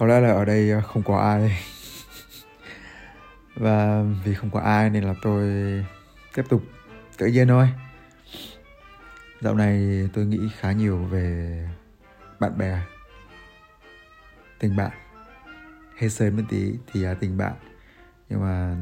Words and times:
có 0.00 0.06
lẽ 0.06 0.20
là 0.20 0.32
ở 0.32 0.44
đây 0.44 0.70
ờ, 0.70 0.80
không 0.80 1.02
có 1.02 1.18
ai. 1.18 1.62
Và 3.54 4.02
vì 4.24 4.34
không 4.34 4.50
có 4.50 4.60
ai 4.60 4.90
nên 4.90 5.04
là 5.04 5.14
tôi 5.22 5.44
tiếp 6.34 6.42
tục 6.48 6.62
tự 7.18 7.26
nhiên 7.26 7.48
thôi. 7.48 7.68
Dạo 9.40 9.54
này 9.54 10.08
tôi 10.12 10.26
nghĩ 10.26 10.38
khá 10.58 10.72
nhiều 10.72 10.96
về 10.96 11.68
bạn 12.38 12.58
bè, 12.58 12.80
tình 14.58 14.76
bạn. 14.76 14.90
Hết 15.96 16.08
sớm 16.08 16.36
một 16.36 16.42
tí 16.48 16.72
thì 16.92 17.00
là 17.00 17.14
tình 17.14 17.38
bạn. 17.38 17.54
Nhưng 18.28 18.40
mà 18.40 18.76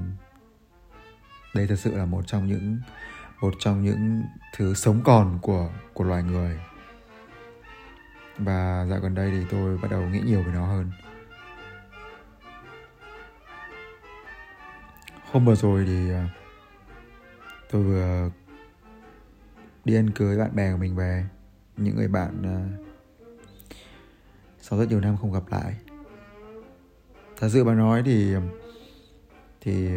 đây 1.54 1.66
thật 1.66 1.78
sự 1.78 1.96
là 1.96 2.04
một 2.04 2.26
trong 2.26 2.46
những, 2.46 2.78
một 3.40 3.54
trong 3.58 3.82
những 3.82 4.22
thứ 4.56 4.74
sống 4.74 5.00
còn 5.04 5.38
của 5.42 5.70
của 5.94 6.04
loài 6.04 6.22
người. 6.22 6.60
Và 8.38 8.86
dạo 8.90 9.00
gần 9.00 9.14
đây 9.14 9.30
thì 9.30 9.46
tôi 9.50 9.78
bắt 9.78 9.90
đầu 9.90 10.00
nghĩ 10.00 10.20
nhiều 10.20 10.42
về 10.42 10.52
nó 10.52 10.66
hơn. 10.66 10.92
Hôm 15.32 15.44
vừa 15.44 15.54
rồi 15.54 15.84
thì 15.86 16.10
ờ, 16.10 16.22
tôi 17.70 17.82
vừa 17.82 18.30
đi 19.84 19.94
ăn 19.94 20.10
cưới 20.10 20.38
bạn 20.38 20.56
bè 20.56 20.72
của 20.72 20.78
mình 20.78 20.96
về. 20.96 21.24
Những 21.76 21.96
người 21.96 22.08
bạn 22.08 22.42
ờ, 22.42 22.86
sau 24.60 24.78
rất 24.78 24.88
nhiều 24.88 25.00
năm 25.00 25.16
không 25.16 25.32
gặp 25.32 25.42
lại. 25.50 25.76
Thật 27.36 27.48
sự 27.52 27.64
mà 27.64 27.74
nói 27.74 28.02
thì 28.04 28.34
ờ, 28.34 28.40
thì 29.60 29.88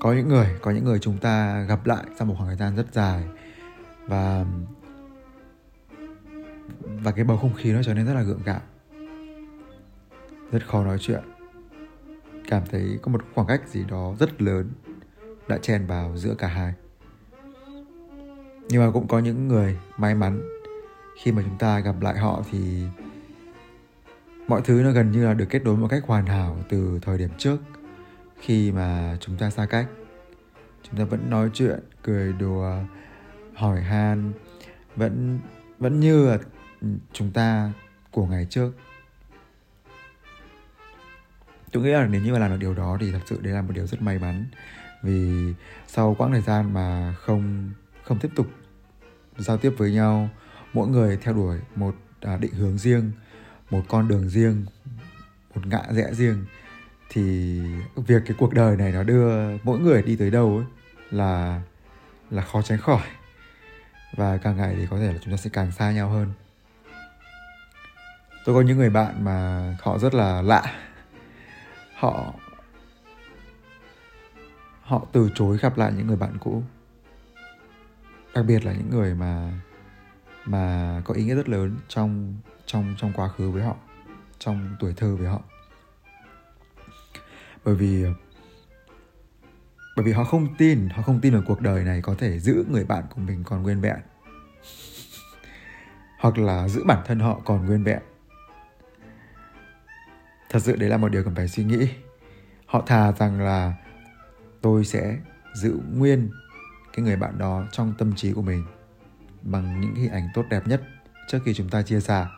có 0.00 0.12
những 0.12 0.28
người, 0.28 0.58
có 0.62 0.70
những 0.70 0.84
người 0.84 0.98
chúng 0.98 1.18
ta 1.18 1.62
gặp 1.62 1.86
lại 1.86 2.04
sau 2.18 2.26
một 2.26 2.34
khoảng 2.38 2.48
thời 2.48 2.56
gian 2.56 2.76
rất 2.76 2.86
dài 2.92 3.24
và 4.06 4.44
và 6.82 7.12
cái 7.12 7.24
bầu 7.24 7.36
không 7.36 7.54
khí 7.54 7.72
nó 7.72 7.82
trở 7.82 7.94
nên 7.94 8.06
rất 8.06 8.14
là 8.14 8.22
gượng 8.22 8.42
gạo. 8.44 8.60
Rất 10.52 10.66
khó 10.66 10.84
nói 10.84 10.98
chuyện 11.00 11.20
cảm 12.50 12.62
thấy 12.70 12.98
có 13.02 13.12
một 13.12 13.20
khoảng 13.34 13.46
cách 13.46 13.68
gì 13.68 13.84
đó 13.88 14.14
rất 14.18 14.42
lớn 14.42 14.70
đã 15.48 15.58
chen 15.58 15.86
vào 15.86 16.16
giữa 16.16 16.34
cả 16.34 16.48
hai. 16.48 16.74
Nhưng 18.68 18.86
mà 18.86 18.90
cũng 18.92 19.08
có 19.08 19.18
những 19.18 19.48
người 19.48 19.78
may 19.96 20.14
mắn, 20.14 20.40
khi 21.22 21.32
mà 21.32 21.42
chúng 21.42 21.58
ta 21.58 21.80
gặp 21.80 22.00
lại 22.00 22.18
họ 22.18 22.42
thì 22.50 22.82
mọi 24.48 24.60
thứ 24.64 24.82
nó 24.82 24.90
gần 24.90 25.10
như 25.10 25.24
là 25.26 25.34
được 25.34 25.46
kết 25.50 25.64
nối 25.64 25.76
một 25.76 25.88
cách 25.90 26.02
hoàn 26.06 26.26
hảo 26.26 26.58
từ 26.68 26.98
thời 27.02 27.18
điểm 27.18 27.30
trước. 27.38 27.56
Khi 28.40 28.72
mà 28.72 29.16
chúng 29.20 29.36
ta 29.36 29.50
xa 29.50 29.66
cách, 29.66 29.86
chúng 30.82 30.98
ta 30.98 31.04
vẫn 31.04 31.30
nói 31.30 31.50
chuyện, 31.54 31.80
cười 32.02 32.32
đùa, 32.32 32.74
hỏi 33.54 33.80
han, 33.80 34.32
vẫn 34.96 35.38
vẫn 35.78 36.00
như 36.00 36.28
là 36.28 36.38
chúng 37.12 37.30
ta 37.30 37.72
của 38.10 38.26
ngày 38.26 38.46
trước 38.50 38.72
tôi 41.72 41.82
nghĩ 41.82 41.90
là 41.90 42.06
nếu 42.06 42.22
như 42.22 42.32
mà 42.32 42.38
làm 42.38 42.50
được 42.50 42.56
điều 42.60 42.74
đó 42.74 42.96
thì 43.00 43.12
thật 43.12 43.20
sự 43.26 43.40
đấy 43.40 43.52
là 43.52 43.62
một 43.62 43.72
điều 43.74 43.86
rất 43.86 44.02
may 44.02 44.18
mắn. 44.18 44.46
Vì 45.02 45.52
sau 45.86 46.14
quãng 46.18 46.32
thời 46.32 46.40
gian 46.40 46.72
mà 46.72 47.14
không 47.18 47.70
không 48.04 48.18
tiếp 48.18 48.28
tục 48.34 48.46
giao 49.38 49.56
tiếp 49.56 49.72
với 49.76 49.92
nhau 49.92 50.28
mỗi 50.72 50.88
người 50.88 51.18
theo 51.22 51.34
đuổi 51.34 51.58
một 51.76 51.94
à, 52.20 52.36
định 52.36 52.52
hướng 52.52 52.78
riêng 52.78 53.12
một 53.70 53.82
con 53.88 54.08
đường 54.08 54.28
riêng 54.28 54.66
một 55.54 55.66
ngã 55.66 55.82
rẽ 55.90 56.14
riêng 56.14 56.44
thì 57.10 57.60
việc 57.96 58.22
cái 58.26 58.36
cuộc 58.38 58.54
đời 58.54 58.76
này 58.76 58.92
nó 58.92 59.02
đưa 59.02 59.56
mỗi 59.58 59.78
người 59.78 60.02
đi 60.02 60.16
tới 60.16 60.30
đâu 60.30 60.56
ấy 60.56 60.66
là 61.10 61.62
là 62.30 62.42
khó 62.42 62.62
tránh 62.62 62.78
khỏi. 62.78 63.02
Và 64.16 64.36
càng 64.36 64.56
ngày 64.56 64.74
thì 64.78 64.86
có 64.90 64.98
thể 64.98 65.12
là 65.12 65.18
chúng 65.24 65.34
ta 65.34 65.36
sẽ 65.36 65.50
càng 65.52 65.72
xa 65.72 65.92
nhau 65.92 66.08
hơn. 66.08 66.32
Tôi 68.44 68.54
có 68.54 68.60
những 68.60 68.78
người 68.78 68.90
bạn 68.90 69.24
mà 69.24 69.64
họ 69.82 69.98
rất 69.98 70.14
là 70.14 70.42
lạ 70.42 70.89
họ 72.00 72.34
họ 74.82 75.06
từ 75.12 75.30
chối 75.34 75.58
gặp 75.58 75.78
lại 75.78 75.92
những 75.96 76.06
người 76.06 76.16
bạn 76.16 76.38
cũ. 76.40 76.62
Đặc 78.34 78.44
biệt 78.44 78.64
là 78.64 78.72
những 78.72 78.90
người 78.90 79.14
mà 79.14 79.52
mà 80.44 81.02
có 81.04 81.14
ý 81.14 81.24
nghĩa 81.24 81.34
rất 81.34 81.48
lớn 81.48 81.76
trong 81.88 82.34
trong 82.66 82.94
trong 82.98 83.12
quá 83.12 83.28
khứ 83.28 83.50
với 83.50 83.62
họ, 83.62 83.76
trong 84.38 84.76
tuổi 84.80 84.94
thơ 84.96 85.16
với 85.16 85.28
họ. 85.28 85.40
Bởi 87.64 87.74
vì 87.74 88.04
bởi 89.96 90.04
vì 90.04 90.12
họ 90.12 90.24
không 90.24 90.54
tin, 90.58 90.88
họ 90.88 91.02
không 91.02 91.20
tin 91.20 91.32
vào 91.32 91.42
cuộc 91.46 91.60
đời 91.60 91.84
này 91.84 92.02
có 92.02 92.14
thể 92.18 92.38
giữ 92.38 92.64
người 92.70 92.84
bạn 92.84 93.04
của 93.14 93.20
mình 93.20 93.44
còn 93.44 93.62
nguyên 93.62 93.80
vẹn. 93.80 93.98
Hoặc 96.18 96.38
là 96.38 96.68
giữ 96.68 96.84
bản 96.84 97.02
thân 97.06 97.20
họ 97.20 97.40
còn 97.44 97.66
nguyên 97.66 97.84
vẹn 97.84 98.02
thật 100.50 100.58
sự 100.62 100.76
đấy 100.76 100.90
là 100.90 100.96
một 100.96 101.08
điều 101.08 101.24
cần 101.24 101.34
phải 101.34 101.48
suy 101.48 101.64
nghĩ. 101.64 101.88
Họ 102.66 102.82
thà 102.86 103.12
rằng 103.12 103.40
là 103.40 103.74
tôi 104.60 104.84
sẽ 104.84 105.16
giữ 105.54 105.78
nguyên 105.92 106.30
cái 106.92 107.04
người 107.04 107.16
bạn 107.16 107.38
đó 107.38 107.64
trong 107.72 107.94
tâm 107.98 108.14
trí 108.16 108.32
của 108.32 108.42
mình 108.42 108.64
bằng 109.42 109.80
những 109.80 109.94
hình 109.94 110.10
ảnh 110.10 110.28
tốt 110.34 110.44
đẹp 110.50 110.66
nhất 110.66 110.82
trước 111.28 111.38
khi 111.44 111.54
chúng 111.54 111.68
ta 111.68 111.82
chia 111.82 112.00
xa 112.00 112.28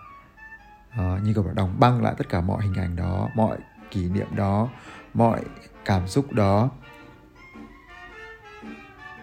à, 0.91 0.97
ờ, 0.97 1.19
như 1.25 1.34
kiểu 1.34 1.45
đóng 1.55 1.77
băng 1.81 2.03
lại 2.03 2.15
tất 2.19 2.28
cả 2.28 2.41
mọi 2.41 2.62
hình 2.62 2.75
ảnh 2.75 2.97
đó 2.97 3.28
mọi 3.34 3.59
kỷ 3.91 4.09
niệm 4.09 4.27
đó 4.37 4.69
mọi 5.15 5.41
cảm 5.84 6.09
xúc 6.09 6.33
đó. 6.33 6.71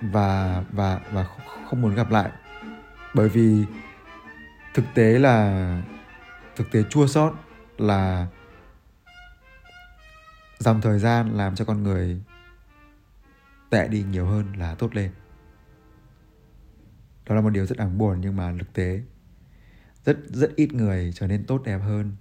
Và 0.02 0.64
và 0.72 1.00
và 1.12 1.26
không 1.70 1.82
muốn 1.82 1.96
gặp 1.96 2.12
lại. 2.12 2.30
Bởi 3.14 3.30
vì 3.30 3.66
thực 4.74 4.86
tế 4.94 5.20
là 5.20 5.82
thực 6.56 6.72
tế 6.72 6.84
chua 6.90 7.08
sót 7.08 7.34
là 7.78 8.28
dòng 10.60 10.82
thời 10.82 11.00
gian 11.00 11.38
làm 11.38 11.56
cho 11.56 11.66
con 11.66 11.84
người 11.84 12.22
tệ 13.70 13.88
đi 13.88 14.04
nhiều 14.04 14.26
hơn 14.26 14.54
là 14.58 14.76
tốt 14.76 14.96
lên. 14.96 15.12
Đó 17.26 17.36
là 17.36 17.42
một 17.42 17.50
điều 17.50 17.66
rất 17.66 17.78
đáng 17.78 17.98
buồn 17.98 18.22
nhưng 18.22 18.36
mà 18.36 18.54
thực 18.60 18.74
tế, 18.74 19.02
rất 20.06 20.18
rất 20.30 20.56
ít 20.56 20.74
người 20.74 21.12
trở 21.16 21.28
nên 21.28 21.46
tốt 21.46 21.62
đẹp 21.66 21.78
hơn, 21.78 22.16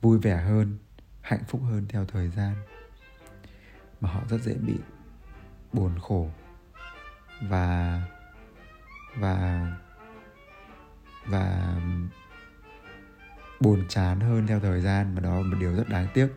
vui 0.00 0.18
vẻ 0.18 0.36
hơn, 0.36 0.78
hạnh 1.20 1.44
phúc 1.48 1.60
hơn 1.64 1.86
theo 1.88 2.04
thời 2.04 2.28
gian 2.28 2.54
mà 4.00 4.10
họ 4.10 4.20
rất 4.28 4.42
dễ 4.42 4.54
bị 4.54 4.74
buồn 5.72 5.98
khổ 5.98 6.30
và 7.42 8.02
và 9.18 9.66
và 11.26 11.76
buồn 13.60 13.84
chán 13.88 14.20
hơn 14.20 14.46
theo 14.46 14.60
thời 14.60 14.80
gian 14.80 15.14
và 15.14 15.20
đó 15.20 15.36
là 15.36 15.42
một 15.42 15.56
điều 15.60 15.76
rất 15.76 15.88
đáng 15.88 16.06
tiếc. 16.14 16.28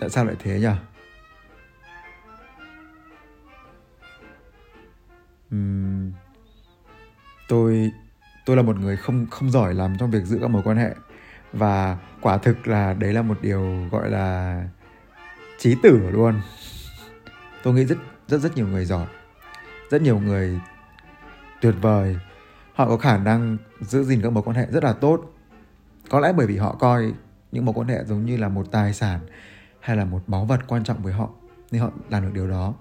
Tại 0.00 0.10
sao 0.10 0.24
lại 0.24 0.36
thế 0.38 0.60
nhỉ? 0.60 0.68
Uhm, 5.54 6.12
tôi 7.48 7.90
tôi 8.46 8.56
là 8.56 8.62
một 8.62 8.76
người 8.76 8.96
không 8.96 9.26
không 9.30 9.50
giỏi 9.50 9.74
làm 9.74 9.98
trong 9.98 10.10
việc 10.10 10.24
giữ 10.24 10.38
các 10.40 10.48
mối 10.48 10.62
quan 10.64 10.76
hệ. 10.76 10.94
Và 11.52 11.98
quả 12.20 12.38
thực 12.38 12.68
là 12.68 12.94
đấy 12.94 13.12
là 13.12 13.22
một 13.22 13.38
điều 13.42 13.88
gọi 13.90 14.10
là 14.10 14.62
trí 15.58 15.76
tử 15.82 16.10
luôn. 16.10 16.40
Tôi 17.62 17.74
nghĩ 17.74 17.84
rất 17.84 17.98
rất 18.28 18.38
rất 18.38 18.56
nhiều 18.56 18.68
người 18.68 18.84
giỏi 18.84 19.06
rất 19.90 20.02
nhiều 20.02 20.18
người 20.18 20.60
tuyệt 21.60 21.74
vời. 21.80 22.18
Họ 22.74 22.88
có 22.88 22.96
khả 22.96 23.18
năng 23.18 23.56
giữ 23.80 24.04
gìn 24.04 24.22
các 24.22 24.32
mối 24.32 24.42
quan 24.42 24.56
hệ 24.56 24.66
rất 24.70 24.84
là 24.84 24.92
tốt. 24.92 25.34
Có 26.10 26.20
lẽ 26.20 26.32
bởi 26.32 26.46
vì 26.46 26.56
họ 26.56 26.76
coi 26.80 27.12
những 27.52 27.64
mối 27.64 27.74
quan 27.74 27.88
hệ 27.88 28.04
giống 28.04 28.26
như 28.26 28.36
là 28.36 28.48
một 28.48 28.66
tài 28.70 28.92
sản 28.92 29.20
hay 29.86 29.96
là 29.96 30.04
một 30.04 30.20
báu 30.26 30.44
vật 30.44 30.60
quan 30.68 30.84
trọng 30.84 31.02
với 31.02 31.12
họ 31.12 31.30
nên 31.70 31.82
họ 31.82 31.90
làm 32.10 32.22
được 32.22 32.30
điều 32.34 32.48
đó. 32.48 32.74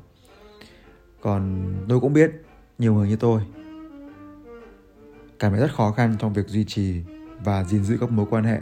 Còn 1.21 1.73
tôi 1.89 1.99
cũng 1.99 2.13
biết 2.13 2.31
nhiều 2.77 2.93
người 2.93 3.07
như 3.07 3.15
tôi 3.15 3.41
cảm 5.39 5.51
thấy 5.51 5.61
rất 5.61 5.71
khó 5.73 5.91
khăn 5.91 6.15
trong 6.19 6.33
việc 6.33 6.47
duy 6.47 6.65
trì 6.65 7.03
và 7.43 7.63
gìn 7.63 7.83
giữ 7.83 7.97
các 8.01 8.11
mối 8.11 8.25
quan 8.29 8.43
hệ. 8.43 8.59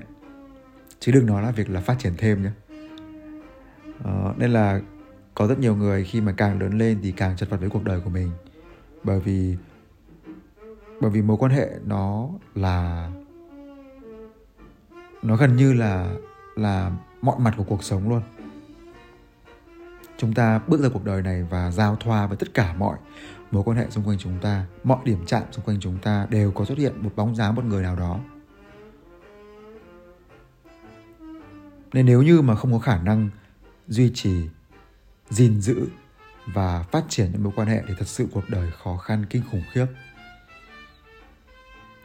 Chứ 1.00 1.12
đừng 1.12 1.26
nói 1.26 1.44
là 1.44 1.52
việc 1.52 1.70
là 1.70 1.82
phát 1.82 2.00
triển 2.00 2.14
thêm 2.18 2.44
nhé. 2.44 2.50
Uh, 4.00 4.38
nên 4.38 4.52
là 4.52 4.82
có 5.36 5.48
rất 5.48 5.60
nhiều 5.60 5.76
người 5.76 6.04
khi 6.04 6.22
mà 6.22 6.34
càng 6.38 6.60
lớn 6.60 6.78
lên 6.78 7.00
thì 7.04 7.12
càng 7.12 7.38
chật 7.38 7.50
vật 7.50 7.58
với 7.60 7.70
cuộc 7.70 7.84
đời 7.84 8.00
của 8.00 8.10
mình. 8.10 8.32
Bởi 9.04 9.20
vì 9.20 9.58
bởi 11.02 11.12
vì 11.12 11.22
mối 11.22 11.38
quan 11.38 11.52
hệ 11.52 11.70
nó 11.86 12.30
là 12.56 13.12
nó 15.22 15.36
gần 15.36 15.56
như 15.56 15.74
là 15.74 16.16
là 16.56 16.92
mọi 17.22 17.40
mặt 17.40 17.54
của 17.58 17.64
cuộc 17.64 17.84
sống 17.84 18.10
luôn 18.10 18.22
chúng 20.24 20.34
ta 20.34 20.60
bước 20.68 20.82
ra 20.82 20.90
cuộc 20.94 21.06
đời 21.06 21.22
này 21.22 21.44
và 21.44 21.72
giao 21.72 21.96
thoa 21.96 22.28
với 22.28 22.38
tất 22.38 22.54
cả 22.54 22.74
mọi 22.74 22.98
mối 23.52 23.64
quan 23.64 23.78
hệ 23.78 23.90
xung 23.90 24.04
quanh 24.04 24.18
chúng 24.18 24.40
ta. 24.42 24.66
Mọi 24.84 24.98
điểm 25.06 25.26
chạm 25.26 25.44
xung 25.52 25.66
quanh 25.66 25.80
chúng 25.80 25.98
ta 25.98 26.28
đều 26.30 26.52
có 26.52 26.66
xuất 26.66 26.78
hiện 26.78 26.94
một 27.04 27.12
bóng 27.16 27.36
dáng 27.36 27.56
một 27.56 27.66
người 27.66 27.84
nào 27.84 27.96
đó. 27.96 28.20
Nên 31.94 32.06
nếu 32.06 32.22
như 32.22 32.42
mà 32.42 32.56
không 32.56 32.74
có 32.74 32.80
khả 32.80 32.98
năng 32.98 33.30
duy 33.88 34.12
trì, 34.14 34.50
gìn 35.30 35.62
giữ 35.62 35.88
và 36.54 36.84
phát 36.84 37.04
triển 37.10 37.32
những 37.32 37.44
mối 37.44 37.54
quan 37.56 37.68
hệ 37.68 37.84
thì 37.88 37.94
thật 37.98 38.08
sự 38.08 38.28
cuộc 38.32 38.50
đời 38.50 38.72
khó 38.84 38.98
khăn, 38.98 39.26
kinh 39.30 39.44
khủng 39.52 39.64
khiếp. 39.72 39.86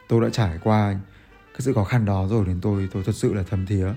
Tôi 0.07 0.21
đã 0.21 0.29
trải 0.29 0.59
qua 0.63 0.99
cái 1.53 1.59
sự 1.59 1.73
khó 1.73 1.83
khăn 1.83 2.05
đó 2.05 2.27
rồi 2.27 2.45
nên 2.47 2.61
tôi 2.61 2.89
tôi 2.91 3.03
thật 3.03 3.15
sự 3.15 3.33
là 3.33 3.43
thấm 3.49 3.65
thía. 3.65 3.87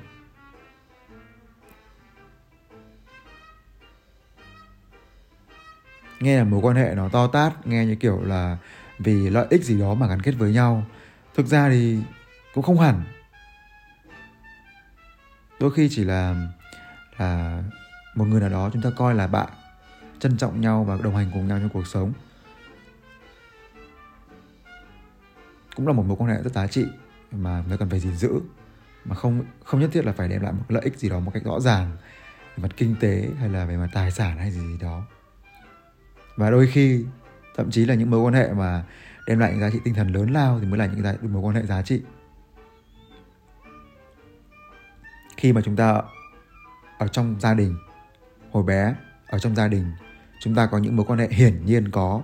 Nghe 6.22 6.38
là 6.38 6.44
mối 6.44 6.60
quan 6.60 6.76
hệ 6.76 6.94
nó 6.94 7.08
to 7.08 7.26
tát, 7.26 7.66
nghe 7.66 7.86
như 7.86 7.94
kiểu 7.94 8.22
là 8.22 8.58
vì 8.98 9.30
lợi 9.30 9.46
ích 9.50 9.64
gì 9.64 9.80
đó 9.80 9.94
mà 9.94 10.06
gắn 10.06 10.22
kết 10.22 10.32
với 10.32 10.52
nhau. 10.52 10.86
Thực 11.34 11.46
ra 11.46 11.68
thì 11.68 11.98
cũng 12.54 12.64
không 12.64 12.80
hẳn. 12.80 13.04
Đôi 15.60 15.70
khi 15.70 15.88
chỉ 15.90 16.04
là 16.04 16.34
là 17.18 17.62
một 18.14 18.24
người 18.24 18.40
nào 18.40 18.50
đó 18.50 18.70
chúng 18.72 18.82
ta 18.82 18.90
coi 18.96 19.14
là 19.14 19.26
bạn, 19.26 19.48
trân 20.18 20.36
trọng 20.36 20.60
nhau 20.60 20.84
và 20.84 20.98
đồng 21.02 21.16
hành 21.16 21.30
cùng 21.32 21.48
nhau 21.48 21.58
trong 21.58 21.68
cuộc 21.68 21.86
sống. 21.86 22.12
Cũng 25.76 25.86
là 25.86 25.92
một 25.92 26.02
mối 26.06 26.16
quan 26.20 26.30
hệ 26.30 26.42
rất 26.42 26.52
giá 26.52 26.66
trị 26.66 26.86
mà 27.30 27.64
người 27.68 27.78
cần 27.78 27.90
phải 27.90 28.00
gìn 28.00 28.16
giữ, 28.16 28.40
mà 29.04 29.14
không 29.14 29.44
không 29.64 29.80
nhất 29.80 29.90
thiết 29.92 30.04
là 30.04 30.12
phải 30.12 30.28
đem 30.28 30.42
lại 30.42 30.52
một 30.52 30.64
lợi 30.68 30.82
ích 30.84 30.98
gì 30.98 31.08
đó 31.08 31.20
một 31.20 31.30
cách 31.34 31.44
rõ 31.44 31.60
ràng 31.60 31.96
về 32.56 32.62
mặt 32.62 32.68
kinh 32.76 32.96
tế 33.00 33.28
hay 33.38 33.48
là 33.48 33.64
về 33.64 33.76
mặt 33.76 33.88
tài 33.92 34.10
sản 34.10 34.38
hay 34.38 34.50
gì 34.50 34.60
gì 34.60 34.78
đó 34.80 35.02
và 36.36 36.50
đôi 36.50 36.66
khi 36.66 37.04
thậm 37.56 37.70
chí 37.70 37.84
là 37.84 37.94
những 37.94 38.10
mối 38.10 38.20
quan 38.20 38.34
hệ 38.34 38.52
mà 38.52 38.84
đem 39.26 39.38
lại 39.38 39.50
những 39.50 39.60
giá 39.60 39.70
trị 39.70 39.78
tinh 39.84 39.94
thần 39.94 40.08
lớn 40.08 40.32
lao 40.32 40.60
thì 40.60 40.66
mới 40.66 40.78
là 40.78 40.86
những 40.86 41.02
giá, 41.02 41.14
mối 41.22 41.42
quan 41.42 41.54
hệ 41.54 41.62
giá 41.62 41.82
trị. 41.82 42.02
Khi 45.36 45.52
mà 45.52 45.60
chúng 45.64 45.76
ta 45.76 46.02
ở 46.98 47.08
trong 47.08 47.40
gia 47.40 47.54
đình 47.54 47.76
hồi 48.50 48.62
bé 48.62 48.94
ở 49.26 49.38
trong 49.38 49.56
gia 49.56 49.68
đình 49.68 49.92
chúng 50.40 50.54
ta 50.54 50.66
có 50.66 50.78
những 50.78 50.96
mối 50.96 51.06
quan 51.08 51.18
hệ 51.18 51.28
hiển 51.28 51.66
nhiên 51.66 51.90
có 51.90 52.22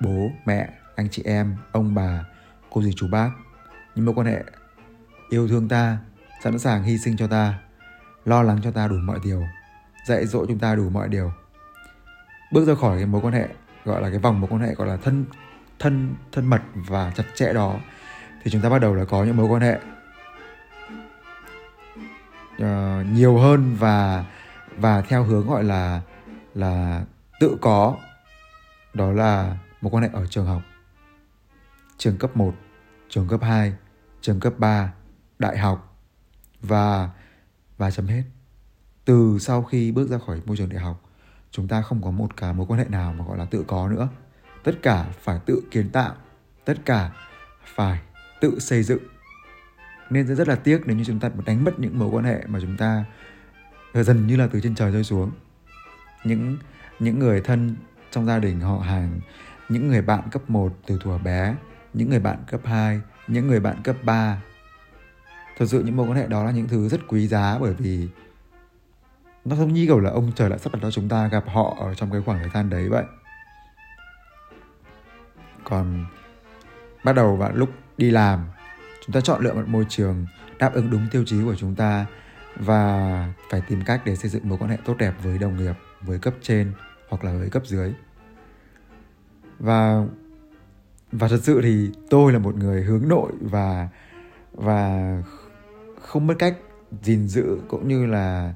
bố 0.00 0.30
mẹ 0.46 0.68
anh 0.96 1.08
chị 1.10 1.22
em 1.24 1.56
ông 1.72 1.94
bà 1.94 2.24
cô 2.70 2.82
dì 2.82 2.92
chú 2.96 3.08
bác. 3.08 3.30
Những 3.94 4.04
mối 4.04 4.14
quan 4.14 4.26
hệ 4.26 4.44
yêu 5.28 5.48
thương 5.48 5.68
ta 5.68 5.98
sẵn 6.42 6.58
sàng 6.58 6.82
hy 6.82 6.98
sinh 6.98 7.16
cho 7.16 7.26
ta 7.26 7.58
lo 8.24 8.42
lắng 8.42 8.60
cho 8.64 8.70
ta 8.70 8.88
đủ 8.88 8.96
mọi 8.96 9.18
điều 9.24 9.42
dạy 10.06 10.26
dỗ 10.26 10.46
chúng 10.46 10.58
ta 10.58 10.74
đủ 10.74 10.90
mọi 10.90 11.08
điều 11.08 11.32
bước 12.52 12.64
ra 12.64 12.74
khỏi 12.74 12.96
cái 12.96 13.06
mối 13.06 13.20
quan 13.20 13.34
hệ 13.34 13.48
gọi 13.84 14.02
là 14.02 14.10
cái 14.10 14.18
vòng 14.18 14.40
mối 14.40 14.50
quan 14.50 14.60
hệ 14.60 14.74
gọi 14.74 14.88
là 14.88 14.96
thân 14.96 15.24
thân 15.78 16.14
thân 16.32 16.46
mật 16.46 16.62
và 16.74 17.12
chặt 17.16 17.24
chẽ 17.34 17.52
đó 17.52 17.76
thì 18.42 18.50
chúng 18.50 18.62
ta 18.62 18.68
bắt 18.68 18.78
đầu 18.78 18.94
là 18.94 19.04
có 19.04 19.24
những 19.24 19.36
mối 19.36 19.46
quan 19.46 19.62
hệ 19.62 19.78
uh, 22.62 23.06
nhiều 23.06 23.38
hơn 23.38 23.76
và 23.78 24.24
và 24.76 25.00
theo 25.00 25.22
hướng 25.24 25.48
gọi 25.48 25.64
là 25.64 26.00
là 26.54 27.04
tự 27.40 27.56
có 27.60 27.96
đó 28.94 29.12
là 29.12 29.56
mối 29.80 29.90
quan 29.90 30.02
hệ 30.02 30.10
ở 30.12 30.26
trường 30.26 30.46
học 30.46 30.62
trường 31.98 32.16
cấp 32.16 32.36
1, 32.36 32.54
trường 33.08 33.28
cấp 33.28 33.40
2, 33.42 33.72
trường 34.20 34.40
cấp 34.40 34.52
3, 34.58 34.92
đại 35.38 35.58
học 35.58 35.96
và 36.62 37.10
và 37.78 37.90
chấm 37.90 38.06
hết. 38.06 38.22
Từ 39.04 39.38
sau 39.40 39.62
khi 39.62 39.92
bước 39.92 40.08
ra 40.08 40.18
khỏi 40.18 40.40
môi 40.46 40.56
trường 40.56 40.68
đại 40.68 40.80
học, 40.80 41.07
chúng 41.50 41.68
ta 41.68 41.82
không 41.82 42.02
có 42.02 42.10
một 42.10 42.36
cái 42.36 42.52
mối 42.52 42.66
quan 42.68 42.80
hệ 42.80 42.86
nào 42.88 43.12
mà 43.12 43.24
gọi 43.24 43.38
là 43.38 43.44
tự 43.44 43.64
có 43.66 43.88
nữa. 43.88 44.08
Tất 44.64 44.72
cả 44.82 45.06
phải 45.22 45.40
tự 45.46 45.62
kiến 45.70 45.90
tạo, 45.90 46.14
tất 46.64 46.74
cả 46.84 47.10
phải 47.64 48.00
tự 48.40 48.58
xây 48.58 48.82
dựng. 48.82 49.02
Nên 50.10 50.36
rất 50.36 50.48
là 50.48 50.54
tiếc 50.54 50.80
nếu 50.86 50.96
như 50.96 51.04
chúng 51.04 51.20
ta 51.20 51.30
đánh 51.46 51.64
mất 51.64 51.78
những 51.78 51.98
mối 51.98 52.08
quan 52.08 52.24
hệ 52.24 52.44
mà 52.46 52.58
chúng 52.62 52.76
ta 52.76 53.04
ờ, 53.92 54.02
dần 54.02 54.26
như 54.26 54.36
là 54.36 54.48
từ 54.52 54.60
trên 54.60 54.74
trời 54.74 54.92
rơi 54.92 55.04
xuống. 55.04 55.30
Những 56.24 56.58
những 56.98 57.18
người 57.18 57.40
thân 57.40 57.76
trong 58.10 58.26
gia 58.26 58.38
đình 58.38 58.60
họ 58.60 58.78
hàng, 58.78 59.20
những 59.68 59.88
người 59.88 60.02
bạn 60.02 60.22
cấp 60.30 60.50
1 60.50 60.72
từ 60.86 60.98
thuở 61.02 61.18
bé 61.18 61.54
những 61.94 62.10
người 62.10 62.20
bạn 62.20 62.38
cấp 62.50 62.60
2, 62.64 63.00
những 63.28 63.46
người 63.46 63.60
bạn 63.60 63.76
cấp 63.84 63.96
3. 64.02 64.42
Thật 65.58 65.66
sự 65.68 65.82
những 65.82 65.96
mối 65.96 66.08
quan 66.08 66.16
hệ 66.16 66.26
đó 66.26 66.44
là 66.44 66.50
những 66.50 66.68
thứ 66.68 66.88
rất 66.88 67.00
quý 67.08 67.26
giá 67.26 67.58
bởi 67.58 67.74
vì 67.74 68.08
nó 69.48 69.56
giống 69.56 69.72
như 69.72 69.86
kiểu 69.86 70.00
là 70.00 70.10
ông 70.10 70.32
trời 70.34 70.50
lại 70.50 70.58
sắp 70.58 70.72
đặt 70.72 70.78
cho 70.82 70.90
chúng 70.90 71.08
ta 71.08 71.28
gặp 71.28 71.44
họ 71.46 71.76
ở 71.80 71.94
trong 71.94 72.10
cái 72.10 72.22
khoảng 72.26 72.38
thời 72.38 72.50
gian 72.54 72.70
đấy 72.70 72.88
vậy. 72.88 73.04
Còn 75.64 76.06
bắt 77.04 77.12
đầu 77.12 77.36
vào 77.36 77.52
lúc 77.54 77.70
đi 77.96 78.10
làm, 78.10 78.46
chúng 79.06 79.12
ta 79.12 79.20
chọn 79.20 79.42
lựa 79.42 79.54
một 79.54 79.68
môi 79.68 79.86
trường 79.88 80.26
đáp 80.58 80.74
ứng 80.74 80.90
đúng 80.90 81.06
tiêu 81.10 81.24
chí 81.26 81.44
của 81.44 81.54
chúng 81.54 81.74
ta 81.74 82.06
và 82.56 83.32
phải 83.50 83.60
tìm 83.60 83.82
cách 83.84 84.02
để 84.04 84.16
xây 84.16 84.30
dựng 84.30 84.48
mối 84.48 84.58
quan 84.58 84.70
hệ 84.70 84.76
tốt 84.84 84.94
đẹp 84.98 85.14
với 85.22 85.38
đồng 85.38 85.56
nghiệp, 85.56 85.74
với 86.00 86.18
cấp 86.18 86.34
trên 86.42 86.72
hoặc 87.08 87.24
là 87.24 87.32
với 87.32 87.50
cấp 87.50 87.62
dưới. 87.66 87.92
Và 89.58 90.04
và 91.12 91.28
thật 91.28 91.40
sự 91.42 91.60
thì 91.62 91.90
tôi 92.10 92.32
là 92.32 92.38
một 92.38 92.56
người 92.56 92.82
hướng 92.82 93.08
nội 93.08 93.32
và 93.40 93.88
và 94.52 95.22
không 96.00 96.26
mất 96.26 96.34
cách 96.38 96.56
gìn 97.02 97.28
giữ 97.28 97.58
cũng 97.68 97.88
như 97.88 98.06
là 98.06 98.54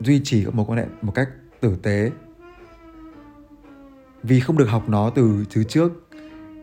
duy 0.00 0.20
trì 0.24 0.44
các 0.44 0.54
mối 0.54 0.66
quan 0.68 0.78
hệ 0.78 0.84
một 1.02 1.12
cách 1.14 1.28
tử 1.60 1.76
tế. 1.82 2.10
Vì 4.22 4.40
không 4.40 4.58
được 4.58 4.68
học 4.68 4.88
nó 4.88 5.10
từ 5.10 5.44
thứ 5.50 5.64
trước, 5.64 5.92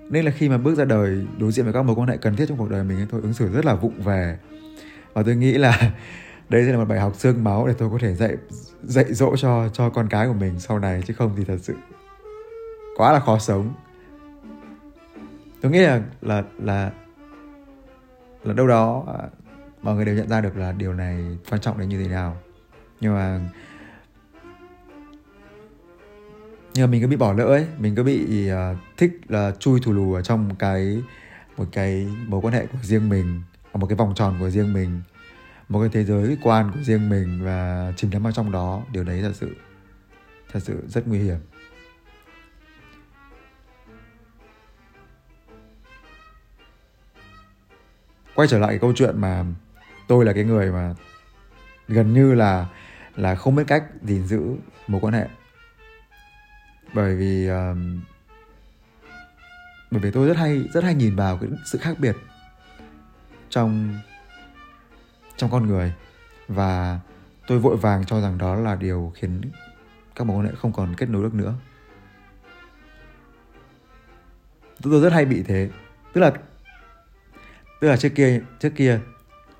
nên 0.09 0.25
là 0.25 0.31
khi 0.31 0.49
mà 0.49 0.57
bước 0.57 0.75
ra 0.75 0.85
đời, 0.85 1.25
đối 1.37 1.51
diện 1.51 1.65
với 1.65 1.73
các 1.73 1.81
mối 1.81 1.95
quan 1.95 2.07
hệ 2.07 2.17
cần 2.17 2.35
thiết 2.35 2.45
trong 2.49 2.57
cuộc 2.57 2.69
đời 2.69 2.83
mình 2.83 3.07
tôi 3.09 3.21
ứng 3.21 3.33
xử 3.33 3.51
rất 3.51 3.65
là 3.65 3.75
vụng 3.75 4.01
về. 4.03 4.37
Và 5.13 5.23
tôi 5.23 5.35
nghĩ 5.35 5.53
là 5.53 5.91
đây 6.49 6.65
sẽ 6.65 6.71
là 6.71 6.77
một 6.77 6.87
bài 6.87 6.99
học 6.99 7.15
xương 7.15 7.43
máu 7.43 7.67
để 7.67 7.73
tôi 7.77 7.89
có 7.89 7.97
thể 8.01 8.15
dạy 8.15 8.35
dạy 8.83 9.13
dỗ 9.13 9.35
cho 9.35 9.69
cho 9.73 9.89
con 9.89 10.07
cái 10.09 10.27
của 10.27 10.33
mình 10.33 10.59
sau 10.59 10.79
này, 10.79 11.01
chứ 11.05 11.13
không 11.13 11.33
thì 11.37 11.43
thật 11.43 11.57
sự 11.61 11.75
quá 12.97 13.13
là 13.13 13.19
khó 13.19 13.39
sống. 13.39 13.73
Tôi 15.61 15.71
nghĩ 15.71 15.79
là 15.79 16.01
là 16.21 16.43
là 16.59 16.91
là 18.43 18.53
đâu 18.53 18.67
đó 18.67 19.03
à, 19.19 19.27
mọi 19.81 19.95
người 19.95 20.05
đều 20.05 20.15
nhận 20.15 20.29
ra 20.29 20.41
được 20.41 20.57
là 20.57 20.71
điều 20.71 20.93
này 20.93 21.37
quan 21.49 21.61
trọng 21.61 21.79
đến 21.79 21.89
như 21.89 22.03
thế 22.03 22.09
nào 22.09 22.37
nhưng 22.99 23.13
mà 23.13 23.39
nhưng 26.73 26.85
mà 26.85 26.91
mình 26.91 27.01
cứ 27.01 27.07
bị 27.07 27.15
bỏ 27.15 27.33
lỡ 27.33 27.43
ấy. 27.43 27.67
Mình 27.77 27.95
cứ 27.95 28.03
bị 28.03 28.49
uh, 28.51 28.77
thích 28.97 29.21
là 29.27 29.51
chui 29.59 29.79
thù 29.79 29.93
lù 29.93 30.13
ở 30.13 30.21
trong 30.21 30.55
cái 30.55 31.03
một 31.57 31.65
cái 31.71 32.07
mối 32.27 32.41
quan 32.41 32.53
hệ 32.53 32.65
của 32.65 32.77
riêng 32.81 33.09
mình 33.09 33.41
một 33.73 33.87
cái 33.87 33.95
vòng 33.95 34.13
tròn 34.15 34.35
của 34.39 34.49
riêng 34.49 34.73
mình 34.73 35.01
một 35.69 35.79
cái 35.79 35.89
thế 35.93 36.03
giới 36.03 36.37
quan 36.41 36.71
của 36.71 36.79
riêng 36.81 37.09
mình 37.09 37.39
và 37.43 37.93
chìm 37.95 38.11
đắm 38.11 38.23
vào 38.23 38.31
trong 38.31 38.51
đó. 38.51 38.81
Điều 38.91 39.03
đấy 39.03 39.21
thật 39.21 39.33
sự 39.35 39.55
thật 40.51 40.59
sự 40.63 40.83
rất 40.87 41.07
nguy 41.07 41.19
hiểm. 41.19 41.37
Quay 48.35 48.47
trở 48.47 48.59
lại 48.59 48.69
cái 48.69 48.79
câu 48.79 48.93
chuyện 48.95 49.21
mà 49.21 49.45
tôi 50.07 50.25
là 50.25 50.33
cái 50.33 50.43
người 50.43 50.71
mà 50.71 50.95
gần 51.87 52.13
như 52.13 52.33
là 52.33 52.67
là 53.17 53.35
không 53.35 53.55
biết 53.55 53.63
cách 53.67 53.83
gìn 54.03 54.27
giữ 54.27 54.55
mối 54.87 55.01
quan 55.01 55.13
hệ. 55.13 55.27
Bởi 56.93 57.15
vì 57.15 57.47
um, 57.47 58.01
bởi 59.91 60.01
vì 60.01 60.11
tôi 60.11 60.27
rất 60.27 60.37
hay 60.37 60.63
rất 60.73 60.83
hay 60.83 60.95
nhìn 60.95 61.15
vào 61.15 61.37
cái 61.37 61.49
sự 61.65 61.77
khác 61.77 61.95
biệt 61.99 62.15
trong 63.49 63.99
trong 65.37 65.51
con 65.51 65.67
người. 65.67 65.93
Và 66.47 66.99
tôi 67.47 67.59
vội 67.59 67.77
vàng 67.77 68.05
cho 68.05 68.21
rằng 68.21 68.37
đó 68.37 68.55
là 68.55 68.75
điều 68.75 69.11
khiến 69.15 69.41
các 70.15 70.23
mối 70.27 70.37
quan 70.37 70.45
hệ 70.45 70.51
không 70.55 70.73
còn 70.73 70.95
kết 70.95 71.09
nối 71.09 71.23
được 71.23 71.33
nữa. 71.33 71.53
Tôi 74.81 75.01
rất 75.01 75.13
hay 75.13 75.25
bị 75.25 75.43
thế. 75.43 75.69
Tức 76.13 76.21
là 76.21 76.31
tức 77.81 77.87
là 77.87 77.97
trước 77.97 78.09
kia 78.15 78.41
trước 78.59 78.69
kia 78.75 78.99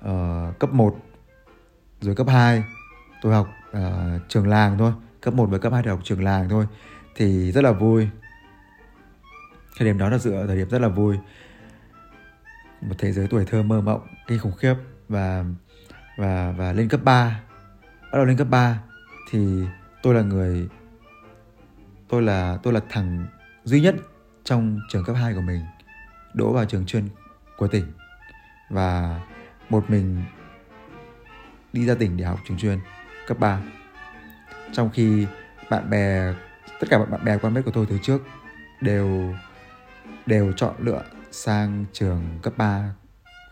uh, 0.00 0.58
cấp 0.58 0.72
1 0.72 0.96
rồi 2.00 2.14
cấp 2.14 2.26
2 2.28 2.64
tôi 3.22 3.34
học 3.34 3.48
uh, 3.70 4.22
trường 4.28 4.48
làng 4.48 4.78
thôi 4.78 4.92
cấp 5.20 5.34
1 5.34 5.46
với 5.46 5.58
cấp 5.58 5.72
2 5.72 5.82
thì 5.82 5.90
học 5.90 6.00
trường 6.04 6.24
làng 6.24 6.48
thôi 6.48 6.66
thì 7.14 7.52
rất 7.52 7.64
là 7.64 7.72
vui. 7.72 8.08
Thời 9.76 9.88
điểm 9.88 9.98
đó 9.98 10.08
là 10.08 10.18
dựa 10.18 10.44
thời 10.46 10.56
điểm 10.56 10.70
rất 10.70 10.80
là 10.80 10.88
vui. 10.88 11.16
Một 12.80 12.94
thế 12.98 13.12
giới 13.12 13.26
tuổi 13.28 13.44
thơ 13.44 13.62
mơ 13.62 13.80
mộng 13.80 14.06
kinh 14.26 14.38
khủng 14.38 14.56
khiếp 14.56 14.74
và 15.08 15.44
và 16.16 16.54
và 16.56 16.72
lên 16.72 16.88
cấp 16.88 17.00
3 17.04 17.40
bắt 18.02 18.18
đầu 18.18 18.24
lên 18.24 18.36
cấp 18.36 18.46
3 18.50 18.80
thì 19.30 19.64
tôi 20.02 20.14
là 20.14 20.22
người 20.22 20.68
tôi 22.08 22.22
là 22.22 22.58
tôi 22.62 22.72
là 22.72 22.80
thằng 22.90 23.26
duy 23.64 23.80
nhất 23.80 23.94
trong 24.44 24.80
trường 24.88 25.04
cấp 25.04 25.16
2 25.16 25.34
của 25.34 25.40
mình 25.40 25.60
đỗ 26.34 26.52
vào 26.52 26.64
trường 26.64 26.86
chuyên 26.86 27.08
của 27.56 27.68
tỉnh. 27.68 27.84
Và 28.70 29.20
một 29.68 29.90
mình 29.90 30.24
đi 31.72 31.86
ra 31.86 31.94
tỉnh 31.94 32.16
để 32.16 32.24
học 32.24 32.38
trường 32.48 32.58
chuyên 32.58 32.78
cấp 33.28 33.38
3 33.38 33.60
trong 34.72 34.90
khi 34.90 35.26
bạn 35.70 35.90
bè, 35.90 36.34
tất 36.80 36.86
cả 36.90 36.98
bạn 36.98 37.24
bè 37.24 37.38
quan 37.38 37.54
biết 37.54 37.60
của 37.64 37.70
tôi 37.70 37.86
từ 37.86 37.98
trước 38.02 38.22
đều 38.80 39.34
đều 40.26 40.52
chọn 40.52 40.74
lựa 40.78 41.02
sang 41.30 41.84
trường 41.92 42.22
cấp 42.42 42.52
3 42.56 42.94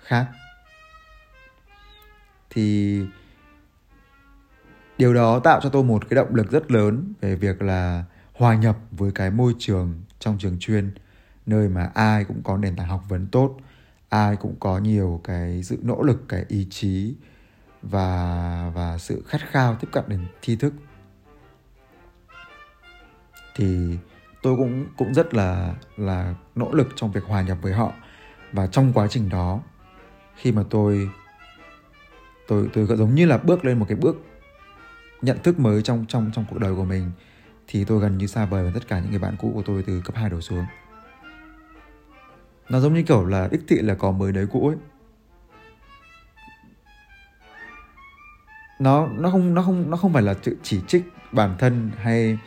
khác. 0.02 0.26
Thì 2.50 3.00
điều 4.98 5.14
đó 5.14 5.38
tạo 5.38 5.60
cho 5.62 5.68
tôi 5.68 5.84
một 5.84 6.08
cái 6.10 6.14
động 6.16 6.34
lực 6.34 6.50
rất 6.50 6.70
lớn 6.70 7.12
về 7.20 7.36
việc 7.36 7.62
là 7.62 8.04
hòa 8.32 8.54
nhập 8.54 8.76
với 8.90 9.12
cái 9.12 9.30
môi 9.30 9.54
trường 9.58 10.02
trong 10.18 10.38
trường 10.38 10.58
chuyên, 10.58 10.90
nơi 11.46 11.68
mà 11.68 11.90
ai 11.94 12.24
cũng 12.24 12.42
có 12.42 12.56
nền 12.56 12.76
tảng 12.76 12.88
học 12.88 13.04
vấn 13.08 13.26
tốt, 13.26 13.56
ai 14.08 14.36
cũng 14.36 14.56
có 14.60 14.78
nhiều 14.78 15.20
cái 15.24 15.62
sự 15.62 15.78
nỗ 15.82 16.02
lực, 16.02 16.24
cái 16.28 16.44
ý 16.48 16.66
chí 16.70 17.14
và 17.90 18.70
và 18.74 18.98
sự 18.98 19.22
khát 19.26 19.40
khao 19.50 19.76
tiếp 19.80 19.88
cận 19.92 20.04
đến 20.08 20.26
tri 20.40 20.56
thức. 20.56 20.72
Thì 23.56 23.98
tôi 24.42 24.56
cũng 24.56 24.86
cũng 24.96 25.14
rất 25.14 25.34
là 25.34 25.74
là 25.96 26.34
nỗ 26.54 26.72
lực 26.72 26.88
trong 26.96 27.12
việc 27.12 27.24
hòa 27.24 27.42
nhập 27.42 27.58
với 27.62 27.72
họ. 27.72 27.92
Và 28.52 28.66
trong 28.66 28.92
quá 28.92 29.06
trình 29.10 29.28
đó, 29.28 29.60
khi 30.36 30.52
mà 30.52 30.62
tôi 30.70 31.10
tôi 32.48 32.68
tôi 32.72 32.86
giống 32.86 33.14
như 33.14 33.26
là 33.26 33.38
bước 33.38 33.64
lên 33.64 33.78
một 33.78 33.86
cái 33.88 33.96
bước 33.96 34.16
nhận 35.22 35.38
thức 35.42 35.58
mới 35.58 35.82
trong 35.82 36.04
trong 36.08 36.30
trong 36.34 36.44
cuộc 36.50 36.58
đời 36.58 36.74
của 36.74 36.84
mình, 36.84 37.10
thì 37.66 37.84
tôi 37.84 38.00
gần 38.00 38.18
như 38.18 38.26
xa 38.26 38.44
vời 38.46 38.62
với 38.62 38.72
tất 38.72 38.88
cả 38.88 39.00
những 39.00 39.10
người 39.10 39.18
bạn 39.18 39.36
cũ 39.38 39.52
của 39.54 39.62
tôi 39.66 39.82
từ 39.86 40.02
cấp 40.04 40.16
2 40.16 40.30
đổ 40.30 40.40
xuống. 40.40 40.64
Nó 42.68 42.80
giống 42.80 42.94
như 42.94 43.02
kiểu 43.02 43.26
là 43.26 43.48
đích 43.52 43.60
thị 43.68 43.76
là 43.76 43.94
có 43.94 44.10
mới 44.10 44.32
đấy 44.32 44.46
cũ 44.52 44.68
ấy. 44.68 44.76
Nó 48.78 49.06
nó 49.06 49.30
không 49.30 49.54
nó 49.54 49.62
không 49.62 49.90
nó 49.90 49.96
không 49.96 50.12
phải 50.12 50.22
là 50.22 50.34
chỉ 50.62 50.80
trích 50.86 51.04
bản 51.32 51.54
thân 51.58 51.90
hay 51.96 52.38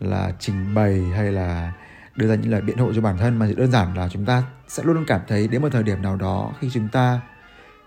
là 0.00 0.32
trình 0.38 0.74
bày 0.74 1.02
hay 1.16 1.32
là 1.32 1.72
đưa 2.16 2.28
ra 2.28 2.34
những 2.34 2.50
lời 2.50 2.60
biện 2.60 2.78
hộ 2.78 2.92
cho 2.92 3.00
bản 3.00 3.18
thân, 3.18 3.38
mà 3.38 3.46
chỉ 3.48 3.54
đơn 3.54 3.70
giản 3.70 3.96
là 3.96 4.08
chúng 4.08 4.24
ta 4.24 4.42
sẽ 4.68 4.82
luôn 4.82 4.96
luôn 4.96 5.04
cảm 5.06 5.20
thấy 5.28 5.48
đến 5.48 5.62
một 5.62 5.68
thời 5.72 5.82
điểm 5.82 6.02
nào 6.02 6.16
đó 6.16 6.52
khi 6.60 6.70
chúng 6.72 6.88
ta, 6.88 7.20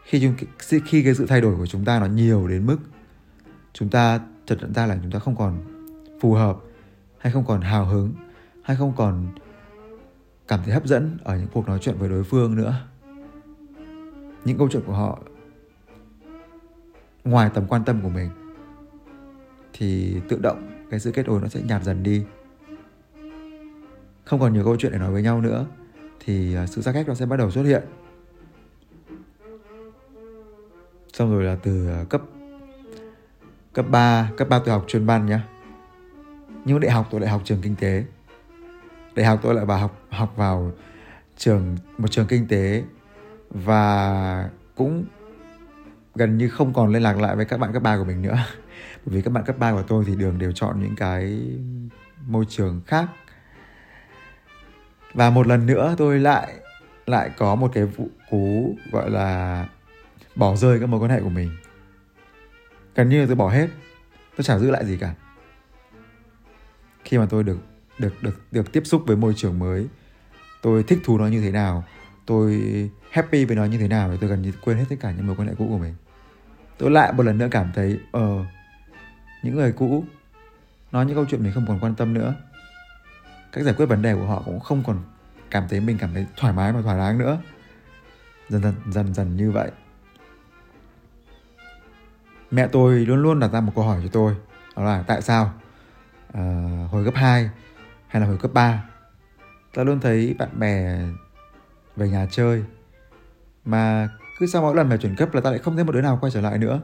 khi 0.03 0.21
chúng, 0.21 0.35
khi 0.85 1.03
cái 1.03 1.15
sự 1.15 1.25
thay 1.25 1.41
đổi 1.41 1.55
của 1.55 1.67
chúng 1.67 1.85
ta 1.85 1.99
nó 1.99 2.05
nhiều 2.05 2.47
đến 2.47 2.65
mức 2.65 2.77
chúng 3.73 3.89
ta 3.89 4.19
chợt 4.45 4.57
nhận 4.61 4.73
ra 4.73 4.85
là 4.85 4.97
chúng 5.01 5.11
ta 5.11 5.19
không 5.19 5.35
còn 5.35 5.57
phù 6.21 6.33
hợp 6.33 6.57
hay 7.17 7.33
không 7.33 7.45
còn 7.45 7.61
hào 7.61 7.85
hứng 7.85 8.13
hay 8.63 8.77
không 8.77 8.93
còn 8.95 9.27
cảm 10.47 10.59
thấy 10.65 10.73
hấp 10.73 10.85
dẫn 10.85 11.17
ở 11.23 11.37
những 11.37 11.47
cuộc 11.53 11.67
nói 11.67 11.79
chuyện 11.81 11.95
với 11.99 12.09
đối 12.09 12.23
phương 12.23 12.55
nữa. 12.55 12.75
Những 14.45 14.57
câu 14.57 14.69
chuyện 14.71 14.83
của 14.85 14.93
họ 14.93 15.19
ngoài 17.23 17.49
tầm 17.53 17.67
quan 17.67 17.83
tâm 17.85 18.01
của 18.01 18.09
mình 18.09 18.29
thì 19.73 20.15
tự 20.29 20.39
động 20.41 20.85
cái 20.89 20.99
sự 20.99 21.11
kết 21.11 21.27
nối 21.27 21.41
nó 21.41 21.47
sẽ 21.47 21.61
nhạt 21.61 21.83
dần 21.83 22.03
đi. 22.03 22.23
Không 24.25 24.39
còn 24.39 24.53
nhiều 24.53 24.63
câu 24.63 24.75
chuyện 24.79 24.91
để 24.91 24.97
nói 24.97 25.11
với 25.11 25.21
nhau 25.21 25.41
nữa 25.41 25.65
thì 26.19 26.55
à, 26.55 26.67
sự 26.67 26.81
xa 26.81 26.91
cách 26.91 27.07
nó 27.07 27.13
sẽ 27.13 27.25
bắt 27.25 27.37
đầu 27.37 27.51
xuất 27.51 27.63
hiện. 27.63 27.83
Xong 31.13 31.31
rồi 31.31 31.43
là 31.43 31.57
từ 31.63 31.89
à, 31.89 32.03
cấp 32.09 32.21
cấp 33.73 33.85
3, 33.89 34.31
cấp 34.37 34.49
3 34.49 34.59
tôi 34.59 34.73
học 34.73 34.85
chuyên 34.87 35.05
văn 35.05 35.25
nhá. 35.25 35.47
Nhưng 36.65 36.79
đại 36.79 36.91
học 36.91 37.07
tôi 37.11 37.21
lại 37.21 37.29
học 37.29 37.41
trường 37.45 37.61
kinh 37.61 37.75
tế. 37.75 38.03
Đại 39.15 39.25
học 39.25 39.39
tôi 39.41 39.55
lại 39.55 39.65
vào 39.65 39.77
học 39.77 39.99
học 40.09 40.33
vào 40.35 40.71
trường 41.37 41.77
một 41.97 42.07
trường 42.11 42.27
kinh 42.27 42.47
tế. 42.47 42.83
Và 43.49 44.49
cũng 44.75 45.05
gần 46.15 46.37
như 46.37 46.49
không 46.49 46.73
còn 46.73 46.91
liên 46.91 47.01
lạc 47.01 47.17
lại 47.17 47.35
với 47.35 47.45
các 47.45 47.59
bạn 47.59 47.73
cấp 47.73 47.83
ba 47.83 47.97
của 47.97 48.03
mình 48.03 48.21
nữa. 48.21 48.35
Bởi 49.05 49.15
vì 49.15 49.21
các 49.21 49.33
bạn 49.33 49.43
cấp 49.43 49.57
ba 49.59 49.71
của 49.71 49.83
tôi 49.83 50.03
thì 50.07 50.15
đường 50.15 50.39
đều 50.39 50.51
chọn 50.51 50.81
những 50.81 50.95
cái 50.95 51.41
môi 52.27 52.45
trường 52.49 52.81
khác. 52.87 53.05
Và 55.13 55.29
một 55.29 55.47
lần 55.47 55.65
nữa 55.65 55.95
tôi 55.97 56.19
lại 56.19 56.53
lại 57.05 57.31
có 57.37 57.55
một 57.55 57.71
cái 57.73 57.85
vụ 57.85 58.09
cú, 58.29 58.75
gọi 58.91 59.09
là, 59.09 59.67
bỏ 60.35 60.55
rơi 60.55 60.79
các 60.79 60.89
mối 60.89 60.99
quan 60.99 61.11
hệ 61.11 61.21
của 61.21 61.29
mình. 61.29 61.51
Gần 62.95 63.09
như 63.09 63.19
là 63.19 63.25
tôi 63.25 63.35
bỏ 63.35 63.49
hết. 63.49 63.67
Tôi 64.37 64.43
chẳng 64.43 64.59
giữ 64.59 64.71
lại 64.71 64.85
gì 64.85 64.97
cả. 64.97 65.13
Khi 67.03 67.17
mà 67.17 67.25
tôi 67.29 67.43
được 67.43 67.57
được 67.99 68.23
được 68.23 68.41
được 68.51 68.71
tiếp 68.71 68.81
xúc 68.85 69.03
với 69.07 69.17
môi 69.17 69.33
trường 69.37 69.59
mới, 69.59 69.87
tôi 70.61 70.83
thích 70.83 70.99
thú 71.03 71.17
nó 71.17 71.27
như 71.27 71.41
thế 71.41 71.51
nào, 71.51 71.83
tôi 72.25 72.61
happy 73.11 73.45
với 73.45 73.55
nó 73.55 73.65
như 73.65 73.77
thế 73.77 73.87
nào 73.87 74.11
thì 74.11 74.17
tôi 74.21 74.29
gần 74.29 74.41
như 74.41 74.51
quên 74.61 74.77
hết 74.77 74.85
tất 74.89 74.95
cả 74.99 75.11
những 75.11 75.27
mối 75.27 75.35
quan 75.35 75.47
hệ 75.47 75.53
cũ 75.57 75.67
của 75.69 75.77
mình 75.77 75.93
tôi 76.77 76.91
lại 76.91 77.13
một 77.13 77.23
lần 77.23 77.37
nữa 77.37 77.47
cảm 77.51 77.71
thấy 77.75 77.99
ờ 78.11 78.39
uh, 78.39 78.45
những 79.43 79.55
người 79.55 79.71
cũ 79.71 80.05
nói 80.91 81.05
những 81.05 81.15
câu 81.15 81.25
chuyện 81.29 81.43
mình 81.43 81.51
không 81.53 81.65
còn 81.67 81.79
quan 81.79 81.95
tâm 81.95 82.13
nữa. 82.13 82.35
Cách 83.51 83.63
giải 83.63 83.73
quyết 83.73 83.85
vấn 83.85 84.01
đề 84.01 84.15
của 84.15 84.25
họ 84.25 84.41
cũng 84.45 84.59
không 84.59 84.83
còn 84.87 84.97
cảm 85.51 85.67
thấy 85.69 85.79
mình 85.79 85.97
cảm 85.97 86.13
thấy 86.13 86.25
thoải 86.37 86.53
mái 86.53 86.71
và 86.71 86.81
thỏa 86.81 86.97
đáng 86.97 87.17
nữa. 87.17 87.37
Dần 88.49 88.61
dần 88.61 88.73
dần 88.91 89.13
dần 89.13 89.37
như 89.37 89.51
vậy. 89.51 89.71
Mẹ 92.51 92.67
tôi 92.67 93.05
luôn 93.05 93.21
luôn 93.21 93.39
đặt 93.39 93.51
ra 93.51 93.61
một 93.61 93.71
câu 93.75 93.83
hỏi 93.83 93.99
cho 94.03 94.09
tôi 94.11 94.35
đó 94.75 94.83
là 94.83 95.03
tại 95.07 95.21
sao? 95.21 95.53
Uh, 96.37 96.91
hồi 96.91 97.05
cấp 97.05 97.13
2 97.15 97.49
hay 98.07 98.21
là 98.21 98.27
hồi 98.27 98.37
cấp 98.37 98.51
3 98.53 98.83
ta 99.73 99.83
luôn 99.83 99.99
thấy 99.99 100.35
bạn 100.39 100.59
bè 100.59 100.99
về 101.95 102.09
nhà 102.09 102.27
chơi 102.31 102.63
mà 103.65 104.09
cứ 104.39 104.45
sau 104.47 104.61
mỗi 104.61 104.75
lần 104.75 104.89
phải 104.89 104.97
chuyển 104.97 105.15
cấp 105.15 105.33
là 105.33 105.41
ta 105.41 105.49
lại 105.49 105.59
không 105.59 105.75
thấy 105.75 105.83
một 105.83 105.91
đứa 105.91 106.01
nào 106.01 106.17
quay 106.21 106.31
trở 106.31 106.41
lại 106.41 106.57
nữa. 106.57 106.81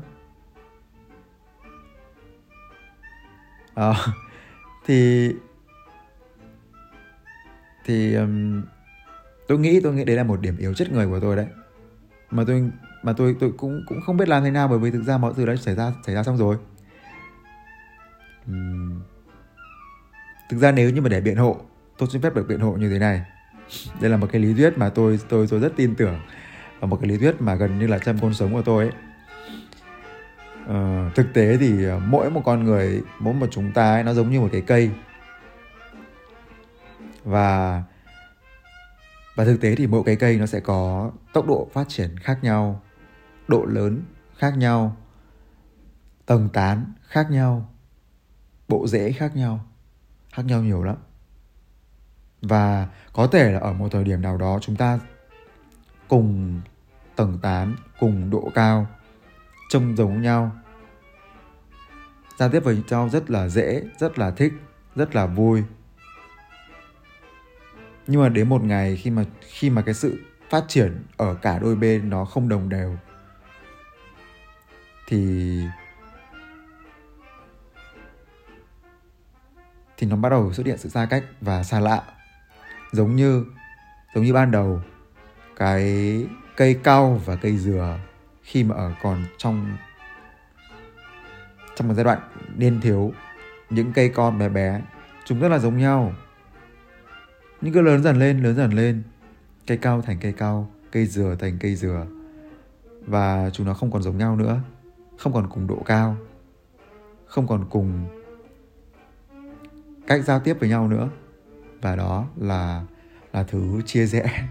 À, 3.75 3.93
thì 4.85 5.31
thì 7.85 8.15
um, 8.15 8.61
tôi 9.47 9.59
nghĩ 9.59 9.79
tôi 9.83 9.93
nghĩ 9.93 10.03
đấy 10.03 10.15
là 10.15 10.23
một 10.23 10.41
điểm 10.41 10.57
yếu 10.57 10.73
chất 10.73 10.91
người 10.91 11.07
của 11.07 11.19
tôi 11.19 11.35
đấy. 11.35 11.47
Mà 12.31 12.43
tôi 12.47 12.71
mà 13.03 13.13
tôi 13.13 13.35
tôi 13.39 13.51
cũng 13.57 13.83
cũng 13.87 14.01
không 14.01 14.17
biết 14.17 14.29
làm 14.29 14.43
thế 14.43 14.51
nào 14.51 14.67
bởi 14.67 14.79
vì 14.79 14.91
thực 14.91 15.03
ra 15.03 15.17
mọi 15.17 15.33
thứ 15.35 15.45
đã 15.45 15.55
xảy 15.55 15.75
ra 15.75 15.93
xảy 16.05 16.15
ra 16.15 16.23
xong 16.23 16.37
rồi. 16.37 16.57
Uhm. 18.51 19.01
thực 20.49 20.57
ra 20.57 20.71
nếu 20.71 20.89
như 20.89 21.01
mà 21.01 21.09
để 21.09 21.21
biện 21.21 21.35
hộ 21.35 21.57
tôi 21.97 22.09
xin 22.11 22.21
phép 22.21 22.35
được 22.35 22.47
biện 22.47 22.59
hộ 22.59 22.71
như 22.71 22.89
thế 22.89 22.99
này. 22.99 23.21
Đây 24.01 24.09
là 24.11 24.17
một 24.17 24.27
cái 24.31 24.41
lý 24.41 24.53
thuyết 24.53 24.77
mà 24.77 24.89
tôi 24.89 25.19
tôi 25.29 25.47
tôi 25.49 25.59
rất 25.59 25.73
tin 25.75 25.95
tưởng 25.95 26.19
và 26.79 26.87
một 26.87 26.97
cái 27.01 27.09
lý 27.09 27.17
thuyết 27.17 27.35
mà 27.39 27.55
gần 27.55 27.79
như 27.79 27.87
là 27.87 27.99
trăm 27.99 28.19
con 28.19 28.33
sống 28.33 28.53
của 28.53 28.61
tôi 28.61 28.83
ấy. 28.83 28.93
Uh, 30.63 31.15
thực 31.15 31.33
tế 31.33 31.57
thì 31.57 31.85
mỗi 32.07 32.29
một 32.29 32.41
con 32.45 32.63
người 32.63 33.03
mỗi 33.19 33.33
một 33.33 33.47
chúng 33.51 33.71
ta 33.71 33.93
ấy, 33.93 34.03
nó 34.03 34.13
giống 34.13 34.31
như 34.31 34.39
một 34.39 34.49
cái 34.51 34.61
cây. 34.61 34.91
Và 37.23 37.83
và 39.35 39.45
thực 39.45 39.61
tế 39.61 39.75
thì 39.75 39.87
mỗi 39.87 40.03
cái 40.05 40.15
cây 40.15 40.37
nó 40.37 40.45
sẽ 40.45 40.59
có 40.59 41.11
tốc 41.33 41.47
độ 41.47 41.69
phát 41.73 41.89
triển 41.89 42.17
khác 42.19 42.39
nhau 42.41 42.81
độ 43.47 43.65
lớn 43.65 44.03
khác 44.37 44.57
nhau 44.57 44.97
tầng 46.25 46.49
tán 46.53 46.93
khác 47.07 47.31
nhau 47.31 47.73
bộ 48.67 48.87
rễ 48.87 49.11
khác 49.11 49.35
nhau 49.35 49.65
khác 50.33 50.45
nhau 50.45 50.63
nhiều 50.63 50.83
lắm. 50.83 50.95
Và 52.41 52.87
có 53.13 53.27
thể 53.27 53.51
là 53.51 53.59
ở 53.59 53.73
một 53.73 53.87
thời 53.91 54.03
điểm 54.03 54.21
nào 54.21 54.37
đó 54.37 54.59
chúng 54.61 54.75
ta 54.75 54.99
cùng 56.09 56.61
tầng 57.15 57.39
tán 57.41 57.75
cùng 57.99 58.29
độ 58.29 58.51
cao, 58.55 58.87
trông 59.69 59.95
giống 59.97 60.21
nhau. 60.21 60.51
Giao 62.37 62.49
tiếp 62.49 62.59
với 62.59 62.83
nhau 62.87 63.09
rất 63.09 63.29
là 63.29 63.47
dễ, 63.47 63.83
rất 63.99 64.19
là 64.19 64.31
thích, 64.31 64.53
rất 64.95 65.15
là 65.15 65.25
vui. 65.25 65.63
Nhưng 68.07 68.21
mà 68.21 68.29
đến 68.29 68.49
một 68.49 68.63
ngày 68.63 68.95
khi 68.95 69.09
mà 69.09 69.23
khi 69.41 69.69
mà 69.69 69.81
cái 69.81 69.93
sự 69.93 70.21
phát 70.49 70.63
triển 70.67 71.03
ở 71.17 71.35
cả 71.35 71.59
đôi 71.59 71.75
bên 71.75 72.09
nó 72.09 72.25
không 72.25 72.49
đồng 72.49 72.69
đều, 72.69 72.97
thì 75.07 75.63
thì 79.97 80.07
nó 80.07 80.15
bắt 80.15 80.29
đầu 80.29 80.53
xuất 80.53 80.65
hiện 80.65 80.77
sự 80.77 80.89
xa 80.89 81.07
cách 81.09 81.23
và 81.41 81.63
xa 81.63 81.79
lạ. 81.79 82.03
Giống 82.91 83.15
như 83.15 83.45
giống 84.15 84.23
như 84.23 84.33
ban 84.33 84.51
đầu 84.51 84.81
cái 85.59 86.25
cây 86.57 86.79
cao 86.83 87.21
và 87.25 87.35
cây 87.35 87.57
dừa 87.57 87.99
khi 88.43 88.63
mà 88.63 88.75
ở 88.75 88.93
còn 89.01 89.25
trong 89.37 89.77
trong 91.75 91.87
một 91.87 91.93
giai 91.93 92.03
đoạn 92.03 92.19
niên 92.55 92.81
thiếu. 92.81 93.13
Những 93.69 93.93
cây 93.93 94.09
con 94.09 94.39
bé 94.39 94.49
bé, 94.49 94.81
chúng 95.25 95.39
rất 95.39 95.49
là 95.49 95.59
giống 95.59 95.77
nhau. 95.77 96.13
Nhưng 97.61 97.73
cứ 97.73 97.81
lớn 97.81 98.03
dần 98.03 98.19
lên, 98.19 98.43
lớn 98.43 98.55
dần 98.55 98.73
lên. 98.73 99.03
Cây 99.67 99.77
cao 99.77 100.01
thành 100.01 100.17
cây 100.21 100.33
cao, 100.33 100.69
cây 100.91 101.05
dừa 101.05 101.35
thành 101.39 101.57
cây 101.59 101.75
dừa. 101.75 102.05
Và 103.05 103.49
chúng 103.53 103.67
nó 103.67 103.73
không 103.73 103.91
còn 103.91 104.03
giống 104.03 104.17
nhau 104.17 104.35
nữa. 104.35 104.61
Không 105.17 105.33
còn 105.33 105.49
cùng 105.49 105.67
độ 105.67 105.83
cao. 105.85 106.17
Không 107.25 107.47
còn 107.47 107.65
cùng 107.69 108.07
cách 110.07 110.23
giao 110.25 110.39
tiếp 110.39 110.57
với 110.59 110.69
nhau 110.69 110.87
nữa. 110.87 111.09
Và 111.81 111.95
đó 111.95 112.25
là 112.37 112.83
là 113.33 113.43
thứ 113.43 113.81
chia 113.85 114.05
rẽ 114.05 114.47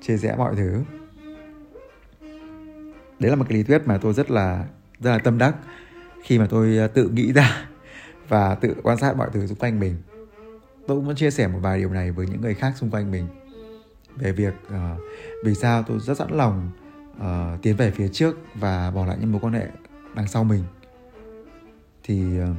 chia 0.00 0.16
rẽ 0.16 0.34
mọi 0.38 0.56
thứ. 0.56 0.82
Đấy 3.18 3.30
là 3.30 3.36
một 3.36 3.44
cái 3.48 3.58
lý 3.58 3.64
thuyết 3.64 3.82
mà 3.86 3.98
tôi 3.98 4.12
rất 4.12 4.30
là 4.30 4.66
rất 5.00 5.10
là 5.10 5.18
tâm 5.18 5.38
đắc 5.38 5.56
khi 6.22 6.38
mà 6.38 6.46
tôi 6.50 6.78
à, 6.78 6.86
tự 6.86 7.08
nghĩ 7.08 7.32
ra 7.32 7.68
và 8.28 8.54
tự 8.54 8.74
quan 8.82 8.98
sát 8.98 9.16
mọi 9.16 9.28
thứ 9.32 9.46
xung 9.46 9.58
quanh 9.58 9.80
mình. 9.80 9.96
Tôi 10.86 10.96
cũng 10.96 11.06
muốn 11.06 11.16
chia 11.16 11.30
sẻ 11.30 11.48
một 11.48 11.58
vài 11.62 11.78
điều 11.78 11.90
này 11.90 12.10
với 12.10 12.26
những 12.26 12.40
người 12.40 12.54
khác 12.54 12.72
xung 12.76 12.90
quanh 12.90 13.10
mình 13.10 13.26
về 14.16 14.32
việc 14.32 14.54
uh, 14.66 15.00
vì 15.44 15.54
sao 15.54 15.82
tôi 15.82 15.98
rất 16.00 16.18
sẵn 16.18 16.30
lòng 16.30 16.70
uh, 17.16 17.62
tiến 17.62 17.76
về 17.76 17.90
phía 17.90 18.08
trước 18.08 18.38
và 18.54 18.90
bỏ 18.90 19.06
lại 19.06 19.16
những 19.20 19.32
mối 19.32 19.40
quan 19.40 19.52
hệ 19.52 19.66
đằng 20.14 20.28
sau 20.28 20.44
mình. 20.44 20.64
Thì 22.02 22.40
uh, 22.42 22.56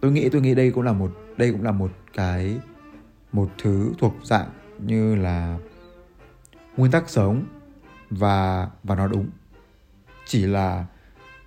tôi 0.00 0.12
nghĩ 0.12 0.28
tôi 0.28 0.40
nghĩ 0.40 0.54
đây 0.54 0.70
cũng 0.70 0.84
là 0.84 0.92
một 0.92 1.12
đây 1.36 1.52
cũng 1.52 1.62
là 1.62 1.72
một 1.72 1.90
cái 2.14 2.58
một 3.32 3.50
thứ 3.62 3.92
thuộc 3.98 4.14
dạng 4.22 4.48
như 4.78 5.14
là 5.14 5.58
nguyên 6.76 6.92
tắc 6.92 7.10
sống 7.10 7.44
và 8.10 8.68
và 8.82 8.94
nó 8.94 9.08
đúng. 9.08 9.30
Chỉ 10.26 10.46
là 10.46 10.84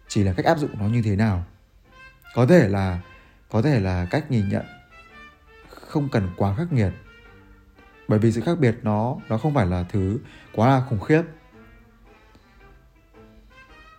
chỉ 0.07 0.23
là 0.23 0.33
cách 0.33 0.45
áp 0.45 0.57
dụng 0.57 0.79
nó 0.79 0.85
như 0.85 1.01
thế 1.01 1.15
nào. 1.15 1.43
Có 2.35 2.45
thể 2.45 2.67
là, 2.67 2.99
có 3.51 3.61
thể 3.61 3.79
là 3.79 4.05
cách 4.05 4.31
nhìn 4.31 4.49
nhận 4.49 4.65
không 5.69 6.09
cần 6.09 6.29
quá 6.37 6.55
khắc 6.55 6.73
nghiệt. 6.73 6.93
Bởi 8.07 8.19
vì 8.19 8.31
sự 8.31 8.41
khác 8.41 8.59
biệt 8.59 8.75
nó 8.81 9.17
nó 9.29 9.37
không 9.37 9.53
phải 9.53 9.65
là 9.65 9.83
thứ 9.83 10.17
quá 10.53 10.69
là 10.69 10.85
khủng 10.89 10.99
khiếp. 10.99 11.21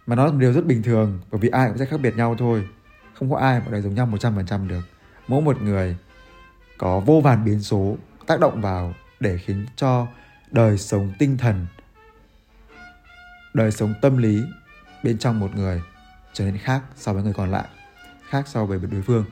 Mà 0.07 0.17
nó 0.17 0.25
là 0.25 0.33
một 0.33 0.39
điều 0.39 0.53
rất 0.53 0.67
bình 0.67 0.83
thường, 0.83 1.21
bởi 1.31 1.41
vì 1.41 1.49
ai 1.49 1.69
cũng 1.69 1.79
sẽ 1.79 1.85
khác 1.85 2.01
biệt 2.01 2.17
nhau 2.17 2.37
thôi. 2.39 2.69
Không 3.15 3.31
có 3.31 3.37
ai 3.37 3.61
mà 3.61 3.67
đời 3.71 3.83
giống 3.83 3.95
nhau 3.95 4.07
100% 4.07 4.69
được. 4.69 4.83
Mỗi 5.29 5.43
một 5.43 5.63
người 5.63 5.97
có 6.79 7.01
vô 7.01 7.21
vàn 7.21 7.45
biến 7.45 7.61
số 7.61 7.97
tác 8.27 8.41
động 8.41 8.61
vào 8.61 8.95
để 9.21 9.39
khiến 9.39 9.67
cho 9.77 10.07
đời 10.55 10.79
sống 10.79 11.13
tinh 11.19 11.39
thần. 11.39 11.67
Đời 13.55 13.71
sống 13.71 13.95
tâm 14.03 14.17
lý 14.17 14.43
bên 15.03 15.19
trong 15.19 15.41
một 15.41 15.55
người 15.55 15.83
trở 16.33 16.45
nên 16.45 16.59
khác 16.59 16.83
so 16.97 17.13
với 17.13 17.23
người 17.23 17.33
còn 17.33 17.51
lại, 17.51 17.65
khác 18.29 18.49
so 18.49 18.65
với 18.65 18.79
đối 18.79 19.03
phương. 19.03 19.25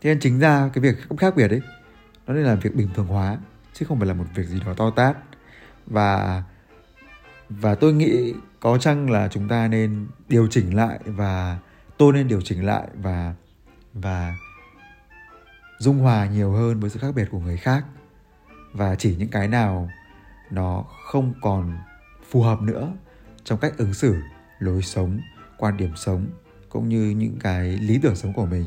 Thế 0.00 0.10
nên 0.10 0.20
chính 0.20 0.38
ra 0.38 0.70
cái 0.72 0.82
việc 0.82 0.96
khác 1.18 1.36
biệt 1.36 1.50
ấy, 1.50 1.60
nó 2.26 2.34
nên 2.34 2.44
là 2.44 2.54
việc 2.54 2.74
bình 2.74 2.88
thường 2.94 3.06
hóa, 3.06 3.38
chứ 3.72 3.86
không 3.88 3.98
phải 3.98 4.08
là 4.08 4.14
một 4.14 4.24
việc 4.34 4.46
gì 4.46 4.60
đó 4.66 4.74
to 4.76 4.90
tát. 4.90 5.16
Và 5.86 6.42
và 7.48 7.74
tôi 7.74 7.92
nghĩ 7.92 8.34
có 8.60 8.78
chăng 8.78 9.10
là 9.10 9.28
chúng 9.28 9.48
ta 9.48 9.68
nên 9.68 10.06
điều 10.28 10.46
chỉnh 10.50 10.76
lại 10.76 10.98
và 11.04 11.58
tôi 11.98 12.12
nên 12.12 12.28
điều 12.28 12.40
chỉnh 12.40 12.66
lại 12.66 12.88
và 12.94 13.34
và 13.92 14.34
dung 15.78 15.98
hòa 15.98 16.26
nhiều 16.26 16.52
hơn 16.52 16.80
với 16.80 16.90
sự 16.90 16.98
khác 17.00 17.14
biệt 17.14 17.28
của 17.30 17.40
người 17.40 17.56
khác 17.56 17.84
và 18.74 18.94
chỉ 18.94 19.16
những 19.16 19.28
cái 19.28 19.48
nào 19.48 19.90
nó 20.50 20.84
không 21.04 21.34
còn 21.42 21.78
phù 22.30 22.42
hợp 22.42 22.60
nữa 22.60 22.92
trong 23.44 23.58
cách 23.58 23.72
ứng 23.78 23.94
xử, 23.94 24.16
lối 24.58 24.82
sống, 24.82 25.20
quan 25.58 25.76
điểm 25.76 25.92
sống, 25.96 26.26
cũng 26.68 26.88
như 26.88 27.14
những 27.16 27.36
cái 27.40 27.68
lý 27.68 27.98
tưởng 28.02 28.16
sống 28.16 28.32
của 28.32 28.46
mình, 28.46 28.64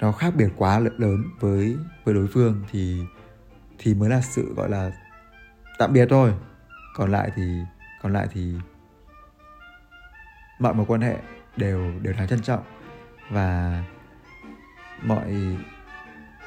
nó 0.00 0.12
khác 0.12 0.34
biệt 0.36 0.48
quá 0.56 0.78
lớn 0.78 1.24
với 1.40 1.76
với 2.04 2.14
đối 2.14 2.26
phương 2.26 2.64
thì 2.70 3.02
thì 3.78 3.94
mới 3.94 4.10
là 4.10 4.20
sự, 4.20 4.54
gọi 4.56 4.70
là, 4.70 4.90
tạm 5.78 5.92
biệt 5.92 6.06
thôi. 6.10 6.32
Còn 6.94 7.12
lại 7.12 7.30
thì, 7.36 7.42
còn 8.02 8.12
lại 8.12 8.26
thì 8.32 8.54
mọi 10.58 10.74
mối 10.74 10.86
quan 10.88 11.00
hệ 11.00 11.16
đều 11.56 11.92
đều 12.02 12.12
đáng 12.12 12.28
trân 12.28 12.42
trọng 12.42 12.62
và 13.30 13.84
mọi 15.02 15.34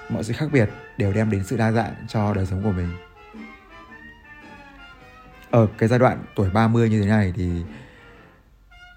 mọi 0.10 0.24
sự 0.24 0.34
khác 0.34 0.50
biệt 0.52 0.70
đều 0.98 1.14
đem 1.14 1.32
đến 1.32 1.44
sự 1.44 1.58
đa 1.58 1.72
dạng 1.72 1.94
cho 2.08 2.34
đời 2.34 2.46
sống 2.46 2.64
của 2.64 2.72
mình. 2.72 2.90
Ở 5.52 5.68
cái 5.78 5.90
giai 5.90 6.00
đoạn 6.00 6.26
tuổi 6.36 6.50
30 6.50 6.90
như 6.90 7.02
thế 7.02 7.08
này 7.08 7.34
thì 7.36 7.64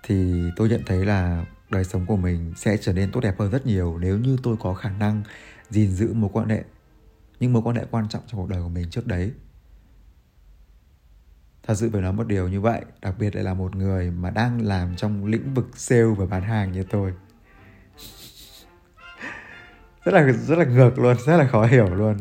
thì 0.02 0.44
tôi 0.56 0.68
nhận 0.68 0.82
thấy 0.86 1.06
là 1.06 1.44
đời 1.70 1.84
sống 1.84 2.06
của 2.06 2.16
mình 2.16 2.52
sẽ 2.56 2.76
trở 2.76 2.92
nên 2.92 3.12
tốt 3.12 3.20
đẹp 3.20 3.38
hơn 3.38 3.50
rất 3.50 3.66
nhiều 3.66 3.98
nếu 3.98 4.18
như 4.18 4.36
tôi 4.42 4.56
có 4.60 4.74
khả 4.74 4.90
năng 4.90 5.22
gìn 5.70 5.90
giữ 5.90 6.12
mối 6.12 6.30
quan 6.32 6.48
hệ, 6.48 6.64
những 7.40 7.52
mối 7.52 7.62
quan 7.62 7.76
hệ 7.76 7.84
quan 7.90 8.08
trọng 8.08 8.22
trong 8.26 8.40
cuộc 8.40 8.48
đời 8.48 8.62
của 8.62 8.68
mình 8.68 8.90
trước 8.90 9.06
đấy. 9.06 9.32
Thật 11.62 11.74
sự 11.74 11.90
phải 11.92 12.02
nói 12.02 12.12
một 12.12 12.26
điều 12.26 12.48
như 12.48 12.60
vậy, 12.60 12.82
đặc 13.02 13.14
biệt 13.18 13.34
lại 13.34 13.44
là 13.44 13.54
một 13.54 13.76
người 13.76 14.10
mà 14.10 14.30
đang 14.30 14.60
làm 14.62 14.96
trong 14.96 15.26
lĩnh 15.26 15.54
vực 15.54 15.68
sale 15.74 16.14
và 16.16 16.26
bán 16.26 16.42
hàng 16.42 16.72
như 16.72 16.82
tôi 16.82 17.12
rất 20.06 20.14
là 20.14 20.32
rất 20.32 20.58
là 20.58 20.64
ngược 20.64 20.98
luôn 20.98 21.16
rất 21.26 21.36
là 21.36 21.46
khó 21.46 21.64
hiểu 21.64 21.94
luôn. 21.94 22.16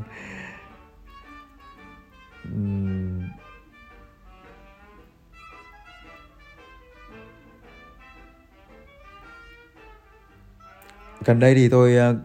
Gần 11.25 11.39
đây 11.39 11.55
thì 11.55 11.69
tôi 11.69 12.11
uh, 12.11 12.17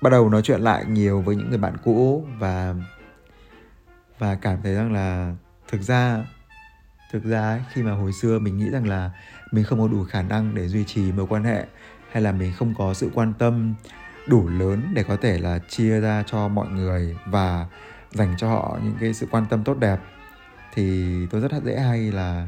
bắt 0.00 0.10
đầu 0.10 0.28
nói 0.28 0.42
chuyện 0.42 0.60
lại 0.60 0.84
nhiều 0.88 1.20
với 1.20 1.36
những 1.36 1.48
người 1.48 1.58
bạn 1.58 1.76
cũ 1.84 2.26
và 2.38 2.74
và 4.18 4.38
cảm 4.42 4.58
thấy 4.62 4.74
rằng 4.74 4.92
là 4.92 5.34
thực 5.68 5.82
ra 5.82 6.24
thực 7.12 7.24
ra 7.24 7.64
khi 7.72 7.82
mà 7.82 7.92
hồi 7.92 8.12
xưa 8.12 8.38
mình 8.38 8.58
nghĩ 8.58 8.70
rằng 8.70 8.88
là 8.88 9.10
mình 9.50 9.64
không 9.64 9.80
có 9.80 9.88
đủ 9.88 10.04
khả 10.04 10.22
năng 10.22 10.54
để 10.54 10.68
duy 10.68 10.84
trì 10.84 11.12
mối 11.12 11.26
quan 11.28 11.44
hệ 11.44 11.66
hay 12.14 12.22
là 12.22 12.32
mình 12.32 12.52
không 12.52 12.74
có 12.78 12.94
sự 12.94 13.10
quan 13.14 13.32
tâm 13.38 13.74
đủ 14.26 14.48
lớn 14.48 14.82
để 14.94 15.02
có 15.02 15.16
thể 15.16 15.38
là 15.38 15.58
chia 15.58 16.00
ra 16.00 16.24
cho 16.26 16.48
mọi 16.48 16.68
người 16.68 17.16
và 17.26 17.66
dành 18.12 18.34
cho 18.38 18.48
họ 18.48 18.78
những 18.84 18.94
cái 19.00 19.14
sự 19.14 19.26
quan 19.30 19.46
tâm 19.50 19.64
tốt 19.64 19.78
đẹp 19.78 19.98
thì 20.74 21.16
tôi 21.30 21.40
rất 21.40 21.52
dễ 21.64 21.80
hay 21.80 22.12
là 22.12 22.46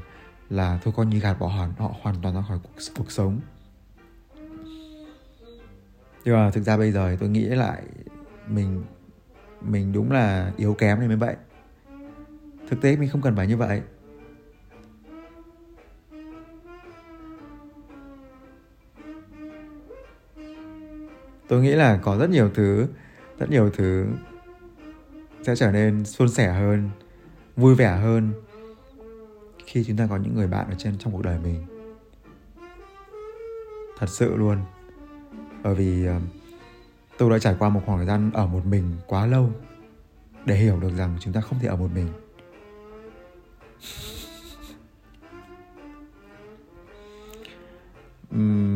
là 0.50 0.78
thôi 0.84 0.94
coi 0.96 1.06
như 1.06 1.18
gạt 1.18 1.38
bỏ 1.38 1.46
hoàn 1.46 1.72
họ 1.78 1.94
hoàn 2.02 2.16
toàn 2.22 2.34
ra 2.34 2.42
khỏi 2.48 2.58
cuộc, 2.62 2.82
cuộc 2.96 3.12
sống. 3.12 3.40
Nhưng 6.24 6.34
mà 6.34 6.50
thực 6.50 6.62
ra 6.62 6.76
bây 6.76 6.92
giờ 6.92 7.16
tôi 7.20 7.28
nghĩ 7.28 7.44
lại 7.44 7.82
mình 8.48 8.84
mình 9.60 9.92
đúng 9.92 10.12
là 10.12 10.52
yếu 10.56 10.74
kém 10.74 11.00
nên 11.00 11.08
mới 11.08 11.16
vậy. 11.16 11.36
Thực 12.68 12.80
tế 12.80 12.96
mình 12.96 13.08
không 13.08 13.22
cần 13.22 13.36
phải 13.36 13.46
như 13.46 13.56
vậy. 13.56 13.82
Tôi 21.48 21.62
nghĩ 21.62 21.70
là 21.70 21.98
có 22.02 22.16
rất 22.16 22.30
nhiều 22.30 22.50
thứ, 22.54 22.86
rất 23.38 23.50
nhiều 23.50 23.70
thứ 23.70 24.06
sẽ 25.42 25.56
trở 25.56 25.72
nên 25.72 26.04
suôn 26.04 26.28
sẻ 26.28 26.52
hơn, 26.52 26.90
vui 27.56 27.74
vẻ 27.74 27.96
hơn 27.96 28.32
khi 29.66 29.84
chúng 29.84 29.96
ta 29.96 30.06
có 30.10 30.16
những 30.16 30.34
người 30.34 30.46
bạn 30.46 30.66
ở 30.68 30.74
trên 30.78 30.98
trong 30.98 31.12
cuộc 31.12 31.22
đời 31.22 31.38
mình. 31.38 31.66
Thật 33.98 34.08
sự 34.08 34.36
luôn. 34.36 34.58
Bởi 35.62 35.74
vì 35.74 36.06
ờ, 36.06 36.20
tôi 37.18 37.30
đã 37.30 37.38
trải 37.38 37.56
qua 37.58 37.68
một 37.68 37.80
khoảng 37.86 37.98
thời 37.98 38.06
gian 38.06 38.30
ở 38.34 38.46
một 38.46 38.66
mình 38.66 38.96
quá 39.06 39.26
lâu 39.26 39.50
để 40.44 40.56
hiểu 40.56 40.80
được 40.80 40.96
rằng 40.96 41.16
chúng 41.20 41.32
ta 41.32 41.40
không 41.40 41.58
thể 41.58 41.68
ở 41.68 41.76
một 41.76 41.88
mình. 41.94 42.08
Uhm 48.34 48.75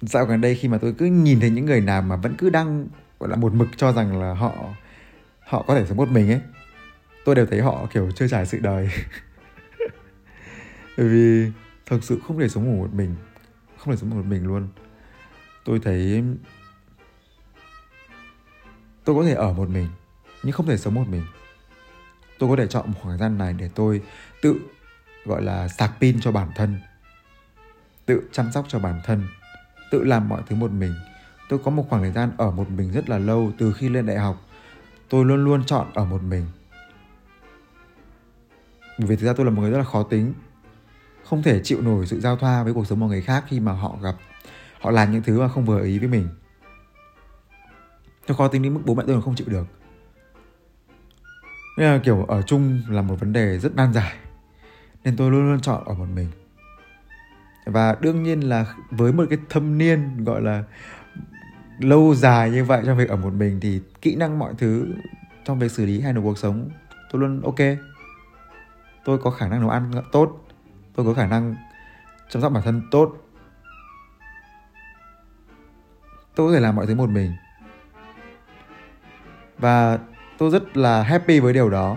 dạo 0.00 0.24
gần 0.24 0.40
đây 0.40 0.54
khi 0.54 0.68
mà 0.68 0.78
tôi 0.78 0.94
cứ 0.98 1.06
nhìn 1.06 1.40
thấy 1.40 1.50
những 1.50 1.66
người 1.66 1.80
nào 1.80 2.02
mà 2.02 2.16
vẫn 2.16 2.34
cứ 2.38 2.50
đang, 2.50 2.88
gọi 3.20 3.30
là, 3.30 3.36
một 3.36 3.52
mực 3.52 3.68
cho 3.76 3.92
rằng 3.92 4.20
là 4.20 4.34
họ 4.34 4.52
họ 5.40 5.64
có 5.66 5.74
thể 5.74 5.86
sống 5.86 5.96
một 5.96 6.08
mình 6.08 6.30
ấy, 6.30 6.40
tôi 7.24 7.34
đều 7.34 7.46
thấy 7.46 7.60
họ, 7.60 7.86
kiểu 7.92 8.10
chưa 8.10 8.28
trải 8.28 8.46
sự 8.46 8.58
đời. 8.58 8.90
Bởi 10.96 11.08
vì 11.08 11.50
thực 11.86 12.04
sự 12.04 12.20
không 12.26 12.38
thể 12.38 12.48
sống 12.48 12.64
ngủ 12.64 12.82
một 12.82 12.94
mình, 12.94 13.14
không 13.78 13.94
thể 13.94 13.96
sống 14.00 14.10
một 14.10 14.24
mình 14.24 14.46
luôn. 14.46 14.68
Tôi 15.64 15.80
thấy 15.84 16.24
tôi 19.04 19.16
có 19.16 19.24
thể 19.24 19.34
ở 19.34 19.52
một 19.52 19.68
mình, 19.68 19.88
nhưng 20.42 20.52
không 20.52 20.66
thể 20.66 20.76
sống 20.76 20.94
một 20.94 21.08
mình. 21.08 21.22
Tôi 22.38 22.50
có 22.50 22.56
thể 22.56 22.66
chọn 22.66 22.90
một 22.90 22.98
khoảng 23.02 23.18
gian 23.18 23.38
này 23.38 23.52
để 23.58 23.70
tôi 23.74 24.02
tự, 24.42 24.56
gọi 25.24 25.42
là, 25.42 25.68
sạc 25.68 25.92
pin 26.00 26.20
cho 26.20 26.32
bản 26.32 26.48
thân, 26.54 26.80
tự 28.06 28.22
chăm 28.32 28.52
sóc 28.52 28.64
cho 28.68 28.78
bản 28.78 29.00
thân 29.04 29.26
tự 29.96 30.04
làm 30.04 30.28
mọi 30.28 30.42
thứ 30.46 30.56
một 30.56 30.70
mình. 30.70 30.94
Tôi 31.48 31.58
có 31.64 31.70
một 31.70 31.86
khoảng 31.88 32.02
thời 32.02 32.12
gian 32.12 32.30
ở 32.36 32.50
một 32.50 32.70
mình 32.70 32.92
rất 32.92 33.08
là 33.08 33.18
lâu 33.18 33.52
từ 33.58 33.72
khi 33.72 33.88
lên 33.88 34.06
đại 34.06 34.18
học. 34.18 34.36
Tôi 35.08 35.24
luôn 35.24 35.44
luôn 35.44 35.64
chọn 35.64 35.86
ở 35.94 36.04
một 36.04 36.22
mình. 36.22 36.46
Bởi 38.98 39.06
vì 39.06 39.16
thực 39.16 39.26
ra 39.26 39.32
tôi 39.32 39.46
là 39.46 39.52
một 39.52 39.62
người 39.62 39.70
rất 39.70 39.78
là 39.78 39.84
khó 39.84 40.02
tính. 40.02 40.34
Không 41.24 41.42
thể 41.42 41.60
chịu 41.64 41.82
nổi 41.82 42.06
sự 42.06 42.20
giao 42.20 42.36
thoa 42.36 42.62
với 42.62 42.74
cuộc 42.74 42.86
sống 42.86 43.00
của 43.00 43.06
người 43.06 43.22
khác 43.22 43.44
khi 43.48 43.60
mà 43.60 43.72
họ 43.72 43.98
gặp, 44.02 44.14
họ 44.80 44.90
làm 44.90 45.12
những 45.12 45.22
thứ 45.22 45.40
mà 45.40 45.48
không 45.48 45.64
vừa 45.64 45.84
ý 45.84 45.98
với 45.98 46.08
mình. 46.08 46.28
Tôi 48.26 48.36
khó 48.36 48.48
tính 48.48 48.62
đến 48.62 48.74
mức 48.74 48.80
bố 48.84 48.94
mẹ 48.94 49.02
tôi 49.06 49.22
không 49.22 49.34
chịu 49.34 49.46
được. 49.50 49.66
Nên 51.78 51.92
là 51.92 51.98
kiểu 52.04 52.24
ở 52.24 52.42
chung 52.42 52.82
là 52.88 53.02
một 53.02 53.20
vấn 53.20 53.32
đề 53.32 53.58
rất 53.58 53.76
nan 53.76 53.92
giải. 53.92 54.16
Nên 55.04 55.16
tôi 55.16 55.30
luôn 55.30 55.50
luôn 55.50 55.60
chọn 55.60 55.84
ở 55.84 55.94
một 55.94 56.08
mình 56.14 56.30
và 57.66 57.96
đương 58.00 58.22
nhiên 58.22 58.40
là 58.40 58.74
với 58.90 59.12
một 59.12 59.24
cái 59.30 59.38
thâm 59.48 59.78
niên, 59.78 60.24
gọi 60.24 60.42
là, 60.42 60.64
lâu 61.78 62.14
dài 62.14 62.50
như 62.50 62.64
vậy 62.64 62.82
trong 62.86 62.98
việc 62.98 63.08
ở 63.08 63.16
một 63.16 63.32
mình 63.32 63.60
thì 63.60 63.80
kỹ 64.02 64.16
năng 64.16 64.38
mọi 64.38 64.54
thứ 64.58 64.86
trong 65.44 65.58
việc 65.58 65.70
xử 65.70 65.86
lý 65.86 66.00
hay 66.00 66.14
là 66.14 66.20
cuộc 66.22 66.38
sống, 66.38 66.70
tôi 67.12 67.20
luôn 67.20 67.42
ok. 67.42 67.78
Tôi 69.04 69.18
có 69.18 69.30
khả 69.30 69.48
năng 69.48 69.60
nấu 69.60 69.70
ăn 69.70 69.92
tốt, 70.12 70.46
tôi 70.94 71.06
có 71.06 71.14
khả 71.14 71.26
năng 71.26 71.54
chăm 72.30 72.42
sóc 72.42 72.52
bản 72.52 72.62
thân 72.62 72.82
tốt. 72.90 73.16
Tôi 76.34 76.48
có 76.48 76.54
thể 76.54 76.60
làm 76.60 76.76
mọi 76.76 76.86
thứ 76.86 76.94
một 76.94 77.10
mình. 77.10 77.32
Và 79.58 79.98
tôi 80.38 80.50
rất 80.50 80.76
là 80.76 81.02
happy 81.02 81.40
với 81.40 81.52
điều 81.52 81.70
đó. 81.70 81.96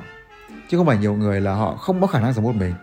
Chứ 0.69 0.77
không 0.77 0.85
phải 0.85 0.97
nhiều 0.97 1.13
người 1.13 1.41
là 1.41 1.53
họ 1.53 1.75
không 1.75 2.01
có 2.01 2.07
khả 2.07 2.19
năng 2.19 2.33
sống 2.33 2.43
một 2.43 2.55
mình 2.55 2.73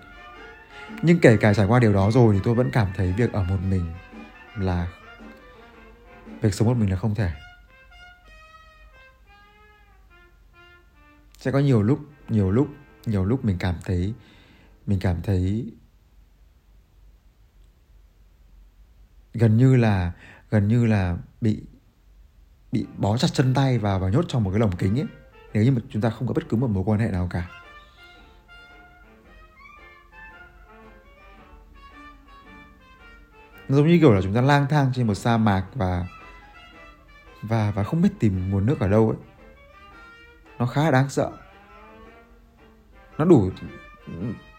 nhưng 1.03 1.19
kể 1.19 1.37
cả 1.37 1.55
trải 1.55 1.67
qua 1.67 1.79
điều 1.79 1.93
đó 1.93 2.11
rồi 2.11 2.35
thì 2.35 2.41
tôi 2.45 2.55
vẫn 2.55 2.71
cảm 2.71 2.89
thấy 2.97 3.13
việc 3.13 3.33
ở 3.33 3.45
một 3.45 3.59
mình 3.69 3.93
là 4.57 4.89
việc 6.41 6.55
sống 6.55 6.69
một 6.69 6.75
mình 6.75 6.91
là 6.91 6.97
không 6.97 7.15
thể. 7.15 7.31
Sẽ 11.39 11.51
có 11.51 11.59
nhiều 11.59 11.83
lúc 11.83 11.99
nhiều 12.29 12.51
lúc 12.51 12.69
nhiều 13.07 13.25
lúc 13.25 13.45
mình 13.45 13.57
cảm 13.59 13.75
thấy, 13.85 14.15
mình 14.87 14.99
cảm 15.01 15.23
thấy 15.23 15.73
gần 19.35 19.57
như 19.57 19.77
là, 19.77 20.13
gần 20.51 20.69
như 20.69 20.87
là 20.87 21.17
bị 21.41 21.63
bị 22.73 22.87
bó 22.97 23.19
chặt 23.19 23.29
chân 23.33 23.55
tay 23.55 23.79
và 23.79 23.99
và 23.99 24.09
nhốt 24.09 24.25
trong 24.29 24.45
một 24.45 24.51
cái 24.51 24.61
lồng 24.61 24.77
kính 24.77 25.01
ấy. 25.01 25.07
Nếu 25.55 25.65
như 25.65 25.73
mà 25.73 25.81
chúng 25.91 26.03
ta 26.03 26.11
không 26.11 26.29
có 26.29 26.35
bất 26.35 26.49
cứ 26.49 26.57
một 26.57 26.71
mối 26.71 26.85
quan 26.87 27.01
hệ 27.01 27.11
nào 27.11 27.29
cả. 27.31 27.49
Nó 33.69 33.77
giống 33.77 33.87
như 33.89 33.99
kiểu 34.01 34.13
là 34.13 34.23
chúng 34.23 34.35
ta 34.35 34.41
lang 34.41 34.67
thang 34.71 34.93
trên 34.95 35.07
một 35.07 35.15
sa 35.15 35.37
mạc 35.37 35.65
và 35.75 36.07
và 37.43 37.71
và 37.71 37.85
không 37.85 38.03
biết 38.03 38.09
tìm 38.19 38.51
nguồn 38.51 38.67
nước 38.67 38.81
ở 38.81 38.89
đâu 38.89 39.09
ấy. 39.09 39.19
Nó 40.59 40.67
khá 40.67 40.85
là 40.85 40.91
đáng 40.91 41.09
sợ. 41.09 41.31
Nó 43.19 43.25
đủ, 43.25 43.51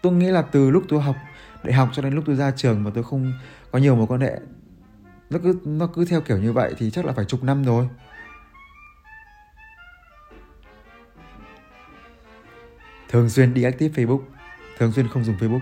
tôi 0.02 0.12
nghĩ 0.12 0.26
là 0.26 0.42
từ 0.42 0.70
lúc 0.70 0.84
tôi 0.88 1.00
học 1.02 1.16
đại 1.62 1.72
học 1.72 1.88
cho 1.92 2.02
đến 2.02 2.14
lúc 2.14 2.24
tôi 2.26 2.36
ra 2.36 2.50
trường 2.50 2.84
mà 2.84 2.90
tôi 2.94 3.04
không 3.04 3.32
có 3.70 3.78
nhiều 3.78 3.96
mối 3.96 4.06
quan 4.06 4.20
hệ. 4.20 4.40
Nó 5.30 5.38
cứ 5.42 5.60
nó 5.64 5.86
cứ 5.94 6.04
theo 6.04 6.20
kiểu 6.20 6.38
như 6.38 6.52
vậy 6.52 6.74
thì 6.78 6.90
chắc 6.90 7.04
là 7.04 7.12
phải 7.12 7.24
chục 7.24 7.44
năm 7.44 7.64
rồi. 7.64 7.88
Thường 13.08 13.30
xuyên 13.30 13.54
đi 13.54 13.62
active 13.62 14.04
Facebook, 14.04 14.22
thường 14.78 14.92
xuyên 14.92 15.08
không 15.08 15.24
dùng 15.24 15.36
Facebook. 15.36 15.60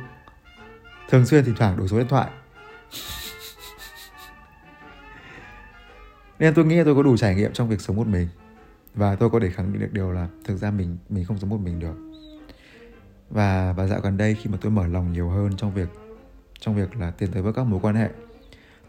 Thường 1.09 1.27
xuyên 1.27 1.45
thỉnh 1.45 1.55
thoảng 1.59 1.77
đổi 1.77 1.89
số 1.89 1.99
điện 1.99 2.09
thoại. 2.09 2.31
Nên 6.39 6.55
tôi 6.55 6.65
nghĩ 6.65 6.77
là 6.77 6.85
tôi 6.85 6.95
có 6.95 7.03
đủ 7.03 7.17
trải 7.17 7.35
nghiệm 7.35 7.53
trong 7.53 7.69
việc 7.69 7.81
sống 7.81 7.97
một 7.97 8.07
mình. 8.07 8.29
Và 8.95 9.17
tôi 9.17 9.31
có 9.31 9.41
thể 9.41 9.51
khẳng 9.51 9.73
định 9.73 9.83
được 9.83 9.93
điều 9.93 10.13
là 10.13 10.29
thực 10.45 10.57
ra 10.57 10.71
mình 10.71 10.97
mình 11.09 11.25
không 11.25 11.39
sống 11.39 11.51
một 11.51 11.61
mình 11.61 11.79
được. 11.79 11.97
Và 13.31 13.73
và 13.73 13.87
dạo 13.87 14.01
gần 14.01 14.17
đây 14.17 14.35
khi 14.35 14.51
mà 14.51 14.59
tôi 14.61 14.73
mở 14.73 14.87
lòng 14.87 15.13
nhiều 15.13 15.29
hơn 15.29 15.57
trong 15.57 15.75
việc 15.75 15.89
trong 16.59 16.75
việc 16.75 16.97
là 16.97 17.11
tiến 17.11 17.33
tới 17.33 17.43
với 17.43 17.53
các 17.53 17.65
mối 17.65 17.81
quan 17.83 17.95
hệ 17.95 18.11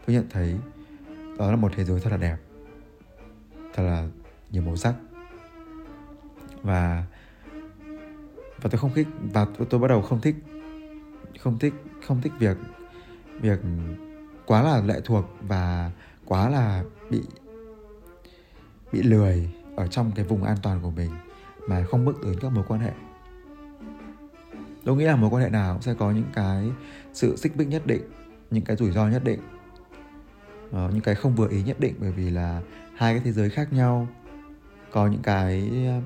tôi 0.06 0.16
nhận 0.16 0.26
thấy 0.30 0.56
đó 1.38 1.50
là 1.50 1.56
một 1.56 1.72
thế 1.76 1.84
giới 1.84 2.00
thật 2.00 2.10
là 2.10 2.16
đẹp. 2.16 2.36
Thật 3.74 3.82
là 3.82 4.08
nhiều 4.50 4.62
màu 4.62 4.76
sắc. 4.76 4.94
Và 6.62 7.04
và 8.62 8.70
tôi 8.70 8.78
không 8.78 8.94
thích 8.94 9.06
và 9.32 9.46
tôi, 9.58 9.66
tôi 9.70 9.80
bắt 9.80 9.88
đầu 9.88 10.02
không 10.02 10.20
thích 10.20 10.34
không 11.40 11.58
thích 11.58 11.74
không 12.06 12.20
thích 12.22 12.32
việc 12.38 12.56
việc 13.40 13.58
quá 14.46 14.62
là 14.62 14.80
lệ 14.80 15.00
thuộc 15.04 15.24
và 15.40 15.90
quá 16.28 16.48
là 16.48 16.84
bị 17.10 17.22
bị 18.92 19.02
lười 19.02 19.50
ở 19.76 19.86
trong 19.86 20.12
cái 20.14 20.24
vùng 20.24 20.44
an 20.44 20.56
toàn 20.62 20.80
của 20.82 20.90
mình 20.90 21.10
mà 21.68 21.84
không 21.90 22.04
bước 22.04 22.22
đến 22.24 22.40
các 22.40 22.52
mối 22.52 22.64
quan 22.68 22.80
hệ. 22.80 22.92
Tôi 24.84 24.96
nghĩ 24.96 25.04
là 25.04 25.16
mối 25.16 25.30
quan 25.30 25.42
hệ 25.42 25.50
nào 25.50 25.74
cũng 25.74 25.82
sẽ 25.82 25.94
có 25.94 26.10
những 26.10 26.30
cái 26.34 26.70
sự 27.12 27.36
xích 27.36 27.56
bích 27.56 27.68
nhất 27.68 27.86
định 27.86 28.02
những 28.50 28.64
cái 28.64 28.76
rủi 28.76 28.90
ro 28.90 29.08
nhất 29.08 29.24
định 29.24 29.40
uh, 30.68 30.74
những 30.92 31.00
cái 31.00 31.14
không 31.14 31.34
vừa 31.34 31.48
ý 31.48 31.62
nhất 31.62 31.80
định 31.80 31.94
bởi 31.98 32.12
vì 32.12 32.30
là 32.30 32.62
hai 32.96 33.14
cái 33.14 33.22
thế 33.24 33.32
giới 33.32 33.50
khác 33.50 33.72
nhau 33.72 34.08
có 34.90 35.06
những 35.06 35.22
cái 35.22 35.70
ờ, 35.86 36.00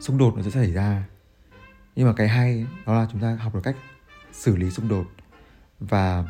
xung 0.00 0.18
đột 0.18 0.36
nó 0.36 0.42
sẽ 0.42 0.50
xảy 0.50 0.72
ra. 0.72 1.04
Nhưng 1.96 2.06
mà 2.06 2.12
cái 2.16 2.28
hay 2.28 2.66
đó 2.86 2.94
là 2.94 3.06
chúng 3.12 3.20
ta 3.20 3.38
học 3.40 3.54
được 3.54 3.60
cách 3.64 3.76
xử 4.32 4.56
lý 4.56 4.70
xung 4.70 4.88
đột 4.88 5.06
và 5.80 6.24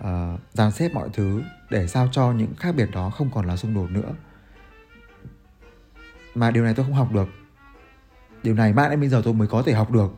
uh, 0.00 0.40
dàn 0.52 0.72
xếp 0.72 0.90
mọi 0.94 1.08
thứ 1.12 1.42
để 1.70 1.86
sao 1.86 2.08
cho 2.12 2.32
những 2.32 2.54
khác 2.54 2.74
biệt 2.74 2.90
đó 2.92 3.10
không 3.10 3.30
còn 3.34 3.46
là 3.46 3.56
xung 3.56 3.74
đột 3.74 3.90
nữa. 3.90 4.12
Mà 6.34 6.50
điều 6.50 6.64
này 6.64 6.74
tôi 6.74 6.86
không 6.86 6.94
học 6.94 7.12
được. 7.12 7.28
Điều 8.42 8.54
này 8.54 8.72
mãi 8.72 8.90
đến 8.90 9.00
bây 9.00 9.08
giờ 9.08 9.22
tôi 9.24 9.34
mới 9.34 9.48
có 9.48 9.62
thể 9.62 9.72
học 9.72 9.90
được. 9.90 10.12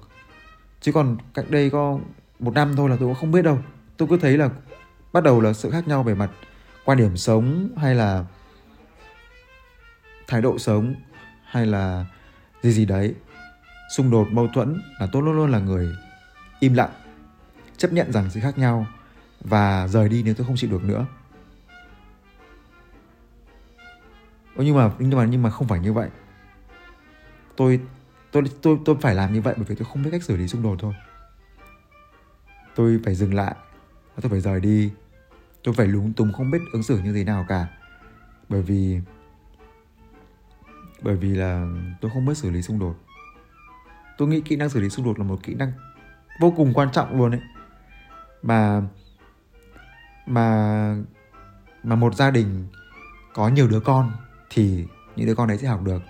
Chứ 0.81 0.93
còn 0.93 1.17
cách 1.35 1.45
đây 1.51 1.71
có 1.71 1.99
một 2.39 2.55
năm 2.55 2.77
thôi 2.77 2.91
là 2.91 2.97
tôi 3.01 3.09
cũng 3.09 3.15
không 3.15 3.33
biết 3.33 3.43
đâu. 3.43 3.59
Tôi 3.97 4.09
cứ 4.09 4.19
thấy 4.19 4.39
là 4.39 4.51
bắt 5.12 5.25
đầu 5.25 5.41
là 5.41 5.53
sự 5.53 5.71
khác 5.71 5.89
nhau 5.89 6.03
về 6.03 6.15
mặt 6.15 6.31
quan 6.85 6.99
điểm 6.99 7.17
sống 7.17 7.69
hay 7.77 7.95
là 7.95 8.25
thái 10.27 10.43
độ 10.43 10.59
sống 10.59 10.95
hay 11.45 11.67
là 11.67 12.07
gì 12.62 12.73
gì 12.73 12.85
đấy. 12.85 13.15
Xung 13.97 14.11
đột 14.11 14.29
mâu 14.31 14.49
thuẫn 14.55 14.83
là 15.01 15.07
tôi 15.12 15.23
luôn 15.23 15.37
luôn 15.37 15.51
là 15.51 15.59
người 15.59 15.97
im 16.61 16.75
lặng 16.75 16.91
chấp 17.77 17.93
nhận 17.93 18.12
rằng 18.12 18.31
sự 18.31 18.41
khác 18.41 18.59
nhau 18.59 18.87
và 19.49 19.89
rời 19.89 20.09
đi 20.09 20.23
nếu 20.23 20.35
tôi 20.35 20.47
không 20.47 20.57
chịu 20.57 20.71
được 20.71 20.85
nữa. 20.85 21.07
Ô, 24.57 24.63
nhưng 24.63 24.77
mà 24.77 24.91
nhưng 24.99 25.19
mà 25.19 25.25
nhưng 25.25 25.43
mà 25.43 25.51
không 25.51 25.69
phải 25.69 25.81
như 25.81 25.93
vậy. 25.93 26.09
Tôi 27.57 27.81
tôi 28.31 28.43
tôi 28.63 28.79
tôi 28.85 28.97
phải 29.01 29.15
làm 29.15 29.33
như 29.33 29.41
vậy 29.41 29.55
bởi 29.57 29.65
vì 29.65 29.75
tôi 29.75 29.87
không 29.93 30.03
biết 30.03 30.11
cách 30.13 30.23
xử 30.23 30.37
lý 30.37 30.49
xung 30.49 30.63
đột 30.63 30.77
thôi. 30.81 30.95
Tôi 32.75 33.01
phải 33.05 33.15
dừng 33.15 33.35
lại 33.35 33.55
tôi 34.23 34.31
phải 34.31 34.41
rời 34.41 34.61
đi. 34.61 34.93
Tôi 35.63 35.75
phải 35.75 35.87
lúng 35.87 36.13
túng 36.13 36.33
không 36.33 36.51
biết 36.51 36.59
ứng 36.73 36.83
xử 36.83 36.99
như 36.99 37.13
thế 37.13 37.25
nào 37.25 37.45
cả. 37.49 37.67
Bởi 38.49 38.63
vì 38.63 39.01
bởi 41.03 41.17
vì 41.17 41.29
là 41.29 41.67
tôi 42.01 42.11
không 42.11 42.27
biết 42.27 42.37
xử 42.37 42.51
lý 42.51 42.63
xung 42.63 42.79
đột. 42.79 42.97
Tôi 44.19 44.29
nghĩ 44.29 44.41
kỹ 44.41 44.57
năng 44.57 44.69
xử 44.69 44.81
lý 44.81 44.89
xung 44.89 45.05
đột 45.05 45.19
là 45.19 45.25
một 45.25 45.39
kỹ 45.43 45.55
năng 45.55 45.73
vô 46.41 46.51
cùng 46.57 46.75
quan 46.75 46.89
trọng 46.93 47.19
luôn 47.19 47.31
ấy. 47.31 47.41
Mà 48.43 48.83
mà 50.27 50.97
mà 51.83 51.97
một 51.97 52.15
gia 52.15 52.31
đình 52.31 52.69
có 53.35 53.49
nhiều 53.49 53.69
đứa 53.69 53.81
con 53.81 54.12
thì 54.51 54.87
những 55.17 55.27
đứa 55.27 55.35
con 55.35 55.49
đấy 55.49 55.59
sẽ 55.59 55.69
học 55.69 55.83
được. 55.83 56.03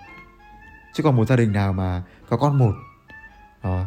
Chứ 0.93 1.03
còn 1.03 1.15
một 1.15 1.25
gia 1.25 1.35
đình 1.35 1.51
nào 1.51 1.73
mà 1.73 2.03
có 2.29 2.37
con 2.37 2.57
một 2.57 2.73
đó, 3.63 3.85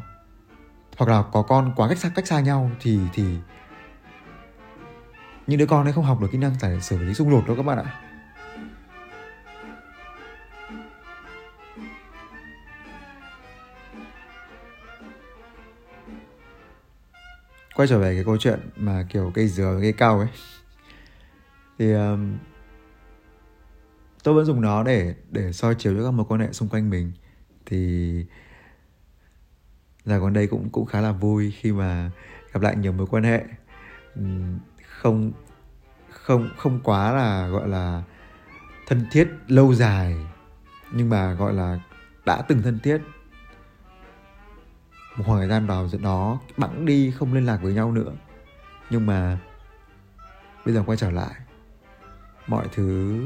hoặc 0.97 1.11
là 1.11 1.23
có 1.33 1.43
con 1.43 1.73
quá 1.77 1.89
cách 1.89 1.99
xa 1.99 2.11
cách 2.15 2.27
xa 2.27 2.41
nhau 2.41 2.71
thì 2.81 3.01
thì 3.13 3.37
những 5.47 5.59
đứa 5.59 5.67
con 5.67 5.85
đấy 5.85 5.93
không 5.93 6.05
học 6.05 6.21
được 6.21 6.29
kỹ 6.33 6.39
năng 6.39 6.59
giải 6.59 6.81
xử 6.81 6.99
lý 6.99 7.15
xung 7.15 7.31
đột 7.31 7.47
đâu 7.47 7.57
các 7.57 7.63
bạn 7.63 7.79
ạ. 7.79 7.95
Quay 17.81 17.89
trở 17.89 17.99
về 17.99 18.15
cái 18.15 18.25
câu 18.25 18.37
chuyện 18.37 18.61
mà 18.77 19.07
kiểu 19.09 19.33
cây 19.35 19.49
dừa 19.49 19.79
cây 19.81 19.93
cao 19.93 20.19
ấy. 20.19 20.29
Thì 21.79 21.93
um, 21.93 22.39
tôi 24.23 24.35
vẫn 24.35 24.45
dùng 24.45 24.61
nó 24.61 24.83
để 24.83 25.15
để 25.31 25.53
soi 25.53 25.75
chiếu 25.75 25.97
cho 25.97 26.05
các 26.05 26.11
mối 26.11 26.27
quan 26.29 26.41
hệ 26.41 26.53
xung 26.53 26.69
quanh 26.69 26.91
mình. 26.91 27.13
Thì 27.67 28.25
là 30.05 30.19
còn 30.21 30.33
đây 30.33 30.47
cũng 30.47 30.71
cũng 30.71 30.87
khá 30.87 31.01
là 31.01 31.13
vui 31.13 31.51
khi 31.51 31.73
mà 31.73 32.11
gặp 32.53 32.63
lại 32.63 32.77
nhiều 32.77 32.93
mối 32.93 33.07
quan 33.07 33.25
hệ. 33.25 33.45
Không 34.87 35.33
không 36.11 36.51
không 36.57 36.81
quá 36.85 37.13
là 37.13 37.49
gọi 37.49 37.69
là 37.69 38.03
thân 38.87 39.07
thiết 39.13 39.29
lâu 39.49 39.75
dài 39.75 40.17
nhưng 40.93 41.11
mà 41.11 41.33
gọi 41.33 41.55
là 41.55 41.79
đã 42.27 42.43
từng 42.49 42.63
thân 42.63 42.79
thiết 42.83 42.99
một 45.21 45.27
khoảng 45.27 45.39
thời 45.39 45.49
gian 45.49 45.67
vào 45.67 45.89
đó, 46.03 46.41
bẵng 46.57 46.87
đi 46.87 47.11
không 47.11 47.35
liên 47.35 47.47
lạc 47.47 47.59
với 47.63 47.73
nhau 47.73 47.93
nữa. 47.93 48.13
Nhưng 48.91 49.07
mà 49.07 49.39
bây 50.65 50.75
giờ 50.75 50.83
quay 50.87 50.99
trở 50.99 51.11
lại, 51.11 51.35
mọi 52.47 52.67
thứ 52.73 53.21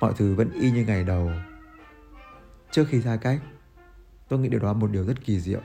mọi 0.00 0.12
thứ 0.16 0.34
vẫn 0.34 0.50
y 0.52 0.70
như 0.70 0.84
ngày 0.84 1.04
đầu. 1.04 1.30
Trước 2.70 2.84
khi 2.88 3.00
xa 3.00 3.16
cách, 3.16 3.40
tôi 4.28 4.38
nghĩ 4.38 4.48
điều 4.48 4.60
đó 4.60 4.68
là 4.68 4.72
một 4.72 4.90
điều 4.90 5.04
rất 5.04 5.24
kỳ 5.24 5.40
diệu. 5.40 5.60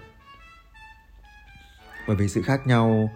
Bởi 2.08 2.15
vì 2.15 2.28
sự 2.28 2.41
khác 2.41 2.68
nhau 2.68 3.10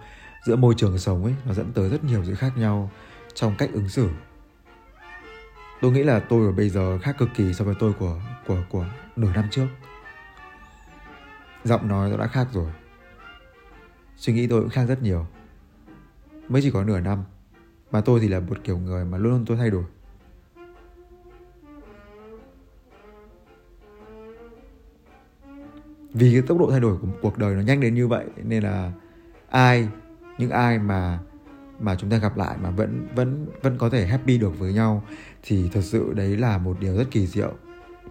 giữa 0.46 0.56
môi 0.56 0.74
trường 0.78 0.98
sống 0.98 1.24
ấy, 1.24 1.36
nó 1.46 1.54
dẫn 1.54 1.74
tới 1.74 1.90
rất 1.90 2.04
nhiều 2.04 2.24
sự 2.26 2.36
khác 2.36 2.58
nhau 2.58 2.92
trong 3.34 3.56
cách 3.58 3.70
ứng 3.74 3.90
xử. 3.90 4.10
Tôi 5.82 5.92
nghĩ 5.92 6.04
là 6.04 6.20
tôi 6.20 6.46
ở 6.46 6.52
bây 6.52 6.70
giờ 6.70 7.00
khác 7.02 7.16
cực 7.18 7.30
kỳ 7.36 7.54
so 7.54 7.66
với 7.66 7.76
tôi 7.80 7.94
của 7.94 8.22
của 8.48 8.64
của 8.70 8.86
nửa 9.16 9.32
năm 9.34 9.48
trước 9.52 9.68
giọng 11.64 11.88
nói 11.88 12.10
nó 12.10 12.18
đã 12.18 12.28
khác 12.28 12.48
rồi. 12.54 12.72
Suy 14.18 14.34
nghĩ 14.34 14.48
tôi 14.48 14.62
cũng 14.62 14.70
khác 14.70 14.86
rất 14.88 15.04
nhiều. 15.04 15.26
Mới 16.50 16.62
chỉ 16.62 16.72
có 16.72 16.84
nửa 16.84 17.00
năm, 17.00 17.24
mà 17.92 18.02
tôi 18.02 18.20
thì 18.20 18.28
là 18.28 18.40
một 18.40 18.58
kiểu 18.64 18.78
người 18.78 19.06
mà 19.06 19.18
luôn 19.18 19.32
luôn 19.32 19.46
tôi 19.46 19.58
thay 19.58 19.70
đổi. 19.70 19.84
Vì 26.14 26.34
cái 26.34 26.42
tốc 26.42 26.60
độ 26.60 26.72
thay 26.72 26.80
đổi 26.80 26.98
của 26.98 27.08
cuộc 27.22 27.38
đời 27.38 27.56
nó 27.56 27.62
nhanh 27.62 27.82
đến 27.82 27.96
như 27.96 28.08
vậy, 28.08 28.26
nên 28.44 28.64
là 28.64 28.92
ai, 29.50 29.88
những 30.38 30.50
ai 30.50 30.80
mà 30.80 31.20
mà 31.80 31.96
chúng 31.96 32.10
ta 32.10 32.18
gặp 32.18 32.38
lại 32.38 32.58
mà 32.62 32.70
vẫn 32.70 33.08
vẫn 33.16 33.46
vẫn 33.62 33.78
có 33.78 33.90
thể 33.90 34.08
happy 34.08 34.38
được 34.38 34.60
với 34.60 34.74
nhau 34.74 35.04
thì 35.44 35.70
thật 35.74 35.82
sự 35.82 36.14
đấy 36.14 36.38
là 36.38 36.58
một 36.58 36.80
điều 36.80 36.98
rất 36.98 37.12
kỳ 37.12 37.28
diệu. 37.28 37.54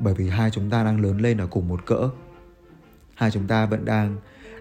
Bởi 0.01 0.15
vì 0.15 0.29
hai 0.29 0.51
chúng 0.51 0.71
ta 0.71 0.85
đang 0.85 1.01
lớn 1.01 1.21
lên 1.21 1.39
ở 1.39 1.47
cùng 1.47 1.69
một 1.69 1.87
cỡ 1.87 2.11
hai 3.19 3.31
chúng 3.31 3.47
ta 3.47 3.67
vẫn 3.67 3.85
đang 3.85 4.17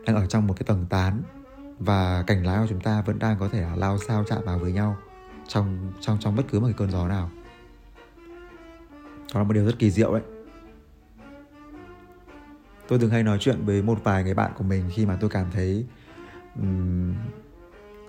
đang 0.06 0.16
ở 0.16 0.26
trong 0.26 0.48
một 0.48 0.54
cái 0.58 0.64
tầng 0.64 0.86
tán 0.90 1.22
và 1.80 2.24
cảnh 2.28 2.46
lái 2.46 2.60
của 2.60 2.68
chúng 2.70 2.82
ta 2.82 3.02
vẫn 3.02 3.20
đang 3.20 3.40
có 3.40 3.50
thể 3.50 3.62
là 3.62 3.76
lao 3.76 3.98
sao 4.08 4.24
chạm 4.28 4.40
vào 4.46 4.60
với 4.60 4.72
nhau 4.72 4.98
trong 5.48 5.94
trong 6.02 6.18
trong 6.20 6.36
bất 6.36 6.44
cứ 6.52 6.60
một 6.60 6.66
cái 6.66 6.76
cơn 6.78 6.92
gió 6.92 7.08
nào. 7.08 7.32
Đó 9.34 9.40
là 9.40 9.44
một 9.44 9.54
điều 9.54 9.66
rất 9.66 9.80
kỳ 9.80 9.92
diệu 9.92 10.14
đấy 10.14 10.22
tôi 12.88 13.00
thường 13.00 13.10
hay 13.10 13.24
nói 13.24 13.38
chuyện 13.40 13.66
với 13.66 13.82
một 13.82 14.00
vài 14.04 14.24
người 14.24 14.34
bạn 14.34 14.52
của 14.58 14.64
mình 14.64 14.90
khi 14.94 15.06
mà 15.06 15.18
tôi 15.22 15.30
cảm 15.30 15.52
thấy 15.52 15.86
um, 16.56 17.14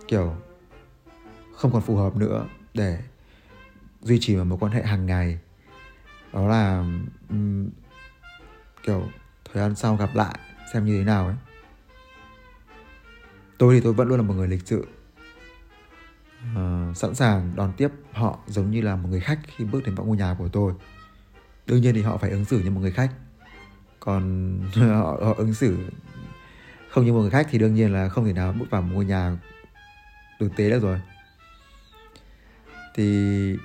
kiểu 0.09 0.37
không 1.55 1.73
còn 1.73 1.83
phù 1.83 1.97
hợp 1.97 2.17
nữa 2.17 2.47
để 2.75 2.99
duy 4.03 4.19
trì 4.21 4.37
một 4.37 4.45
mối 4.45 4.59
quan 4.61 4.73
hệ 4.73 4.83
hàng 4.83 5.07
ngày. 5.07 5.39
Đó 6.33 6.47
là 6.49 6.85
um, 7.29 7.69
kiểu 8.83 9.03
thời 9.53 9.63
gian 9.63 9.75
sau 9.75 9.97
gặp 9.97 10.15
lại 10.15 10.39
xem 10.73 10.85
như 10.85 10.99
thế 10.99 11.05
nào 11.05 11.27
ấy. 11.27 11.37
Tôi 13.59 13.75
thì 13.75 13.81
tôi 13.81 13.93
vẫn 13.93 14.09
luôn 14.09 14.19
là 14.19 14.23
một 14.23 14.35
người 14.35 14.49
lịch 14.49 14.67
sự. 14.67 14.87
Uh, 16.53 16.97
sẵn 16.97 17.15
sàng 17.15 17.53
đón 17.57 17.73
tiếp 17.77 17.89
họ 18.13 18.39
giống 18.47 18.71
như 18.71 18.81
là 18.81 18.97
một 18.97 19.09
người 19.09 19.21
khách 19.21 19.39
khi 19.57 19.65
bước 19.65 19.83
đến 19.87 19.95
vào 19.95 20.07
ngôi 20.07 20.17
nhà 20.17 20.37
của 20.39 20.49
tôi. 20.49 20.73
Đương 21.67 21.81
nhiên 21.81 21.95
thì 21.95 22.03
họ 22.03 22.17
phải 22.17 22.31
ứng 22.31 22.45
xử 22.45 22.61
như 22.61 22.71
một 22.71 22.81
người 22.81 22.93
khách. 22.93 23.11
Còn 24.01 24.59
họ, 24.75 25.19
họ 25.23 25.35
ứng 25.37 25.55
xử 25.55 25.77
không 26.91 27.07
như 27.07 27.13
một 27.13 27.21
người 27.21 27.31
khách 27.31 27.47
thì 27.51 27.59
đương 27.59 27.75
nhiên 27.75 27.93
là 27.93 28.09
không 28.09 28.25
thể 28.25 28.33
nào 28.33 28.53
bước 28.53 28.67
vào 28.71 28.83
một 28.83 28.91
ngôi 28.95 29.05
nhà 29.05 29.37
tử 30.39 30.51
tế 30.57 30.71
được 30.71 30.83
rồi. 30.83 31.01
Thì 32.95 33.57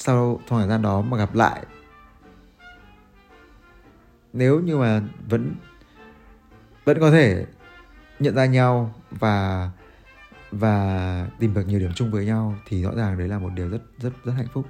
sau 0.00 0.40
trong 0.46 0.58
thời 0.58 0.68
gian 0.68 0.82
đó 0.82 1.02
mà 1.02 1.16
gặp 1.16 1.34
lại. 1.34 1.66
Nếu 4.32 4.60
như 4.60 4.76
mà 4.76 5.02
vẫn 5.28 5.54
vẫn 6.84 7.00
có 7.00 7.10
thể 7.10 7.46
nhận 8.18 8.34
ra 8.34 8.46
nhau 8.46 8.94
và 9.10 9.70
và 10.50 11.26
tìm 11.38 11.54
được 11.54 11.66
nhiều 11.66 11.78
điểm 11.78 11.92
chung 11.94 12.10
với 12.10 12.26
nhau 12.26 12.54
thì 12.66 12.82
rõ 12.82 12.90
ràng 12.94 13.18
đấy 13.18 13.28
là 13.28 13.38
một 13.38 13.50
điều 13.54 13.68
rất 13.68 13.82
rất 13.98 14.12
rất 14.24 14.32
hạnh 14.32 14.48
phúc. 14.52 14.66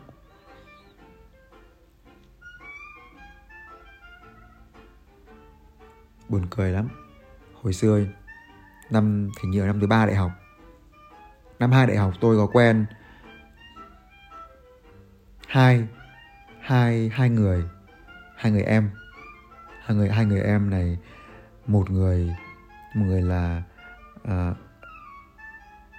Buồn 6.28 6.46
cười 6.50 6.72
lắm. 6.72 6.88
Hồi 7.62 7.72
xưa, 7.72 8.00
năm 8.90 9.30
thì 9.40 9.48
nhiều 9.48 9.66
năm 9.66 9.80
thứ 9.80 9.86
ba 9.86 10.06
đại 10.06 10.14
học. 10.14 10.30
Năm 11.58 11.72
hai 11.72 11.86
đại 11.86 11.96
học 11.96 12.14
tôi 12.20 12.36
có 12.36 12.46
quen 12.46 12.86
hai 15.50 15.86
hai 16.60 17.10
hai 17.14 17.30
người 17.30 17.64
hai 18.36 18.52
người 18.52 18.62
em. 18.62 18.90
Hai 19.84 19.96
người 19.96 20.08
hai 20.08 20.24
người 20.24 20.40
em 20.40 20.70
này 20.70 20.98
một 21.66 21.90
người 21.90 22.36
một 22.94 23.04
người 23.06 23.22
là 23.22 23.62
uh, 24.22 24.56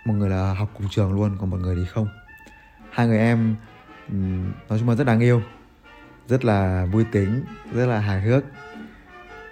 một 0.05 0.13
người 0.13 0.29
là 0.29 0.53
học 0.53 0.69
cùng 0.73 0.87
trường 0.89 1.13
luôn 1.13 1.37
còn 1.39 1.49
một 1.49 1.57
người 1.57 1.75
thì 1.75 1.85
không. 1.85 2.07
Hai 2.91 3.07
người 3.07 3.19
em 3.19 3.55
um, 4.09 4.51
nói 4.69 4.79
chung 4.79 4.89
là 4.89 4.95
rất 4.95 5.03
đáng 5.03 5.19
yêu 5.19 5.41
rất 6.27 6.45
là 6.45 6.85
vui 6.91 7.05
tính 7.11 7.43
rất 7.73 7.85
là 7.85 7.99
hài 7.99 8.21
hước. 8.21 8.43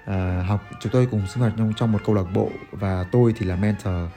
Uh, 0.03 0.47
học 0.47 0.63
chúng 0.79 0.91
tôi 0.91 1.07
cùng 1.11 1.27
sinh 1.27 1.41
hoạt 1.41 1.53
trong 1.57 1.73
trong 1.75 1.91
một 1.91 1.99
câu 2.05 2.15
lạc 2.15 2.25
bộ 2.33 2.51
và 2.71 3.05
tôi 3.11 3.33
thì 3.37 3.45
là 3.45 3.55
mentor. 3.55 4.09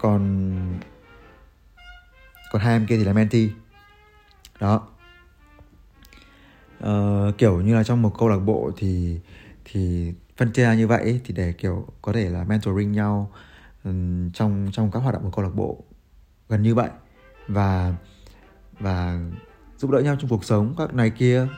Còn 0.00 0.20
còn 2.52 2.62
hai 2.62 2.72
em 2.72 2.86
kia 2.86 2.96
thì 2.96 3.04
là 3.04 3.12
mentee 3.12 3.48
đó. 4.60 4.88
Uh, 6.84 7.38
kiểu 7.38 7.60
như 7.60 7.74
là 7.74 7.84
trong 7.84 8.02
một 8.02 8.18
câu 8.18 8.28
lạc 8.28 8.38
bộ 8.38 8.70
thì 8.76 9.20
thì 9.64 10.12
phân 10.36 10.52
chia 10.52 10.74
như 10.76 10.86
vậy 10.86 11.20
thì 11.24 11.34
để 11.34 11.52
kiểu 11.52 11.86
có 12.02 12.12
thể 12.12 12.30
là 12.30 12.44
mentoring 12.44 12.92
nhau 12.92 13.32
um, 13.84 14.30
trong 14.30 14.68
trong 14.72 14.90
các 14.90 15.00
hoạt 15.00 15.14
động 15.14 15.22
của 15.22 15.30
câu 15.30 15.44
lạc 15.44 15.54
bộ 15.54 15.84
gần 16.48 16.62
như 16.62 16.74
vậy 16.74 16.90
và 17.48 17.94
và 18.78 19.20
giúp 19.78 19.90
đỡ 19.90 20.00
nhau 20.00 20.16
trong 20.20 20.30
cuộc 20.30 20.44
sống 20.44 20.74
các 20.78 20.94
này 20.94 21.10
kia. 21.10 21.48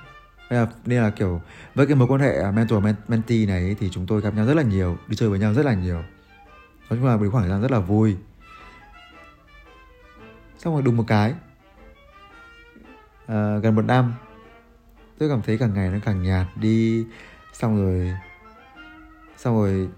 Nên 0.51 0.61
là, 0.61 0.67
nên 0.87 1.03
là 1.03 1.11
kiểu 1.11 1.41
với 1.75 1.87
cái 1.87 1.97
mối 1.97 2.09
quan 2.09 2.21
hệ 2.21 2.43
à, 2.43 2.51
mentor 2.51 2.85
mentee 3.09 3.47
này 3.47 3.77
thì 3.81 3.89
chúng 3.91 4.07
tôi 4.07 4.21
gặp 4.21 4.35
nhau 4.35 4.47
rất 4.47 4.55
là 4.55 4.63
nhiều 4.63 4.97
đi 5.09 5.17
chơi 5.17 5.29
với 5.29 5.39
nhau 5.39 5.55
rất 5.55 5.67
là 5.67 5.75
nhiều. 5.75 6.03
Nói 6.91 6.99
chung 6.99 7.07
là 7.07 7.17
một 7.17 7.27
khoảng 7.33 7.43
thời 7.45 7.51
gian 7.51 7.63
rất 7.63 7.71
là 7.71 7.79
vui. 7.79 8.17
Xong 10.59 10.75
rồi 10.75 10.83
đùng 10.83 10.97
một 10.97 11.05
cái 11.07 11.35
uh, 13.33 13.63
gần 13.63 13.75
một 13.75 13.85
năm. 13.85 14.15
Tôi 15.19 15.29
cảm 15.29 15.43
thấy 15.43 15.59
càng 15.59 15.75
ngày 15.75 15.91
nó 15.91 15.99
càng 16.05 16.23
nhạt 16.23 16.47
đi. 16.57 17.05
Xong 17.53 17.77
rồi 17.77 18.13
xong 19.37 19.55
rồi 19.55 19.89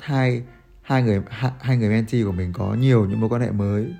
hai 0.00 0.42
hai 0.82 1.02
người 1.02 1.22
hai 1.60 1.76
người 1.76 1.88
mentee 1.88 2.24
của 2.24 2.32
mình 2.32 2.52
có 2.52 2.74
nhiều 2.74 3.06
những 3.06 3.20
mối 3.20 3.30
quan 3.30 3.42
hệ 3.42 3.50
mới. 3.50 3.94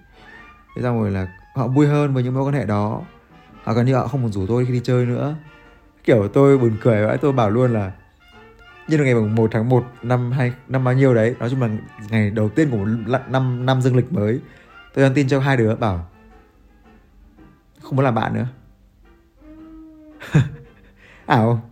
Thế 0.77 0.83
xong 0.83 1.01
rồi 1.01 1.11
là 1.11 1.29
họ 1.55 1.69
vui 1.69 1.87
hơn 1.87 2.15
với 2.15 2.23
những 2.23 2.35
mối 2.35 2.43
quan 2.43 2.55
hệ 2.55 2.67
đó. 2.67 3.03
Họ 3.63 3.75
gần 3.75 3.87
như 3.87 3.95
họ 3.95 4.07
không 4.07 4.23
muốn 4.23 4.33
rủ 4.33 4.47
tôi 4.47 4.67
khi 4.67 4.73
đi 4.73 4.81
chơi 4.85 5.07
nữa. 5.07 5.37
Kiểu 6.05 6.29
tôi 6.29 6.59
buồn 6.59 6.77
cười 6.81 7.07
vậy 7.07 7.19
tôi 7.19 7.33
bảo 7.33 7.51
luôn 7.51 7.73
là 7.73 7.93
như 8.89 8.97
là 8.97 9.05
ngày 9.05 9.15
mùng 9.15 9.35
1 9.35 9.49
tháng 9.53 9.69
1 9.69 9.85
năm 10.03 10.33
hai 10.33 10.53
năm 10.69 10.85
bao 10.85 10.95
nhiêu 10.95 11.15
đấy. 11.15 11.35
Nói 11.39 11.51
chung 11.51 11.63
là 11.63 11.69
ngày 12.11 12.31
đầu 12.31 12.49
tiên 12.49 12.71
của 12.71 12.77
một 12.77 12.87
năm 13.29 13.67
năm 13.67 13.83
dương 13.83 13.97
lịch 13.97 14.13
mới. 14.13 14.41
Tôi 14.95 15.05
nhắn 15.05 15.15
tin 15.15 15.29
cho 15.29 15.41
hai 15.41 15.57
đứa 15.57 15.75
bảo 15.77 16.09
không 17.89 17.97
muốn 17.97 18.05
làm 18.05 18.15
bạn 18.15 18.35
nữa. 18.35 18.47
Ảo 21.27 21.71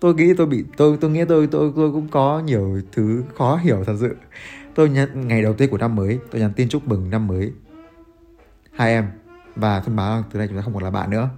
tôi 0.00 0.14
nghĩ 0.14 0.34
tôi 0.34 0.46
bị 0.46 0.64
tôi 0.76 0.98
tôi 1.00 1.10
nghĩ 1.10 1.24
tôi 1.24 1.46
tôi 1.46 1.72
tôi 1.76 1.92
cũng 1.92 2.08
có 2.08 2.40
nhiều 2.40 2.80
thứ 2.92 3.24
khó 3.34 3.56
hiểu 3.56 3.84
thật 3.84 3.96
sự. 4.00 4.16
Tôi 4.74 4.88
nhận 4.88 5.28
ngày 5.28 5.42
đầu 5.42 5.54
tiên 5.54 5.70
của 5.70 5.78
năm 5.78 5.96
mới 5.96 6.18
tôi 6.30 6.40
nhắn 6.40 6.52
tin 6.56 6.68
chúc 6.68 6.88
mừng 6.88 7.10
năm 7.10 7.26
mới. 7.26 7.52
Hai 8.72 8.92
em 8.92 9.10
và 9.56 9.80
thông 9.80 9.96
báo 9.96 10.24
từ 10.30 10.38
nay 10.38 10.48
chúng 10.48 10.56
ta 10.56 10.62
không 10.62 10.74
còn 10.74 10.82
là 10.82 10.90
bạn 10.90 11.10
nữa. 11.10 11.28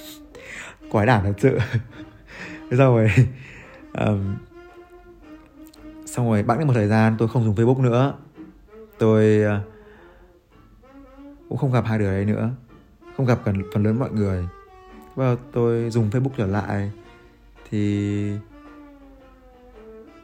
Quái 0.90 1.06
đản 1.06 1.24
thật 1.24 1.34
sự. 1.38 1.58
Xong 2.70 2.96
rồi 2.96 3.10
um, 3.92 4.34
xong 6.06 6.30
rồi 6.30 6.42
bẵng 6.42 6.58
được 6.58 6.64
một 6.64 6.74
thời 6.74 6.88
gian 6.88 7.16
tôi 7.18 7.28
không 7.28 7.44
dùng 7.44 7.54
facebook 7.54 7.82
nữa. 7.82 8.14
Tôi 8.98 9.42
uh, 9.56 9.62
cũng 11.48 11.58
không 11.58 11.72
gặp 11.72 11.84
hai 11.86 11.98
đứa 11.98 12.10
đấy 12.10 12.24
nữa 12.24 12.50
không 13.16 13.26
gặp 13.26 13.40
gần 13.44 13.62
phần 13.74 13.82
lớn 13.82 13.98
mọi 13.98 14.10
người. 14.10 14.48
Và 15.14 15.36
tôi 15.52 15.90
dùng 15.90 16.10
facebook 16.10 16.30
trở 16.36 16.46
lại. 16.46 16.90
Thì 17.70 18.30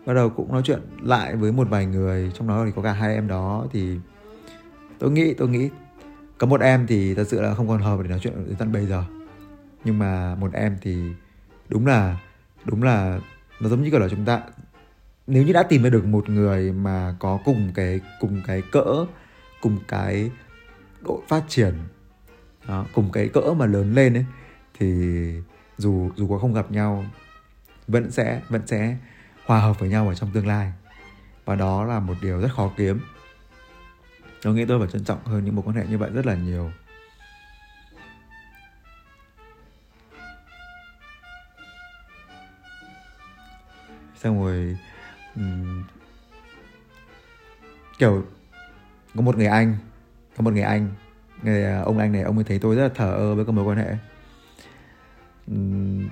bắt 0.07 0.15
đầu 0.15 0.31
cũng 0.31 0.53
nói 0.53 0.63
chuyện 0.65 0.81
lại 1.03 1.37
với 1.37 1.53
một 1.53 1.69
vài 1.71 1.87
người, 1.87 2.33
trong 2.35 2.49
đó 2.49 2.65
thì 2.67 2.73
có 2.77 2.83
cả 2.83 2.93
hai 2.93 3.15
em 3.15 3.29
đó. 3.29 3.67
Thì 3.73 3.97
tôi 4.99 5.11
nghĩ 5.11 5.35
tôi 5.35 5.49
nghĩ 5.49 5.71
có 6.39 6.47
một 6.47 6.61
em 6.61 6.87
thì 6.87 7.15
thật 7.15 7.25
sự 7.29 7.41
là 7.41 7.55
không 7.55 7.69
còn 7.69 7.83
hợp 7.83 7.99
để 8.03 8.09
nói 8.09 8.19
chuyện 8.23 8.35
đến 8.47 8.57
tận 8.59 8.73
bây 8.73 8.87
giờ. 8.87 9.05
Nhưng 9.85 9.99
mà 9.99 10.35
một 10.35 10.53
em 10.53 10.77
thì 10.81 11.03
đúng 11.69 11.87
là 11.87 12.19
đúng 12.65 12.83
là 12.83 13.21
nó 13.61 13.69
giống 13.69 13.83
như 13.83 13.91
kiểu 13.91 14.01
là 14.01 14.09
chúng 14.09 14.25
ta, 14.25 14.43
nếu 15.27 15.43
như 15.43 15.53
đã 15.53 15.63
tìm 15.63 15.91
được 15.91 16.05
một 16.05 16.29
người 16.29 16.73
mà 16.73 17.17
có 17.19 17.39
cùng 17.45 17.71
cái 17.75 18.01
cùng 18.21 18.43
cái 18.47 18.63
cỡ, 18.73 19.07
cùng 19.61 19.79
cái 19.89 20.31
độ 21.01 21.23
phát 21.29 21.43
triển 21.49 21.75
đó, 22.69 22.87
cùng 22.93 23.13
cái 23.13 23.29
cỡ 23.29 23.41
mà 23.41 23.67
lớn 23.67 23.95
lên 23.95 24.15
ấy 24.15 24.25
thì 24.79 24.87
dù 25.79 26.11
dù 26.17 26.29
có 26.29 26.39
không 26.39 26.55
gặp 26.55 26.71
nhau 26.71 27.05
vẫn 27.89 28.11
sẽ 28.11 28.41
vẫn 28.49 28.67
sẽ 28.67 28.97
hòa 29.45 29.61
hợp 29.61 29.81
với 29.81 29.89
nhau 29.89 30.09
ở 30.09 30.15
trong 30.15 30.31
tương 30.33 30.47
lai. 30.47 30.73
Và 31.45 31.55
đó 31.55 31.85
là 31.85 32.01
một 32.01 32.15
điều 32.23 32.41
rất 32.41 32.49
khó 32.57 32.73
kiếm. 32.77 33.01
Tôi 34.43 34.55
nghĩ 34.55 34.65
tôi 34.65 34.79
phải 34.79 34.89
trân 34.93 35.05
trọng 35.05 35.25
hơn 35.25 35.45
những 35.45 35.57
mối 35.57 35.65
quan 35.67 35.77
hệ 35.77 35.87
như 35.87 35.99
vậy 35.99 36.11
rất 36.11 36.27
là 36.27 36.35
nhiều. 36.35 36.71
Xong 44.17 44.43
rồi 44.43 44.79
um, 45.37 45.85
kiểu 47.99 48.27
có 49.15 49.21
một 49.23 49.37
người 49.37 49.47
anh 49.47 49.77
có 50.37 50.43
một 50.43 50.53
người 50.53 50.63
anh 50.63 50.89
người 51.43 51.65
à, 51.65 51.81
ông 51.81 51.99
anh 51.99 52.13
này, 52.13 52.23
ông 52.23 52.39
ấy 52.39 52.45
thấy 52.45 52.59
tôi 52.59 52.77
rất 52.77 52.83
là 52.83 52.89
thờ 52.95 53.13
ơ 53.13 53.35
với 53.35 53.45
các 53.45 53.53
mối 53.53 53.65
quan 53.65 53.79
hệ. 53.79 53.97
Nên 55.47 56.09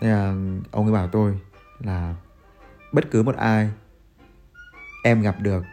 là 0.00 0.34
ông 0.70 0.84
ấy 0.84 0.92
bảo 0.92 1.08
tôi 1.08 1.40
là 1.80 2.14
bất 2.92 3.10
cứ 3.10 3.22
một 3.22 3.36
ai 3.36 3.70
em 5.04 5.22
gặp 5.22 5.36
được 5.40 5.64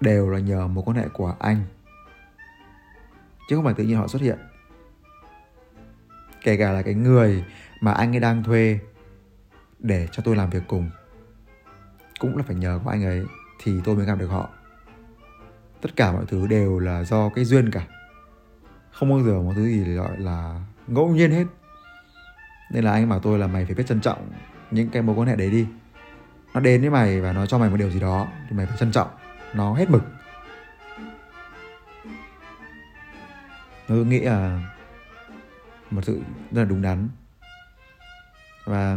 đều 0.00 0.30
là 0.30 0.38
nhờ 0.38 0.66
mối 0.66 0.84
quan 0.86 0.96
hệ 0.96 1.08
của 1.08 1.36
anh. 1.38 1.62
Chứ 3.48 3.56
không 3.56 3.64
phải 3.64 3.74
tự 3.74 3.84
nhiên 3.84 3.96
họ 3.96 4.08
xuất 4.08 4.22
hiện. 4.22 4.38
Kể 6.42 6.56
cả 6.56 6.72
là 6.72 6.82
cái 6.82 6.94
người 6.94 7.44
mà 7.80 7.92
anh 7.92 8.14
ấy 8.14 8.20
đang 8.20 8.42
thuê 8.42 8.78
để 9.78 10.08
cho 10.12 10.22
tôi 10.26 10.36
làm 10.36 10.50
việc 10.50 10.62
cùng, 10.68 10.90
cũng 12.18 12.36
là 12.36 12.42
phải 12.46 12.56
nhờ 12.56 12.80
của 12.84 12.90
anh 12.90 13.04
ấy 13.04 13.24
thì 13.58 13.80
tôi 13.84 13.96
mới 13.96 14.06
gặp 14.06 14.18
được 14.18 14.26
họ 14.26 14.50
tất 15.82 15.96
cả 15.96 16.12
mọi 16.12 16.24
thứ 16.28 16.46
đều 16.46 16.78
là 16.78 17.04
do 17.04 17.28
cái 17.28 17.44
duyên 17.44 17.70
cả. 17.70 17.86
Không 18.92 19.10
bao 19.10 19.22
giờ 19.22 19.42
một 19.42 19.52
thứ 19.56 19.64
gì 19.64 19.94
gọi 19.94 20.18
là 20.18 20.60
ngẫu 20.86 21.08
nhiên 21.08 21.30
hết. 21.30 21.44
Nên 22.72 22.84
là 22.84 22.92
anh 22.92 23.08
bảo 23.08 23.20
tôi 23.20 23.38
là 23.38 23.46
mày 23.46 23.64
phải 23.64 23.74
biết 23.74 23.86
trân 23.86 24.00
trọng 24.00 24.30
những 24.70 24.88
cái 24.88 25.02
mối 25.02 25.16
quan 25.16 25.28
hệ 25.28 25.36
đấy 25.36 25.50
đi. 25.50 25.66
Nó 26.54 26.60
đến 26.60 26.80
với 26.80 26.90
mày 26.90 27.20
và 27.20 27.32
nó 27.32 27.46
cho 27.46 27.58
mày 27.58 27.70
một 27.70 27.76
điều 27.76 27.90
gì 27.90 28.00
đó 28.00 28.28
thì 28.48 28.56
mày 28.56 28.66
phải 28.66 28.76
trân 28.76 28.92
trọng. 28.92 29.08
Nó 29.54 29.74
hết 29.74 29.90
mực. 29.90 30.02
Tôi 33.88 34.06
nghĩ 34.06 34.20
là 34.20 34.60
một 35.90 36.04
sự 36.04 36.20
rất 36.50 36.62
là 36.62 36.64
đúng 36.64 36.82
đắn. 36.82 37.08
Và 38.64 38.96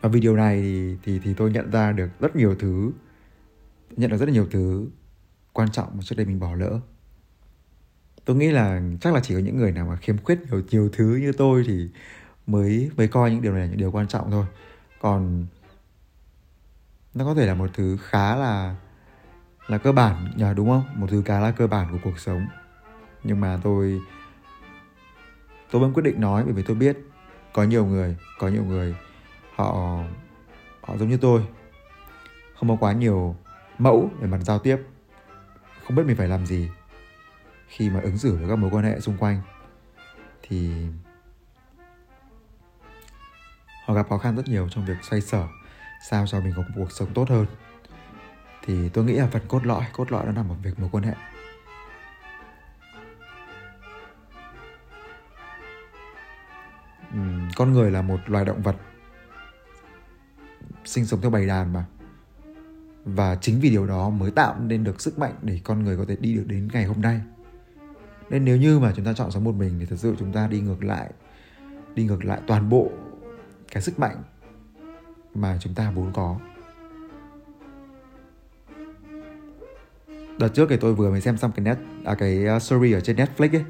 và 0.00 0.08
vì 0.08 0.20
điều 0.20 0.36
này 0.36 0.60
thì 0.62 0.98
thì 1.02 1.20
thì 1.24 1.34
tôi 1.34 1.50
nhận 1.50 1.70
ra 1.70 1.92
được 1.92 2.08
rất 2.20 2.36
nhiều 2.36 2.54
thứ 2.58 2.92
nhận 3.96 4.10
được 4.10 4.16
rất 4.16 4.26
là 4.26 4.32
nhiều 4.32 4.46
thứ 4.50 4.88
quan 5.52 5.70
trọng 5.70 5.88
mà 5.94 6.02
trước 6.02 6.16
đây 6.16 6.26
mình 6.26 6.40
bỏ 6.40 6.54
lỡ. 6.54 6.80
Tôi 8.24 8.36
nghĩ 8.36 8.50
là 8.50 8.82
chắc 9.00 9.14
là 9.14 9.20
chỉ 9.20 9.34
có 9.34 9.40
những 9.40 9.56
người 9.56 9.72
nào 9.72 9.86
mà 9.86 9.96
khiếm 9.96 10.18
khuyết 10.18 10.38
nhiều 10.50 10.62
nhiều 10.70 10.88
thứ 10.92 11.16
như 11.16 11.32
tôi 11.32 11.64
thì 11.66 11.88
mới 12.46 12.90
mới 12.96 13.08
coi 13.08 13.30
những 13.30 13.42
điều 13.42 13.52
này 13.52 13.60
là 13.60 13.66
những 13.66 13.78
điều 13.78 13.92
quan 13.92 14.08
trọng 14.08 14.30
thôi. 14.30 14.46
Còn 15.00 15.46
nó 17.14 17.24
có 17.24 17.34
thể 17.34 17.46
là 17.46 17.54
một 17.54 17.70
thứ 17.74 17.96
khá 18.00 18.36
là 18.36 18.76
là 19.66 19.78
cơ 19.78 19.92
bản 19.92 20.32
nhờ, 20.36 20.54
đúng 20.54 20.68
không? 20.68 20.84
Một 20.94 21.06
thứ 21.10 21.22
khá 21.26 21.40
là 21.40 21.50
cơ 21.50 21.66
bản 21.66 21.92
của 21.92 21.98
cuộc 22.04 22.18
sống. 22.18 22.46
Nhưng 23.24 23.40
mà 23.40 23.58
tôi 23.62 24.00
tôi 25.70 25.82
vẫn 25.82 25.92
quyết 25.92 26.02
định 26.02 26.20
nói 26.20 26.44
bởi 26.44 26.52
vì 26.52 26.62
tôi 26.62 26.76
biết 26.76 26.98
có 27.52 27.62
nhiều 27.62 27.86
người, 27.86 28.16
có 28.38 28.48
nhiều 28.48 28.64
người 28.64 28.94
họ 29.54 29.98
họ 30.80 30.96
giống 30.96 31.08
như 31.08 31.16
tôi. 31.16 31.46
Không 32.54 32.68
có 32.68 32.76
quá 32.80 32.92
nhiều 32.92 33.36
mẫu 33.80 34.10
về 34.20 34.26
mặt 34.26 34.38
giao 34.42 34.58
tiếp. 34.58 34.76
Không 35.84 35.96
biết 35.96 36.02
mình 36.06 36.16
phải 36.16 36.28
làm 36.28 36.46
gì. 36.46 36.70
Khi 37.68 37.90
mà 37.90 38.00
ứng 38.00 38.18
xử 38.18 38.36
với 38.36 38.48
các 38.48 38.56
mối 38.56 38.70
quan 38.70 38.84
hệ 38.84 39.00
xung 39.00 39.16
quanh, 39.16 39.42
thì 40.42 40.86
họ 43.84 43.94
gặp 43.94 44.06
khó 44.08 44.18
khăn 44.18 44.36
rất 44.36 44.48
nhiều 44.48 44.68
trong 44.68 44.86
việc 44.86 44.96
xoay 45.02 45.20
sở 45.20 45.48
sao 46.08 46.26
cho 46.26 46.40
mình 46.40 46.52
có 46.56 46.62
một 46.62 46.68
cuộc 46.76 46.92
sống 46.92 47.14
tốt 47.14 47.28
hơn. 47.28 47.46
Thì 48.64 48.88
tôi 48.88 49.04
nghĩ 49.04 49.12
là 49.12 49.28
phần 49.32 49.42
cốt 49.48 49.66
lõi 49.66 49.84
cốt 49.92 50.12
lõi 50.12 50.26
nó 50.26 50.32
nằm 50.32 50.48
ở 50.48 50.54
việc 50.62 50.78
mối 50.78 50.88
quan 50.92 51.04
hệ. 51.04 51.14
Con 57.56 57.72
người 57.72 57.90
là 57.90 58.02
một 58.02 58.20
loài 58.26 58.44
động 58.44 58.62
vật 58.62 58.76
sinh 60.84 61.06
sống 61.06 61.20
theo 61.20 61.30
bầy 61.30 61.46
đàn 61.46 61.72
mà 61.72 61.84
và 63.04 63.34
chính 63.40 63.60
vì 63.60 63.70
điều 63.70 63.86
đó 63.86 64.10
mới 64.10 64.30
tạo 64.30 64.56
nên 64.60 64.84
được 64.84 65.00
sức 65.00 65.18
mạnh 65.18 65.34
để 65.42 65.60
con 65.64 65.84
người 65.84 65.96
có 65.96 66.04
thể 66.08 66.16
đi 66.20 66.34
được 66.34 66.44
đến 66.46 66.68
ngày 66.72 66.84
hôm 66.84 67.00
nay. 67.00 67.20
Nên 68.30 68.44
nếu 68.44 68.56
như 68.56 68.78
mà 68.78 68.92
chúng 68.96 69.04
ta 69.04 69.12
chọn 69.12 69.30
sống 69.30 69.44
một 69.44 69.54
mình 69.54 69.76
thì 69.80 69.86
thật 69.86 69.96
sự 69.98 70.14
chúng 70.18 70.32
ta 70.32 70.46
đi 70.46 70.60
ngược 70.60 70.84
lại 70.84 71.10
đi 71.94 72.04
ngược 72.04 72.24
lại 72.24 72.40
toàn 72.46 72.68
bộ 72.68 72.90
cái 73.72 73.82
sức 73.82 73.98
mạnh 73.98 74.16
mà 75.34 75.58
chúng 75.60 75.74
ta 75.74 75.90
vốn 75.90 76.12
có. 76.12 76.38
Đợt 80.38 80.48
trước 80.48 80.66
thì 80.70 80.76
tôi 80.76 80.94
vừa 80.94 81.10
mới 81.10 81.20
xem 81.20 81.36
xong 81.36 81.52
cái 81.56 81.64
net 81.64 81.78
à 82.04 82.14
cái 82.14 82.46
uh, 82.56 82.62
story 82.62 82.92
ở 82.92 83.00
trên 83.00 83.16
Netflix 83.16 83.56
ấy. 83.56 83.64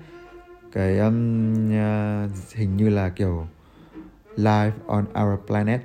Cái 0.72 0.98
um, 0.98 1.66
uh, 1.66 2.30
hình 2.54 2.76
như 2.76 2.88
là 2.88 3.08
kiểu 3.08 3.46
life 4.36 4.70
on 4.86 5.04
our 5.22 5.46
planet. 5.46 5.80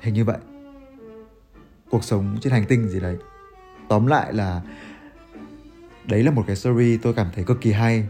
Hình 0.00 0.14
như 0.14 0.24
vậy 0.24 0.38
cuộc 1.90 2.04
sống 2.04 2.36
trên 2.40 2.52
hành 2.52 2.64
tinh 2.68 2.88
gì 2.88 3.00
đấy. 3.00 3.16
Tóm 3.88 4.06
lại 4.06 4.32
là 4.32 4.60
đấy 6.04 6.22
là 6.22 6.30
một 6.30 6.44
cái 6.46 6.56
story 6.56 6.96
tôi 6.96 7.14
cảm 7.14 7.26
thấy 7.34 7.44
cực 7.44 7.60
kỳ 7.60 7.72
hay. 7.72 8.08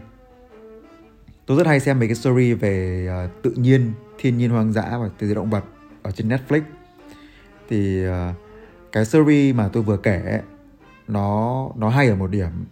Tôi 1.45 1.57
rất 1.57 1.67
hay 1.67 1.79
xem 1.79 1.99
mấy 1.99 2.07
cái 2.07 2.15
story 2.15 2.53
về 2.53 3.07
uh, 3.25 3.43
tự 3.43 3.51
nhiên 3.51 3.93
thiên 4.17 4.37
nhiên 4.37 4.49
hoang 4.49 4.73
dã 4.73 4.97
và 4.97 5.09
từ 5.17 5.33
động 5.33 5.49
vật 5.49 5.63
ở 6.03 6.11
trên 6.11 6.29
Netflix. 6.29 6.61
Thì 7.69 8.07
uh, 8.07 8.11
cái 8.91 9.05
story 9.05 9.53
mà 9.53 9.69
tôi 9.73 9.83
vừa 9.83 9.97
kể 9.97 10.41
nó 11.07 11.69
nó 11.75 11.89
hay 11.89 12.07
ở 12.07 12.15
một 12.15 12.31
điểm 12.31 12.65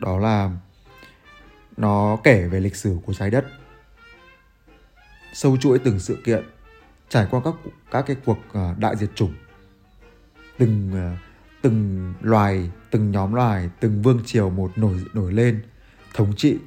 đó 0.00 0.18
là 0.18 0.50
nó 1.76 2.18
kể 2.24 2.48
về 2.48 2.60
lịch 2.60 2.76
sử 2.76 2.96
của 3.06 3.14
trái 3.14 3.30
đất. 3.30 3.44
Sâu 5.32 5.56
chuỗi 5.56 5.78
từng 5.78 5.98
sự 5.98 6.18
kiện 6.24 6.44
trải 7.08 7.26
qua 7.30 7.40
các 7.44 7.54
các 7.90 8.04
cái 8.06 8.16
cuộc 8.24 8.38
uh, 8.48 8.78
đại 8.78 8.96
diệt 8.96 9.10
chủng 9.14 9.34
từng 10.58 10.90
ờ, 10.94 11.16
từng 11.62 12.14
loài 12.20 12.70
từng 12.90 13.10
nhóm 13.10 13.34
loài 13.34 13.70
từng 13.80 14.02
vương 14.02 14.20
triều 14.24 14.50
một 14.50 14.78
nổi 14.78 15.04
nổi 15.14 15.32
lên 15.32 15.62
thống 16.14 16.32
trị 16.36 16.58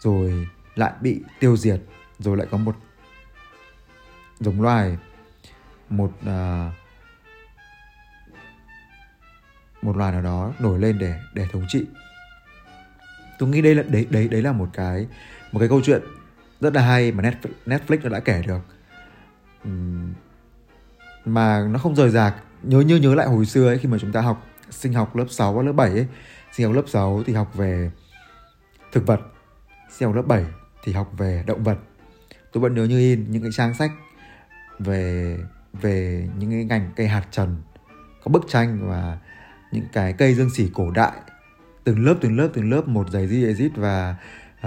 rồi 0.00 0.48
lại 0.74 0.92
bị 1.00 1.20
tiêu 1.40 1.56
diệt 1.56 1.80
rồi 2.18 2.36
lại 2.36 2.46
có 2.50 2.58
một 2.58 2.76
giống 4.40 4.62
loài 4.62 4.98
một 5.88 6.12
uh, 6.20 6.72
một 9.82 9.96
loài 9.96 10.12
nào 10.12 10.22
đó 10.22 10.52
nổi 10.58 10.78
lên 10.78 10.98
để 10.98 11.20
để 11.34 11.46
thống 11.52 11.66
trị. 11.68 11.86
Tôi 13.38 13.48
nghĩ 13.48 13.62
đây 13.62 13.74
là 13.74 13.82
đấy 13.82 14.06
đấy 14.10 14.28
đấy 14.28 14.42
là 14.42 14.52
một 14.52 14.68
cái 14.72 15.06
một 15.52 15.58
cái 15.58 15.68
câu 15.68 15.80
chuyện 15.84 16.02
rất 16.60 16.74
là 16.74 16.82
hay 16.82 17.12
mà 17.12 17.22
Netflix, 17.22 17.50
Netflix 17.66 17.98
nó 18.02 18.08
đã 18.08 18.20
kể 18.20 18.42
được. 18.46 18.60
Uhm, 19.68 20.14
mà 21.24 21.66
nó 21.70 21.78
không 21.78 21.96
rời 21.96 22.10
rạc 22.10 22.34
nhớ 22.62 22.80
như 22.80 22.96
nhớ 22.96 23.14
lại 23.14 23.26
hồi 23.26 23.46
xưa 23.46 23.66
ấy 23.66 23.78
khi 23.78 23.88
mà 23.88 23.98
chúng 24.00 24.12
ta 24.12 24.20
học 24.20 24.46
sinh 24.70 24.92
học 24.92 25.16
lớp 25.16 25.26
6 25.28 25.52
và 25.52 25.62
lớp 25.62 25.72
7 25.72 25.90
ấy 25.90 26.06
sinh 26.52 26.66
học 26.66 26.76
lớp 26.76 26.84
6 26.86 27.22
thì 27.26 27.34
học 27.34 27.54
về 27.54 27.90
thực 28.92 29.06
vật 29.06 29.20
sinh 29.90 30.08
học 30.08 30.16
lớp 30.16 30.26
7 30.26 30.44
thì 30.84 30.92
học 30.92 31.12
về 31.16 31.44
động 31.46 31.64
vật. 31.64 31.78
Tôi 32.52 32.60
vẫn 32.60 32.74
nhớ 32.74 32.84
như 32.84 32.98
in 32.98 33.30
những 33.30 33.42
cái 33.42 33.52
trang 33.52 33.74
sách 33.74 33.90
về 34.78 35.38
về 35.72 36.28
những 36.38 36.50
cái 36.50 36.64
ngành 36.64 36.90
cây 36.96 37.08
hạt 37.08 37.22
trần 37.30 37.56
có 38.24 38.30
bức 38.30 38.44
tranh 38.48 38.88
và 38.88 39.18
những 39.72 39.84
cái 39.92 40.12
cây 40.12 40.34
dương 40.34 40.50
xỉ 40.50 40.70
cổ 40.74 40.90
đại. 40.90 41.12
Từng 41.84 42.04
lớp 42.04 42.14
từng 42.20 42.36
lớp 42.36 42.48
từng 42.52 42.70
lớp 42.70 42.88
một 42.88 43.10
giày 43.10 43.28
di 43.28 43.44
exit 43.44 43.72
và 43.76 44.16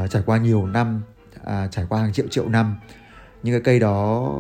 uh, 0.04 0.10
trải 0.10 0.23
qua 0.25 0.38
nhiều 0.38 0.67
năm 0.67 1.02
uh, 1.41 1.71
trải 1.71 1.86
qua 1.89 2.02
hàng 2.02 2.13
triệu 2.13 2.28
triệu 2.28 2.49
năm. 2.49 2.75
Những 3.43 3.54
cái 3.54 3.62
cây 3.62 3.80
đó 3.80 4.34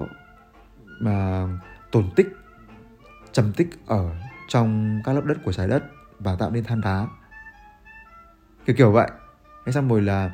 mà 0.99 1.47
tồn 1.91 2.09
tích 2.15 2.27
trầm 3.33 3.53
tích 3.53 3.69
ở 3.85 4.09
trong 4.47 4.99
các 5.05 5.13
lớp 5.13 5.25
đất 5.25 5.37
của 5.43 5.51
trái 5.51 5.67
đất 5.67 5.83
và 6.19 6.35
tạo 6.35 6.51
nên 6.51 6.63
than 6.63 6.81
đá. 6.81 7.07
Kiểu 8.65 8.75
kiểu 8.75 8.91
vậy. 8.91 9.09
Thế 9.65 9.71
xong 9.71 9.89
rồi 9.89 10.01
là 10.01 10.31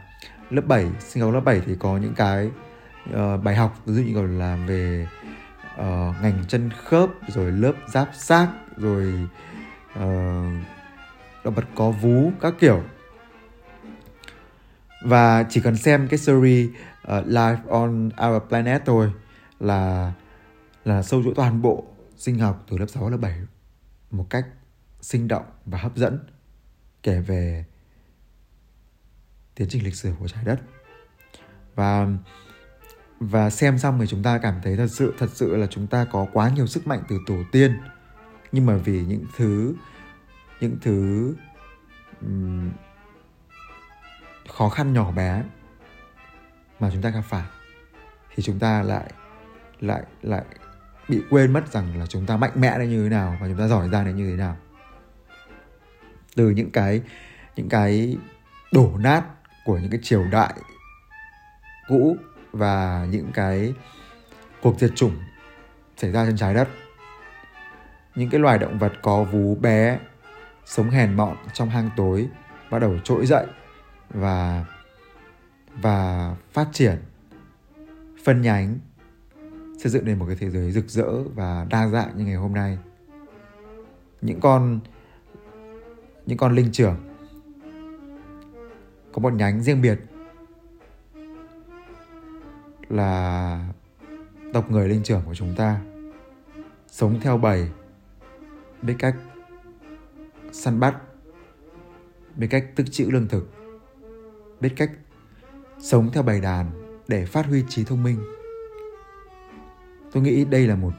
lớp 0.50 0.62
7 0.68 0.88
sinh 1.00 1.24
học 1.24 1.34
lớp 1.34 1.40
7 1.40 1.62
thì 1.66 1.76
có 1.80 1.98
những 1.98 2.14
cái 2.16 2.52
uh, 3.10 3.44
bài 3.44 3.56
học 3.56 3.78
ví 3.86 3.94
dụ 3.94 4.02
như 4.02 4.16
còn 4.16 4.40
là 4.40 4.58
về 4.68 5.08
uh, 5.74 6.16
ngành 6.22 6.44
chân 6.48 6.70
khớp 6.86 7.10
rồi 7.28 7.52
lớp 7.52 7.74
giáp 7.88 8.10
xác 8.14 8.48
rồi 8.78 9.14
uh, 9.94 10.04
động 11.44 11.54
vật 11.54 11.66
có 11.76 11.92
vú 11.92 12.32
các 12.42 12.54
kiểu. 12.60 12.84
Và 15.02 15.44
chỉ 15.50 15.62
cần 15.62 15.78
xem 15.78 16.08
cái 16.08 16.18
series 16.18 16.70
uh, 16.70 17.26
Life 17.26 17.58
on 17.70 18.10
Our 18.28 18.44
Planet 18.50 18.86
thôi 18.86 19.12
là 19.60 20.12
là 20.86 21.04
sâu 21.04 21.24
chuỗi 21.24 21.34
toàn 21.36 21.62
bộ 21.62 21.84
sinh 22.18 22.40
học 22.40 22.66
từ 22.70 22.78
lớp 22.78 22.86
6 22.90 23.10
lớp 23.10 23.18
7 23.18 23.42
một 24.12 24.28
cách 24.30 24.48
sinh 25.02 25.28
động 25.28 25.46
và 25.66 25.78
hấp 25.78 25.98
dẫn 25.98 26.20
kể 27.04 27.20
về 27.20 27.66
tiến 29.56 29.68
trình 29.70 29.84
lịch 29.84 29.96
sử 29.96 30.14
của 30.20 30.28
trái 30.28 30.44
đất. 30.46 30.62
Và 31.76 32.08
và 33.20 33.50
xem 33.50 33.78
xong 33.78 34.00
thì 34.00 34.08
chúng 34.08 34.24
ta 34.24 34.38
cảm 34.38 34.60
thấy 34.64 34.78
thật 34.78 34.88
sự 34.88 35.14
thật 35.18 35.30
sự 35.34 35.56
là 35.56 35.68
chúng 35.68 35.88
ta 35.88 36.06
có 36.12 36.28
quá 36.34 36.50
nhiều 36.50 36.68
sức 36.68 36.88
mạnh 36.88 37.04
từ 37.08 37.20
tổ 37.26 37.36
tiên. 37.52 37.78
Nhưng 38.52 38.66
mà 38.66 38.78
vì 38.78 39.06
những 39.06 39.26
thứ 39.38 39.76
những 40.62 40.78
thứ 40.82 41.36
um, 42.22 42.72
khó 44.50 44.70
khăn 44.70 44.94
nhỏ 44.94 45.12
bé 45.12 45.44
mà 46.80 46.90
chúng 46.94 47.02
ta 47.02 47.10
gặp 47.10 47.22
phải 47.22 47.46
thì 48.36 48.44
chúng 48.44 48.60
ta 48.60 48.84
lại 48.84 49.14
lại 49.80 50.04
lại 50.22 50.46
bị 51.10 51.24
quên 51.30 51.54
mất 51.54 51.72
rằng 51.72 52.00
là 52.00 52.06
chúng 52.06 52.26
ta 52.26 52.38
mạnh 52.38 52.52
mẽ 52.56 52.80
đến 52.80 52.90
như 52.90 53.04
thế 53.04 53.10
nào 53.10 53.38
và 53.42 53.48
chúng 53.48 53.58
ta 53.58 53.68
giỏi 53.68 53.90
giang 53.90 54.06
đến 54.06 54.16
như 54.16 54.30
thế 54.30 54.36
nào. 54.38 54.58
Từ 56.36 56.50
những 56.50 56.72
cái 56.72 57.02
những 57.56 57.70
cái 57.70 58.18
đổ 58.72 58.92
nát 58.98 59.24
của 59.66 59.78
những 59.78 59.92
cái 59.92 60.00
triều 60.04 60.24
đại 60.32 60.54
cũ 61.88 62.18
và 62.52 63.06
những 63.10 63.32
cái 63.34 63.74
cuộc 64.62 64.80
diệt 64.80 64.92
chủng 64.96 65.16
xảy 65.98 66.12
ra 66.12 66.26
trên 66.26 66.38
trái 66.38 66.54
đất, 66.54 66.68
những 68.16 68.30
cái 68.30 68.40
loài 68.40 68.58
động 68.58 68.80
vật 68.80 68.94
có 69.02 69.24
vú 69.24 69.56
bé 69.56 70.00
sống 70.66 70.90
hèn 70.90 71.14
mọn 71.14 71.38
trong 71.54 71.70
hang 71.70 71.90
tối 71.96 72.28
bắt 72.70 72.80
đầu 72.80 73.00
trỗi 73.04 73.26
dậy 73.26 73.46
và 74.10 74.66
và 75.82 76.36
phát 76.54 76.68
triển, 76.72 76.96
phân 78.26 78.42
nhánh 78.42 78.80
xây 79.86 79.92
dựng 79.92 80.06
nên 80.06 80.20
một 80.20 80.26
cái 80.28 80.36
thế 80.40 80.50
giới 80.50 80.72
rực 80.72 80.90
rỡ 80.90 81.24
và 81.24 81.68
đa 81.70 81.88
dạng 81.88 82.18
như 82.18 82.26
ngày 82.26 82.36
hôm 82.36 82.54
nay. 82.54 82.78
Những 84.22 84.40
con 84.40 84.80
những 86.26 86.38
con 86.38 86.56
linh 86.56 86.72
trưởng, 86.72 86.96
có 89.14 89.20
một 89.20 89.34
nhánh 89.34 89.64
riêng 89.64 89.82
biệt 89.82 90.00
là 92.90 93.74
tộc 94.54 94.72
người 94.72 94.90
linh 94.90 95.04
trưởng 95.04 95.22
của 95.26 95.36
chúng 95.36 95.56
ta, 95.56 95.82
sống 96.88 97.20
theo 97.22 97.38
bầy 97.38 97.70
biết 98.82 98.96
cách 99.00 99.16
săn 100.52 100.80
bắt, 100.80 100.96
biết 102.36 102.48
cách 102.50 102.66
tích 102.76 102.88
trữ 102.92 103.06
lương 103.10 103.28
thực, 103.28 103.54
biết 104.62 104.74
cách 104.76 104.92
sống 105.80 106.10
theo 106.14 106.24
bầy 106.24 106.42
đàn 106.42 106.72
để 107.08 107.26
phát 107.26 107.46
huy 107.46 107.64
trí 107.70 107.84
thông 107.84 108.04
minh 108.04 108.20
tôi 110.16 110.24
nghĩ 110.24 110.46
đây 110.46 110.68
là 110.68 110.76
một 110.76 110.94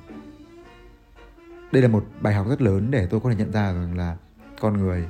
đây 1.72 1.82
là 1.82 1.88
một 1.88 2.04
bài 2.20 2.34
học 2.34 2.46
rất 2.48 2.62
lớn 2.62 2.90
để 2.90 3.06
tôi 3.10 3.20
có 3.20 3.30
thể 3.30 3.36
nhận 3.36 3.52
ra 3.52 3.72
rằng 3.72 3.98
là 3.98 4.16
con 4.60 4.76
người 4.76 5.06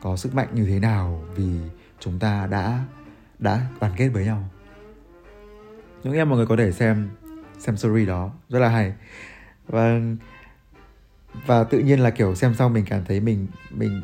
có 0.00 0.16
sức 0.16 0.34
mạnh 0.34 0.48
như 0.52 0.66
thế 0.66 0.80
nào 0.80 1.22
vì 1.34 1.58
chúng 2.00 2.18
ta 2.18 2.46
đã 2.46 2.84
đã 3.38 3.60
đoàn 3.80 3.92
kết 3.96 4.08
với 4.08 4.24
nhau. 4.24 4.48
Những 6.02 6.14
em, 6.14 6.28
mọi 6.28 6.36
người 6.36 6.46
có 6.46 6.56
thể 6.56 6.72
xem 6.72 7.08
xem 7.58 7.76
story 7.76 8.06
đó, 8.06 8.30
rất 8.48 8.58
là 8.58 8.68
hay. 8.68 8.94
Và 9.66 10.00
và 11.46 11.64
tự 11.64 11.78
nhiên 11.78 12.00
là 12.00 12.10
kiểu 12.10 12.34
xem 12.34 12.54
xong 12.54 12.72
mình 12.72 12.84
cảm 12.88 13.04
thấy 13.04 13.20
mình 13.20 13.46
mình 13.70 14.02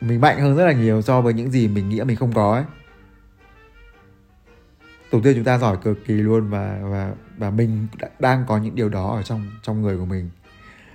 mình 0.00 0.20
mạnh 0.20 0.40
hơn 0.40 0.56
rất 0.56 0.66
là 0.66 0.72
nhiều 0.72 1.02
so 1.02 1.20
với 1.20 1.34
những 1.34 1.50
gì 1.50 1.68
mình 1.68 1.88
nghĩ 1.88 2.00
mình 2.00 2.16
không 2.16 2.32
có 2.32 2.54
ấy 2.54 2.64
tổ 5.10 5.20
tiên 5.20 5.34
chúng 5.34 5.44
ta 5.44 5.58
giỏi 5.58 5.76
cực 5.82 6.06
kỳ 6.06 6.14
luôn 6.14 6.50
và 6.50 6.80
và 6.82 7.14
và 7.38 7.50
mình 7.50 7.86
đang 8.18 8.44
có 8.46 8.58
những 8.58 8.74
điều 8.74 8.88
đó 8.88 9.16
ở 9.16 9.22
trong 9.22 9.50
trong 9.62 9.82
người 9.82 9.96
của 9.96 10.04
mình. 10.04 10.30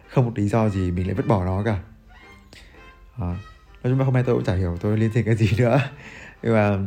Không 0.09 0.25
một 0.25 0.31
lý 0.35 0.47
do 0.47 0.69
gì 0.69 0.91
mình 0.91 1.07
lại 1.07 1.15
vứt 1.15 1.27
bỏ 1.27 1.45
nó 1.45 1.63
cả. 1.63 1.79
À, 3.17 3.27
nói 3.27 3.37
chung 3.83 3.99
là 3.99 4.05
hôm 4.05 4.13
nay 4.13 4.23
tôi 4.25 4.35
cũng 4.35 4.43
chả 4.43 4.55
hiểu 4.55 4.77
tôi 4.81 4.97
liên 4.97 5.11
thêm 5.13 5.25
cái 5.25 5.35
gì 5.35 5.49
nữa. 5.57 5.79
Nhưng 6.43 6.53
mà 6.53 6.77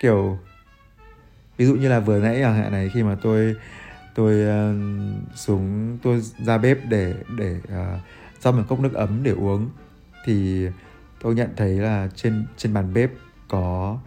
kiểu 0.00 0.38
ví 1.56 1.66
dụ 1.66 1.74
như 1.74 1.88
là 1.88 2.00
vừa 2.00 2.20
nãy 2.20 2.38
chẳng 2.42 2.56
hạn 2.56 2.72
này 2.72 2.90
khi 2.94 3.02
mà 3.02 3.16
tôi 3.22 3.56
tôi 4.14 4.34
uh, 4.34 4.76
xuống 5.34 5.98
tôi 6.02 6.20
ra 6.20 6.58
bếp 6.58 6.78
để 6.88 7.14
để 7.36 7.56
ờ, 7.68 7.94
uh, 7.94 8.00
rót 8.42 8.52
một 8.52 8.62
cốc 8.68 8.80
nước 8.80 8.94
ấm 8.94 9.22
để 9.22 9.30
uống 9.30 9.70
thì 10.24 10.66
tôi 11.20 11.34
nhận 11.34 11.48
thấy 11.56 11.70
là 11.70 12.08
trên 12.14 12.46
trên 12.56 12.74
bàn 12.74 12.94
bếp 12.94 13.10
có 13.48 13.98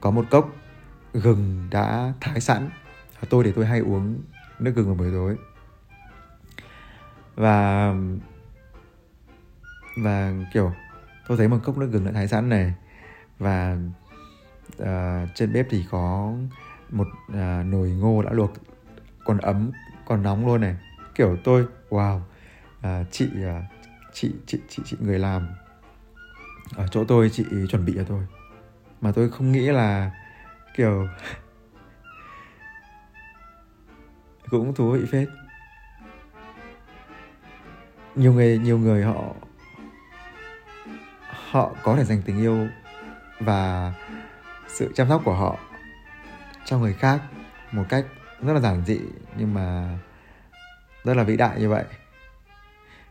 có 0.00 0.10
một 0.10 0.24
cốc 0.30 0.50
gừng 1.12 1.68
đã 1.70 2.12
thái 2.20 2.40
sẵn. 2.40 2.70
Tôi 3.30 3.44
để 3.44 3.52
tôi 3.56 3.66
hay 3.66 3.80
uống 3.80 4.22
nước 4.58 4.72
gừng 4.76 4.86
vào 4.86 4.94
buổi 4.94 5.10
tối. 5.12 5.36
Và 7.34 7.94
và 9.96 10.32
kiểu 10.52 10.72
tôi 11.28 11.38
thấy 11.38 11.48
một 11.48 11.58
cốc 11.62 11.78
nước 11.78 11.88
gừng 11.92 12.04
đã 12.04 12.12
thái 12.12 12.28
sẵn 12.28 12.48
này. 12.48 12.74
Và 13.38 13.76
uh, 14.82 15.28
trên 15.34 15.52
bếp 15.52 15.66
thì 15.70 15.84
có 15.90 16.32
một 16.90 17.06
uh, 17.28 17.66
nồi 17.66 17.90
ngô 17.90 18.22
đã 18.22 18.32
luộc 18.32 18.52
còn 19.24 19.38
ấm 19.38 19.70
còn 20.06 20.22
nóng 20.22 20.46
luôn 20.46 20.60
này. 20.60 20.76
Kiểu 21.14 21.36
tôi 21.44 21.66
wow 21.90 22.20
uh, 22.78 23.06
chị 23.10 23.26
uh, 23.26 23.64
chị 24.12 24.32
chị 24.46 24.60
chị 24.68 24.82
chị 24.86 24.96
người 25.00 25.18
làm. 25.18 25.48
Ở 26.76 26.86
chỗ 26.90 27.04
tôi 27.04 27.30
chị 27.30 27.44
chuẩn 27.70 27.84
bị 27.84 27.92
cho 27.96 28.04
tôi 28.04 28.26
mà 29.00 29.12
tôi 29.12 29.30
không 29.30 29.52
nghĩ 29.52 29.60
là, 29.60 30.10
kiểu, 30.76 31.08
cũng 34.50 34.74
thú 34.74 34.90
vị 34.90 35.06
phết. 35.12 35.28
Nhiều 38.14 38.32
người 38.32 38.58
nhiều 38.58 38.78
người 38.78 39.04
họ 39.04 39.34
họ 41.28 41.70
có 41.82 41.96
thể 41.96 42.04
dành 42.04 42.22
tình 42.22 42.38
yêu 42.38 42.68
và 43.40 43.92
sự 44.68 44.92
chăm 44.94 45.08
sóc 45.08 45.22
của 45.24 45.34
họ 45.34 45.58
cho 46.64 46.78
người 46.78 46.92
khác 46.92 47.20
một 47.72 47.84
cách 47.88 48.06
rất 48.42 48.52
là 48.52 48.60
giản 48.60 48.82
dị 48.86 49.00
nhưng 49.36 49.54
mà 49.54 49.98
rất 51.04 51.16
là 51.16 51.22
vĩ 51.22 51.36
đại 51.36 51.60
như 51.60 51.68
vậy. 51.68 51.84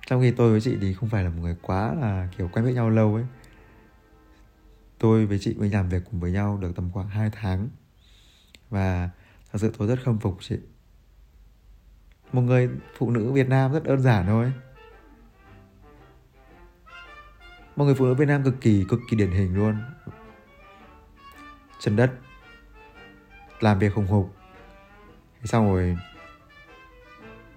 Trong 0.06 0.22
khi 0.22 0.32
tôi 0.32 0.52
với 0.52 0.62
chị 0.62 0.78
thì 0.82 0.94
không 0.94 1.10
phải 1.10 1.24
là 1.24 1.30
một 1.30 1.40
người 1.42 1.56
quá 1.62 1.94
là, 2.02 2.28
kiểu, 2.38 2.50
quen 2.54 2.66
biết 2.66 2.74
nhau 2.74 2.90
lâu 2.90 3.16
ấy 3.16 3.26
tôi 5.00 5.26
với 5.26 5.40
chị 5.40 5.54
mới 5.54 5.70
làm 5.70 5.90
việc 5.90 6.04
cùng 6.12 6.20
với 6.20 6.32
nhau 6.32 6.58
được 6.58 6.72
tầm 6.76 6.90
khoảng 6.92 7.10
2 7.10 7.30
tháng. 7.30 7.70
Và 8.70 9.10
thật 9.52 9.60
sự 9.62 9.74
tôi 9.78 9.88
rất 9.88 10.00
khâm 10.06 10.20
phục 10.20 10.38
chị. 10.42 10.58
Một 12.34 12.42
người 12.42 12.70
phụ 12.98 13.12
nữ 13.12 13.32
Việt 13.32 13.50
Nam 13.50 13.74
rất 13.74 13.84
đơn 13.84 14.02
giản 14.02 14.26
thôi. 14.26 14.52
Một 17.76 17.86
người 17.86 17.96
phụ 17.96 18.06
nữ 18.06 18.14
Việt 18.14 18.28
Nam 18.28 18.44
cực 18.44 18.62
kỳ 18.62 18.86
cực 18.90 19.00
kỳ 19.10 19.18
điển 19.18 19.32
hình 19.32 19.56
luôn. 19.56 19.78
Chân 21.80 21.96
đất 21.96 22.12
làm 23.60 23.80
việc 23.80 23.94
hùng 23.94 24.08
hục. 24.08 24.36
Xong 25.44 25.74
rồi 25.74 25.98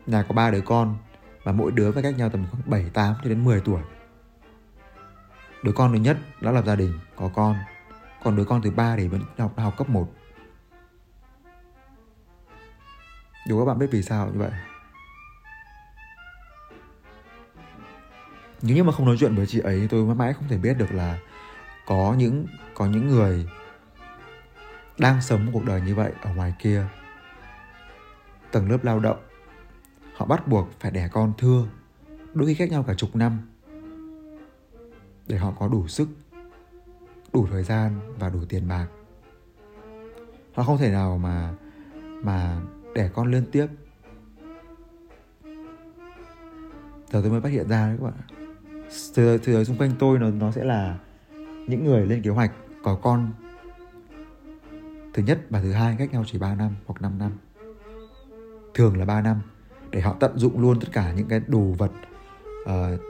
nhà 0.07 0.23
có 0.23 0.35
ba 0.35 0.51
đứa 0.51 0.61
con 0.61 0.97
và 1.43 1.53
mỗi 1.53 1.73
đứa 1.73 1.93
phải 1.93 2.03
cách 2.03 2.19
nhau 2.19 2.31
tầm 2.31 2.47
khoảng 2.51 2.71
7, 2.71 2.91
8 2.91 3.15
cho 3.23 3.29
đến 3.29 3.45
10 3.45 3.61
tuổi 3.61 3.83
đứa 5.63 5.73
con 5.73 5.93
thứ 5.93 5.99
nhất 5.99 6.17
đã 6.41 6.51
lập 6.51 6.65
gia 6.67 6.77
đình, 6.77 6.99
có 7.17 7.31
con. 7.35 7.57
Còn 8.25 8.37
đứa 8.37 8.45
con 8.45 8.63
thứ 8.63 8.71
ba 8.71 8.97
thì 8.97 9.09
vẫn 9.09 9.23
học 9.39 9.53
học 9.57 9.75
cấp 9.77 9.89
1 9.89 10.13
Dù 13.49 13.59
các 13.59 13.65
bạn 13.65 13.79
biết 13.79 13.87
vì 13.91 14.03
sao 14.03 14.27
như 14.27 14.39
vậy. 14.39 14.51
Nếu 18.63 18.77
như 18.77 18.85
mà 18.85 18.93
không 18.93 19.07
nói 19.07 19.17
chuyện 19.21 19.35
với 19.35 19.47
chị 19.47 19.59
ấy, 19.61 19.87
tôi 19.91 20.05
mãi 20.05 20.15
mãi 20.15 20.33
không 20.35 20.49
thể 20.49 20.59
biết 20.59 20.79
được 20.79 20.93
là 20.93 21.19
có 21.87 22.15
những 22.19 22.47
có 22.75 22.87
những 22.87 23.09
người 23.09 23.49
đang 24.99 25.23
sống 25.23 25.47
một 25.47 25.51
cuộc 25.55 25.65
đời 25.65 25.81
như 25.81 25.95
vậy 25.95 26.13
ở 26.23 26.35
ngoài 26.35 26.55
kia. 26.59 26.87
Tầng 28.51 28.71
lớp 28.71 28.85
lao 28.85 29.01
động, 29.01 29.19
họ 30.15 30.27
bắt 30.27 30.49
buộc 30.49 30.69
phải 30.81 30.91
đẻ 30.91 31.09
con 31.13 31.33
thưa, 31.39 31.67
đôi 32.35 32.47
khi 32.47 32.55
cách 32.55 32.71
nhau 32.71 32.85
cả 32.87 32.95
chục 32.95 33.17
năm 33.17 33.52
để 35.27 35.37
họ 35.37 35.53
có 35.59 35.69
đủ 35.69 35.89
sức 35.89 36.09
đủ 37.33 37.47
thời 37.51 37.63
gian 37.63 38.01
và 38.19 38.29
đủ 38.29 38.39
tiền 38.49 38.69
bạc. 38.69 38.87
Họ 40.55 40.63
không 40.63 40.79
thể 40.79 40.91
nào 40.91 41.19
mà 41.19 41.55
mà 42.23 42.61
đẻ 42.95 43.11
con 43.15 43.31
liên 43.31 43.45
tiếp. 43.53 43.67
Giờ 47.13 47.21
tôi 47.23 47.31
mới 47.31 47.41
phát 47.41 47.49
hiện 47.49 47.69
ra 47.69 47.87
đấy 47.87 47.97
các 48.01 48.05
bạn 48.05 48.43
từ 49.15 49.39
từ 49.39 49.65
xung 49.65 49.79
quanh 49.79 49.91
tôi 49.99 50.19
nó 50.19 50.31
nó 50.31 50.51
sẽ 50.51 50.65
là 50.65 50.99
những 51.67 51.85
người 51.85 52.07
lên 52.07 52.23
kế 52.23 52.31
hoạch 52.31 52.53
có 52.83 52.95
con 53.03 53.33
thứ 55.15 55.23
nhất 55.23 55.41
và 55.51 55.61
thứ 55.61 55.73
hai 55.73 55.97
cách 55.99 56.13
nhau 56.13 56.25
chỉ 56.27 56.39
3 56.39 56.55
năm 56.55 56.77
hoặc 56.87 57.03
5 57.03 57.19
năm. 57.19 57.33
Thường 58.75 58.99
là 58.99 59.05
3 59.05 59.21
năm 59.21 59.41
để 59.91 60.01
họ 60.01 60.17
tận 60.21 60.39
dụng 60.39 60.61
luôn 60.61 60.81
tất 60.81 60.89
cả 60.93 61.13
những 61.13 61.29
cái 61.29 61.41
đồ 61.47 61.61
vật 61.61 61.93
uh, 62.63 63.01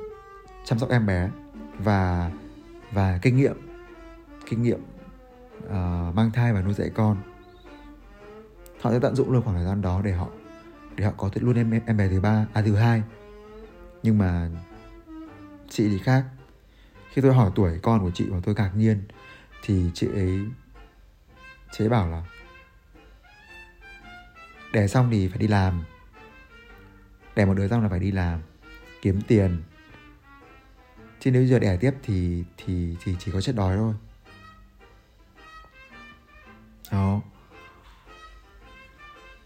chăm 0.64 0.78
sóc 0.78 0.90
em 0.90 1.06
bé 1.06 1.30
và 1.78 2.30
và 2.92 3.18
kinh 3.22 3.36
nghiệm 3.36 3.56
kinh 4.46 4.62
nghiệm 4.62 4.80
uh, 5.64 6.14
mang 6.14 6.30
thai 6.34 6.52
và 6.52 6.62
nuôi 6.62 6.74
dạy 6.74 6.90
con. 6.94 7.16
Họ 8.80 8.90
sẽ 8.90 8.98
tận 8.98 9.14
dụng 9.14 9.30
luôn 9.30 9.42
khoảng 9.42 9.56
thời 9.56 9.64
gian 9.64 9.82
đó 9.82 10.00
để 10.04 10.12
họ 10.12 10.28
để 10.96 11.04
họ 11.04 11.12
có 11.16 11.28
thể 11.32 11.40
luôn 11.40 11.56
em 11.56 11.80
em 11.86 11.96
bé 11.96 12.08
thứ 12.08 12.20
ba 12.20 12.46
à 12.52 12.62
thứ 12.62 12.74
hai. 12.74 13.02
Nhưng 14.02 14.18
mà 14.18 14.48
chị 15.68 15.88
thì 15.88 15.98
khác. 15.98 16.24
Khi 17.10 17.22
tôi 17.22 17.34
hỏi 17.34 17.50
tuổi 17.54 17.78
con 17.82 18.00
của 18.00 18.10
chị 18.10 18.26
và 18.30 18.38
tôi 18.42 18.54
ngạc 18.54 18.70
nhiên 18.76 19.02
thì 19.62 19.90
chị 19.94 20.08
ấy 20.14 20.40
chị 21.72 21.84
ấy 21.84 21.88
bảo 21.88 22.10
là 22.10 22.22
đẻ 24.72 24.86
xong 24.86 25.08
thì 25.10 25.28
phải 25.28 25.38
đi 25.38 25.48
làm. 25.48 25.84
Đẻ 27.36 27.44
một 27.44 27.54
đứa 27.54 27.68
xong 27.68 27.82
là 27.82 27.88
phải 27.88 28.00
đi 28.00 28.10
làm 28.10 28.40
kiếm 29.02 29.20
tiền 29.28 29.62
chứ 31.22 31.30
nếu 31.30 31.44
giờ 31.44 31.58
đẻ 31.58 31.76
tiếp 31.76 31.94
thì 32.02 32.44
thì 32.56 32.96
thì 33.04 33.16
chỉ 33.18 33.32
có 33.32 33.40
chết 33.40 33.56
đói 33.56 33.76
thôi. 33.76 33.94
Đó. 36.90 37.20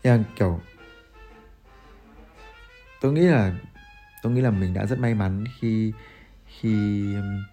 Nhưng 0.02 0.24
kiểu, 0.36 0.60
tôi 3.00 3.12
nghĩ 3.12 3.20
là, 3.20 3.52
tôi 4.22 4.32
nghĩ 4.32 4.40
là 4.40 4.50
mình 4.50 4.74
đã 4.74 4.86
rất 4.86 4.98
may 4.98 5.14
mắn 5.14 5.44
khi 5.60 5.92
khi 6.46 7.14
um, 7.14 7.44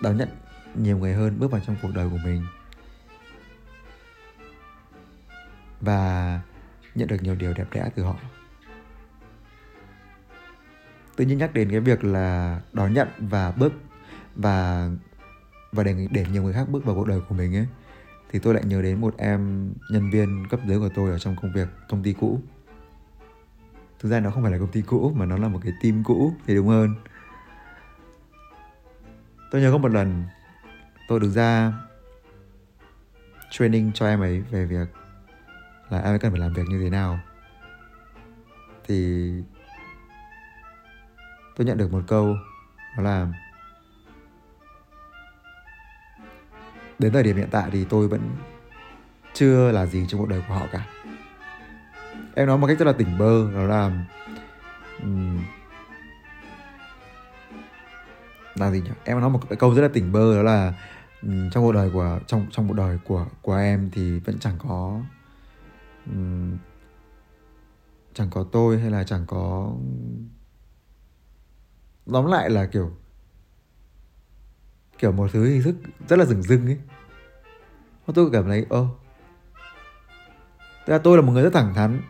đón 0.00 0.16
nhận 0.16 0.28
nhiều 0.74 0.98
người 0.98 1.14
hơn 1.14 1.38
bước 1.38 1.50
vào 1.50 1.60
trong 1.66 1.76
cuộc 1.82 1.90
đời 1.94 2.08
của 2.10 2.18
mình. 2.24 2.46
Và 5.80 6.40
nhận 6.94 7.08
được 7.08 7.22
nhiều 7.22 7.34
điều 7.34 7.52
đẹp 7.52 7.66
đẽ 7.72 7.90
từ 7.94 8.02
họ 8.02 8.16
tự 11.18 11.24
nhiên 11.24 11.38
nhắc 11.38 11.54
đến 11.54 11.70
cái 11.70 11.80
việc 11.80 12.04
là 12.04 12.60
đón 12.72 12.94
nhận 12.94 13.08
và 13.18 13.50
bước 13.50 13.72
và 14.36 14.88
và 15.72 15.82
để 15.82 16.08
để 16.10 16.26
nhiều 16.32 16.42
người 16.42 16.52
khác 16.52 16.68
bước 16.68 16.84
vào 16.84 16.94
cuộc 16.94 17.06
đời 17.06 17.20
của 17.28 17.34
mình 17.34 17.56
ấy, 17.56 17.66
thì 18.30 18.38
tôi 18.38 18.54
lại 18.54 18.62
nhớ 18.66 18.82
đến 18.82 19.00
một 19.00 19.14
em 19.16 19.72
nhân 19.90 20.10
viên 20.10 20.46
cấp 20.50 20.60
dưới 20.66 20.78
của 20.78 20.88
tôi 20.94 21.10
ở 21.10 21.18
trong 21.18 21.36
công 21.42 21.52
việc 21.52 21.68
công 21.88 22.02
ty 22.02 22.12
cũ. 22.12 22.40
Thực 23.98 24.08
ra 24.08 24.20
nó 24.20 24.30
không 24.30 24.42
phải 24.42 24.52
là 24.52 24.58
công 24.58 24.70
ty 24.72 24.82
cũ, 24.82 25.12
mà 25.16 25.26
nó 25.26 25.36
là 25.36 25.48
một 25.48 25.60
cái 25.62 25.72
team 25.82 26.04
cũ, 26.04 26.32
thì 26.46 26.54
đúng 26.54 26.68
hơn. 26.68 26.94
Tôi 29.50 29.60
nhớ 29.60 29.72
có 29.72 29.78
một 29.78 29.92
lần 29.92 30.24
tôi 31.08 31.20
được 31.20 31.30
ra 31.30 31.72
training 33.50 33.92
cho 33.94 34.06
em 34.06 34.20
ấy 34.20 34.40
về 34.40 34.64
việc 34.64 34.88
là 35.90 35.98
em 35.98 36.12
ấy 36.12 36.18
cần 36.18 36.30
phải 36.30 36.40
làm 36.40 36.52
việc 36.52 36.64
như 36.68 36.80
thế 36.82 36.90
nào. 36.90 37.18
Thì 38.86 39.30
tôi 41.58 41.66
nhận 41.66 41.78
được 41.78 41.92
một 41.92 42.02
câu 42.06 42.36
đó 42.96 43.02
là 43.02 43.26
đến 46.98 47.12
thời 47.12 47.22
điểm 47.22 47.36
hiện 47.36 47.48
tại 47.50 47.70
thì 47.72 47.84
tôi 47.84 48.08
vẫn 48.08 48.20
chưa 49.32 49.72
là 49.72 49.86
gì 49.86 50.06
trong 50.08 50.20
cuộc 50.20 50.28
đời 50.28 50.42
của 50.48 50.54
họ 50.54 50.66
cả. 50.72 50.86
Em 52.34 52.46
nói 52.46 52.58
một 52.58 52.66
cách 52.66 52.78
rất 52.78 52.84
là 52.84 52.92
tỉnh 52.92 53.18
bơ 53.18 53.52
đó 53.52 53.62
là 53.62 54.06
um, 55.02 55.44
là 58.54 58.70
gì 58.70 58.80
nhỉ? 58.80 58.90
Em 59.04 59.20
nói 59.20 59.30
một 59.30 59.40
cái 59.48 59.56
câu 59.56 59.74
rất 59.74 59.82
là 59.82 59.88
tỉnh 59.88 60.12
bơ 60.12 60.36
đó 60.36 60.42
là 60.42 60.74
um, 61.22 61.50
trong 61.50 61.64
cuộc 61.64 61.72
đời 61.72 61.90
của 61.92 62.20
trong 62.26 62.46
trong 62.50 62.68
cuộc 62.68 62.74
đời 62.74 62.98
của 63.04 63.26
của 63.42 63.54
em 63.56 63.90
thì 63.92 64.18
vẫn 64.18 64.38
chẳng 64.38 64.58
có 64.58 65.00
um, 66.06 66.58
chẳng 68.14 68.30
có 68.30 68.44
tôi 68.52 68.78
hay 68.78 68.90
là 68.90 69.04
chẳng 69.04 69.24
có 69.26 69.72
tóm 72.12 72.26
lại 72.26 72.50
là 72.50 72.66
kiểu 72.66 72.92
kiểu 74.98 75.12
một 75.12 75.30
thứ 75.32 75.44
hình 75.44 75.62
thức 75.62 75.74
rất 76.08 76.18
là 76.18 76.24
rừng 76.24 76.42
rưng 76.42 76.66
ấy. 76.66 76.78
Tôi 78.14 78.30
cảm 78.32 78.44
thấy 78.44 78.66
ô 78.68 78.88
tức 80.86 80.92
là 80.92 80.98
tôi 80.98 81.16
là 81.16 81.22
một 81.22 81.32
người 81.32 81.42
rất 81.42 81.52
thẳng 81.52 81.74
thắn. 81.74 82.02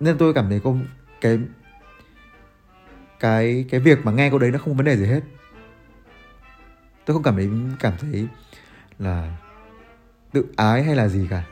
Nên 0.00 0.18
tôi 0.18 0.34
cảm 0.34 0.48
thấy 0.48 0.60
có 0.64 0.74
cái 1.20 1.38
cái 3.20 3.64
cái 3.70 3.80
việc 3.80 3.98
mà 4.04 4.12
nghe 4.12 4.30
câu 4.30 4.38
đấy 4.38 4.50
nó 4.50 4.58
không 4.58 4.74
vấn 4.74 4.86
đề 4.86 4.96
gì 4.96 5.06
hết. 5.06 5.20
Tôi 7.04 7.14
không 7.14 7.22
cảm 7.22 7.36
thấy 7.36 7.50
cảm 7.80 7.92
thấy 7.98 8.28
là 8.98 9.36
tự 10.32 10.46
ái 10.56 10.82
hay 10.82 10.96
là 10.96 11.08
gì 11.08 11.26
cả. 11.30 11.44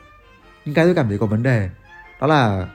Nhưng 0.65 0.75
cái 0.75 0.85
tôi 0.85 0.95
cảm 0.95 1.07
thấy 1.07 1.17
có 1.17 1.25
vấn 1.25 1.43
đề, 1.43 1.69
đó 2.19 2.27
là 2.27 2.69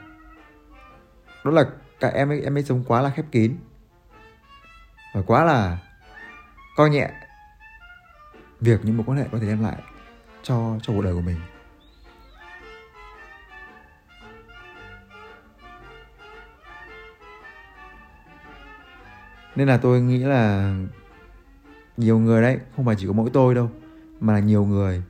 đó 1.45 1.51
là 1.51 1.65
cả 2.01 2.09
em 2.09 2.29
ấy 2.29 2.43
em 2.43 2.57
ấy 2.57 2.63
sống 2.63 2.85
quá 2.87 3.03
là 3.03 3.11
khép 3.11 3.25
kín. 3.33 3.57
Và 5.15 5.23
quá 5.27 5.45
là 5.45 5.79
coi 6.77 6.91
nhẹ 6.91 7.11
việc 8.61 8.81
những 8.85 8.97
mối 8.97 9.05
quan 9.07 9.19
hệ 9.19 9.25
có 9.33 9.39
thể 9.39 9.47
đem 9.47 9.63
lại 9.63 9.77
cho 10.43 10.79
cho 10.83 10.93
cuộc 10.93 11.03
đời 11.03 11.15
của 11.15 11.21
mình. 11.21 11.37
Nên 19.57 19.69
là 19.69 19.77
tôi 19.77 20.01
nghĩ 20.01 20.19
là 20.19 20.75
nhiều 21.97 22.19
người 22.19 22.43
đấy, 22.43 22.59
không 22.77 22.85
phải 22.85 22.97
chỉ 22.99 23.07
có 23.07 23.13
mỗi 23.13 23.31
tôi 23.33 23.55
đâu, 23.55 23.71
mà 24.21 24.33
là 24.33 24.39
nhiều 24.39 24.65
người 24.65 25.03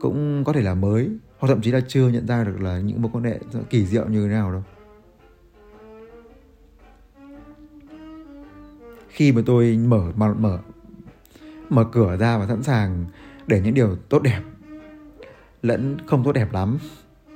cũng 0.00 0.44
có 0.44 0.52
thể 0.52 0.60
là 0.60 0.74
mới, 0.74 1.10
hoặc 1.38 1.48
thậm 1.48 1.60
chí 1.62 1.70
là 1.70 1.80
chưa 1.88 2.08
nhận 2.08 2.26
ra 2.26 2.44
được 2.44 2.60
là 2.60 2.78
những 2.78 3.02
mối 3.02 3.10
quan 3.14 3.24
hệ 3.24 3.38
kỳ 3.70 3.86
diệu 3.86 4.06
như 4.06 4.28
thế 4.28 4.34
nào 4.34 4.52
đâu. 4.52 4.62
Khi 9.20 9.32
mà 9.32 9.42
tôi 9.46 9.76
mở 9.76 10.12
mở 10.16 10.34
mở 10.34 10.58
mở 11.68 11.84
cửa 11.92 12.16
ra 12.16 12.38
và 12.38 12.46
sẵn 12.46 12.62
sàng 12.62 13.06
để 13.46 13.60
những 13.60 13.74
điều 13.74 13.96
tốt 14.08 14.22
đẹp. 14.22 14.40
Lẫn 15.62 15.96
không 16.06 16.24
tốt 16.24 16.32
đẹp 16.32 16.52
lắm 16.52 16.78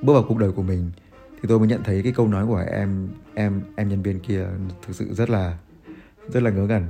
bước 0.01 0.13
vào 0.13 0.23
cuộc 0.27 0.37
đời 0.37 0.51
của 0.51 0.61
mình 0.61 0.91
thì 1.33 1.41
tôi 1.47 1.59
mới 1.59 1.67
nhận 1.67 1.83
thấy 1.83 2.03
cái 2.03 2.11
câu 2.11 2.27
nói 2.27 2.45
của 2.47 2.63
em 2.71 3.09
em 3.33 3.61
em 3.75 3.89
nhân 3.89 4.01
viên 4.01 4.19
kia 4.19 4.47
thực 4.87 4.95
sự 4.95 5.13
rất 5.13 5.29
là 5.29 5.57
rất 6.27 6.43
là 6.43 6.49
ngớ 6.49 6.65
ngẩn. 6.65 6.83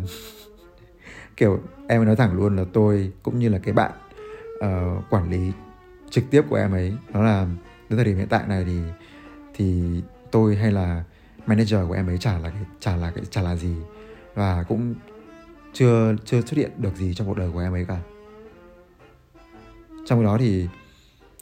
Kiểu 1.38 1.60
em 1.88 2.06
nói 2.06 2.16
thẳng 2.16 2.34
luôn 2.34 2.56
là 2.56 2.66
tôi 2.74 3.12
cũng 3.24 3.40
như 3.40 3.50
là 3.50 3.60
cái 3.60 3.74
bạn 3.74 3.92
uh, 4.58 5.04
quản 5.10 5.30
lý 5.30 5.52
trực 6.10 6.24
tiếp 6.32 6.42
của 6.50 6.56
em 6.56 6.72
ấy 6.72 6.94
đó 7.14 7.22
là 7.22 7.48
đến 7.90 7.98
thời 7.98 8.06
điểm 8.06 8.18
hiện 8.18 8.28
tại 8.30 8.48
này 8.48 8.64
thì 8.66 8.80
thì 9.56 9.84
tôi 10.32 10.56
hay 10.56 10.72
là 10.72 11.04
manager 11.46 11.80
của 11.88 11.94
em 11.94 12.08
ấy 12.08 12.18
chả 12.18 12.40
là 12.40 12.50
cái 12.50 12.64
chả 12.80 12.96
là 12.96 13.12
cái 13.12 13.24
chả 13.30 13.42
là 13.42 13.56
gì 13.56 13.76
và 14.36 14.64
cũng 14.64 14.96
chưa 15.74 16.16
chưa 16.26 16.42
xuất 16.42 16.58
hiện 16.58 16.72
được 16.78 16.96
gì 16.96 17.14
trong 17.14 17.28
cuộc 17.28 17.38
đời 17.38 17.52
của 17.54 17.60
em 17.60 17.74
ấy 17.74 17.86
cả. 17.86 18.00
Trong 20.06 20.24
đó 20.24 20.38
thì 20.40 20.68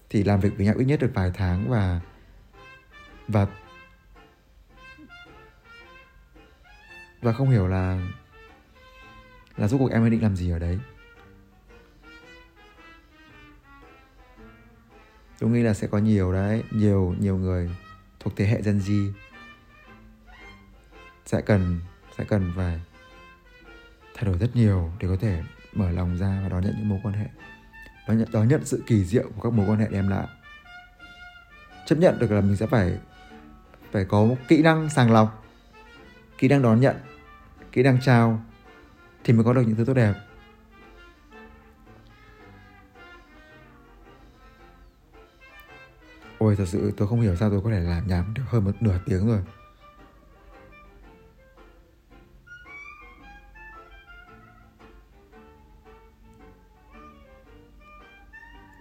thì 0.10 0.24
làm 0.24 0.40
việc 0.40 0.58
với 0.58 0.66
nhau 0.66 0.76
ít 0.78 0.86
nhất 0.86 1.00
được 1.00 1.12
vài 1.14 1.32
tháng 1.34 1.70
và 1.70 2.02
và 3.28 3.48
và 7.22 7.34
không 7.34 7.50
hiểu 7.50 7.68
là 7.68 8.08
là 9.58 9.68
rốt 9.68 9.80
cuộc 9.80 9.92
em 9.92 10.04
ấy 10.04 10.10
định 10.10 10.22
làm 10.22 10.36
gì 10.36 10.52
ở 10.52 10.60
đấy. 10.60 10.80
Tôi 15.40 15.50
nghĩ 15.50 15.62
là 15.62 15.74
sẽ 15.74 15.88
có 15.88 15.98
nhiều 15.98 16.34
đấy, 16.34 16.64
nhiều 16.72 17.16
nhiều 17.20 17.38
người 17.38 17.70
thuộc 18.20 18.34
thế 18.36 18.46
hệ 18.46 18.62
Gen 18.62 18.78
Z 18.78 19.12
sẽ 21.26 21.42
cần 21.42 21.80
sẽ 22.18 22.24
cần 22.24 22.54
phải 22.56 22.80
thay 24.14 24.26
đổi 24.26 24.38
rất 24.38 24.56
nhiều 24.56 24.92
để 25.00 25.08
có 25.08 25.16
thể 25.22 25.44
mở 25.74 25.92
lòng 25.92 26.18
ra 26.18 26.40
và 26.44 26.50
đón 26.50 26.64
nhận 26.64 26.76
những 26.78 26.90
mối 26.90 27.00
quan 27.04 27.14
hệ. 27.14 27.26
Đón 28.08 28.18
nhận 28.18 28.28
đón 28.32 28.48
nhận 28.48 28.66
sự 28.66 28.84
kỳ 28.88 29.06
diệu 29.06 29.24
của 29.36 29.42
các 29.42 29.54
mối 29.54 29.70
quan 29.70 29.80
hệ 29.80 29.88
đem 29.92 30.08
lại. 30.08 30.28
Chấp 31.86 31.96
nhận 31.96 32.20
được 32.20 32.32
là 32.32 32.42
mình 32.42 32.56
sẽ 32.56 32.68
phải 32.68 32.98
phải 33.92 34.06
có 34.06 34.26
một 34.26 34.36
kỹ 34.48 34.62
năng 34.62 34.90
sàng 34.90 35.12
lọc, 35.12 35.46
kỹ 36.38 36.48
năng 36.48 36.62
đón 36.62 36.80
nhận, 36.82 36.96
kỹ 37.72 37.84
năng 37.84 38.02
trao 38.02 38.42
thì 39.24 39.34
mới 39.34 39.44
có 39.44 39.54
được 39.54 39.62
những 39.68 39.76
thứ 39.76 39.86
tốt 39.86 39.94
đẹp. 39.94 40.14
Ôi, 46.38 46.56
thật 46.56 46.66
sự 46.68 46.94
tôi 46.98 47.08
không 47.08 47.22
hiểu 47.22 47.36
sao 47.36 47.50
tôi 47.50 47.62
có 47.64 47.70
thể 47.70 47.80
làm 47.80 48.08
nhảm 48.08 48.34
được 48.34 48.44
hơn 48.48 48.64
một 48.64 48.72
nửa 48.80 49.00
tiếng 49.06 49.28
rồi. 49.28 49.42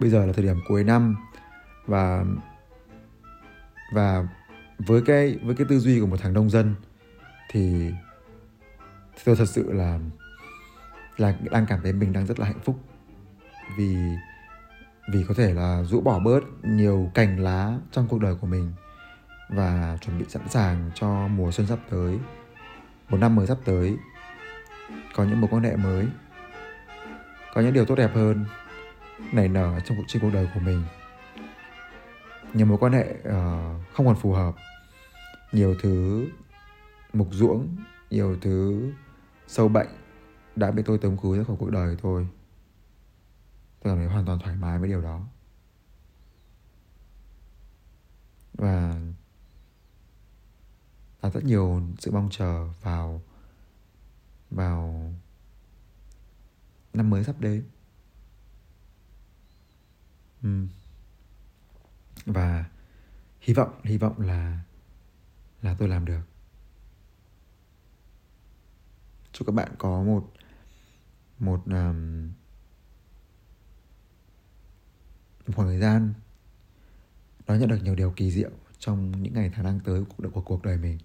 Bây 0.03 0.09
giờ 0.09 0.25
là 0.25 0.33
thời 0.33 0.45
điểm 0.45 0.59
cuối 0.67 0.83
năm 0.83 1.15
và 1.85 2.25
và 3.93 4.27
với 4.77 5.01
cái 5.05 5.39
với 5.43 5.55
cái 5.55 5.67
tư 5.69 5.79
duy 5.79 5.99
của 5.99 6.07
một 6.07 6.17
thằng 6.21 6.33
nông 6.33 6.49
dân 6.49 6.75
thì, 7.51 7.91
thì 9.15 9.21
tôi 9.25 9.35
thật 9.35 9.45
sự 9.45 9.71
là 9.71 9.99
là 11.17 11.35
đang 11.51 11.65
cảm 11.65 11.79
thấy 11.83 11.93
mình 11.93 12.13
đang 12.13 12.25
rất 12.25 12.39
là 12.39 12.45
hạnh 12.45 12.59
phúc. 12.63 12.79
Vì 13.77 13.97
vì 15.13 15.23
có 15.27 15.33
thể 15.33 15.53
là 15.53 15.83
rũ 15.83 16.01
bỏ 16.01 16.19
bớt 16.19 16.39
nhiều 16.63 17.11
cành 17.13 17.39
lá 17.39 17.77
trong 17.91 18.07
cuộc 18.07 18.19
đời 18.19 18.35
của 18.35 18.47
mình 18.47 18.73
và 19.49 19.97
chuẩn 20.01 20.19
bị 20.19 20.25
sẵn 20.29 20.49
sàng 20.49 20.91
cho 20.95 21.27
mùa 21.27 21.51
xuân 21.51 21.67
sắp 21.67 21.79
tới. 21.89 22.19
Một 23.09 23.17
năm 23.17 23.35
mới 23.35 23.47
sắp 23.47 23.57
tới 23.65 23.97
có 25.15 25.23
những 25.23 25.41
mối 25.41 25.49
quan 25.53 25.63
hệ 25.63 25.75
mới 25.75 26.07
có 27.53 27.61
những 27.61 27.73
điều 27.73 27.85
tốt 27.85 27.95
đẹp 27.95 28.11
hơn 28.15 28.45
nảy 29.31 29.47
nở 29.47 29.79
trong 29.85 29.97
cuộc 29.97 30.03
trên 30.07 30.21
cuộc 30.21 30.29
đời 30.33 30.49
của 30.53 30.59
mình. 30.59 30.83
Nhiều 32.53 32.65
mối 32.65 32.77
quan 32.77 32.93
hệ 32.93 33.15
uh, 33.19 33.93
không 33.93 34.05
còn 34.05 34.15
phù 34.15 34.31
hợp. 34.31 34.55
Nhiều 35.51 35.75
thứ 35.81 36.27
mục 37.13 37.27
ruỗng 37.31 37.75
nhiều 38.09 38.37
thứ 38.41 38.91
sâu 39.47 39.67
bệnh 39.67 39.87
đã 40.55 40.71
bị 40.71 40.83
tôi 40.85 40.97
tống 40.97 41.17
khứ 41.17 41.37
ra 41.37 41.43
khỏi 41.43 41.55
cuộc 41.59 41.69
đời 41.69 41.97
tôi 42.01 42.27
tôi 43.83 43.93
cảm 43.93 43.97
thấy 43.97 44.07
hoàn 44.07 44.25
toàn 44.25 44.39
thoải 44.39 44.55
mái 44.55 44.79
với 44.79 44.89
điều 44.89 45.01
đó. 45.01 45.27
Và 48.53 48.95
là 51.21 51.29
rất 51.29 51.43
nhiều 51.43 51.81
sự 51.99 52.11
mong 52.11 52.29
chờ 52.31 52.67
vào 52.81 53.21
vào 54.51 55.11
năm 56.93 57.09
mới 57.09 57.23
sắp 57.23 57.39
đến. 57.39 57.63
Ừ. 60.43 60.49
và 62.25 62.65
hy 63.41 63.53
vọng 63.53 63.69
hy 63.83 63.97
vọng 63.97 64.21
là 64.21 64.59
là 65.61 65.75
tôi 65.79 65.87
làm 65.89 66.05
được. 66.05 66.21
Chúc 69.31 69.47
các 69.47 69.55
bạn 69.55 69.71
có 69.77 70.03
một 70.03 70.31
một 71.39 71.63
um, 71.65 72.31
một 75.47 75.53
khoảng 75.55 75.67
thời 75.67 75.79
gian 75.79 76.13
đón 77.47 77.59
nhận 77.59 77.69
được 77.69 77.79
nhiều 77.83 77.95
điều 77.95 78.13
kỳ 78.15 78.31
diệu 78.31 78.51
trong 78.79 79.23
những 79.23 79.33
ngày 79.33 79.51
tháng 79.53 79.65
đang 79.65 79.79
tới 79.79 80.03
của, 80.05 80.29
của 80.33 80.41
cuộc 80.41 80.63
đời 80.63 80.77
mình. 80.77 80.97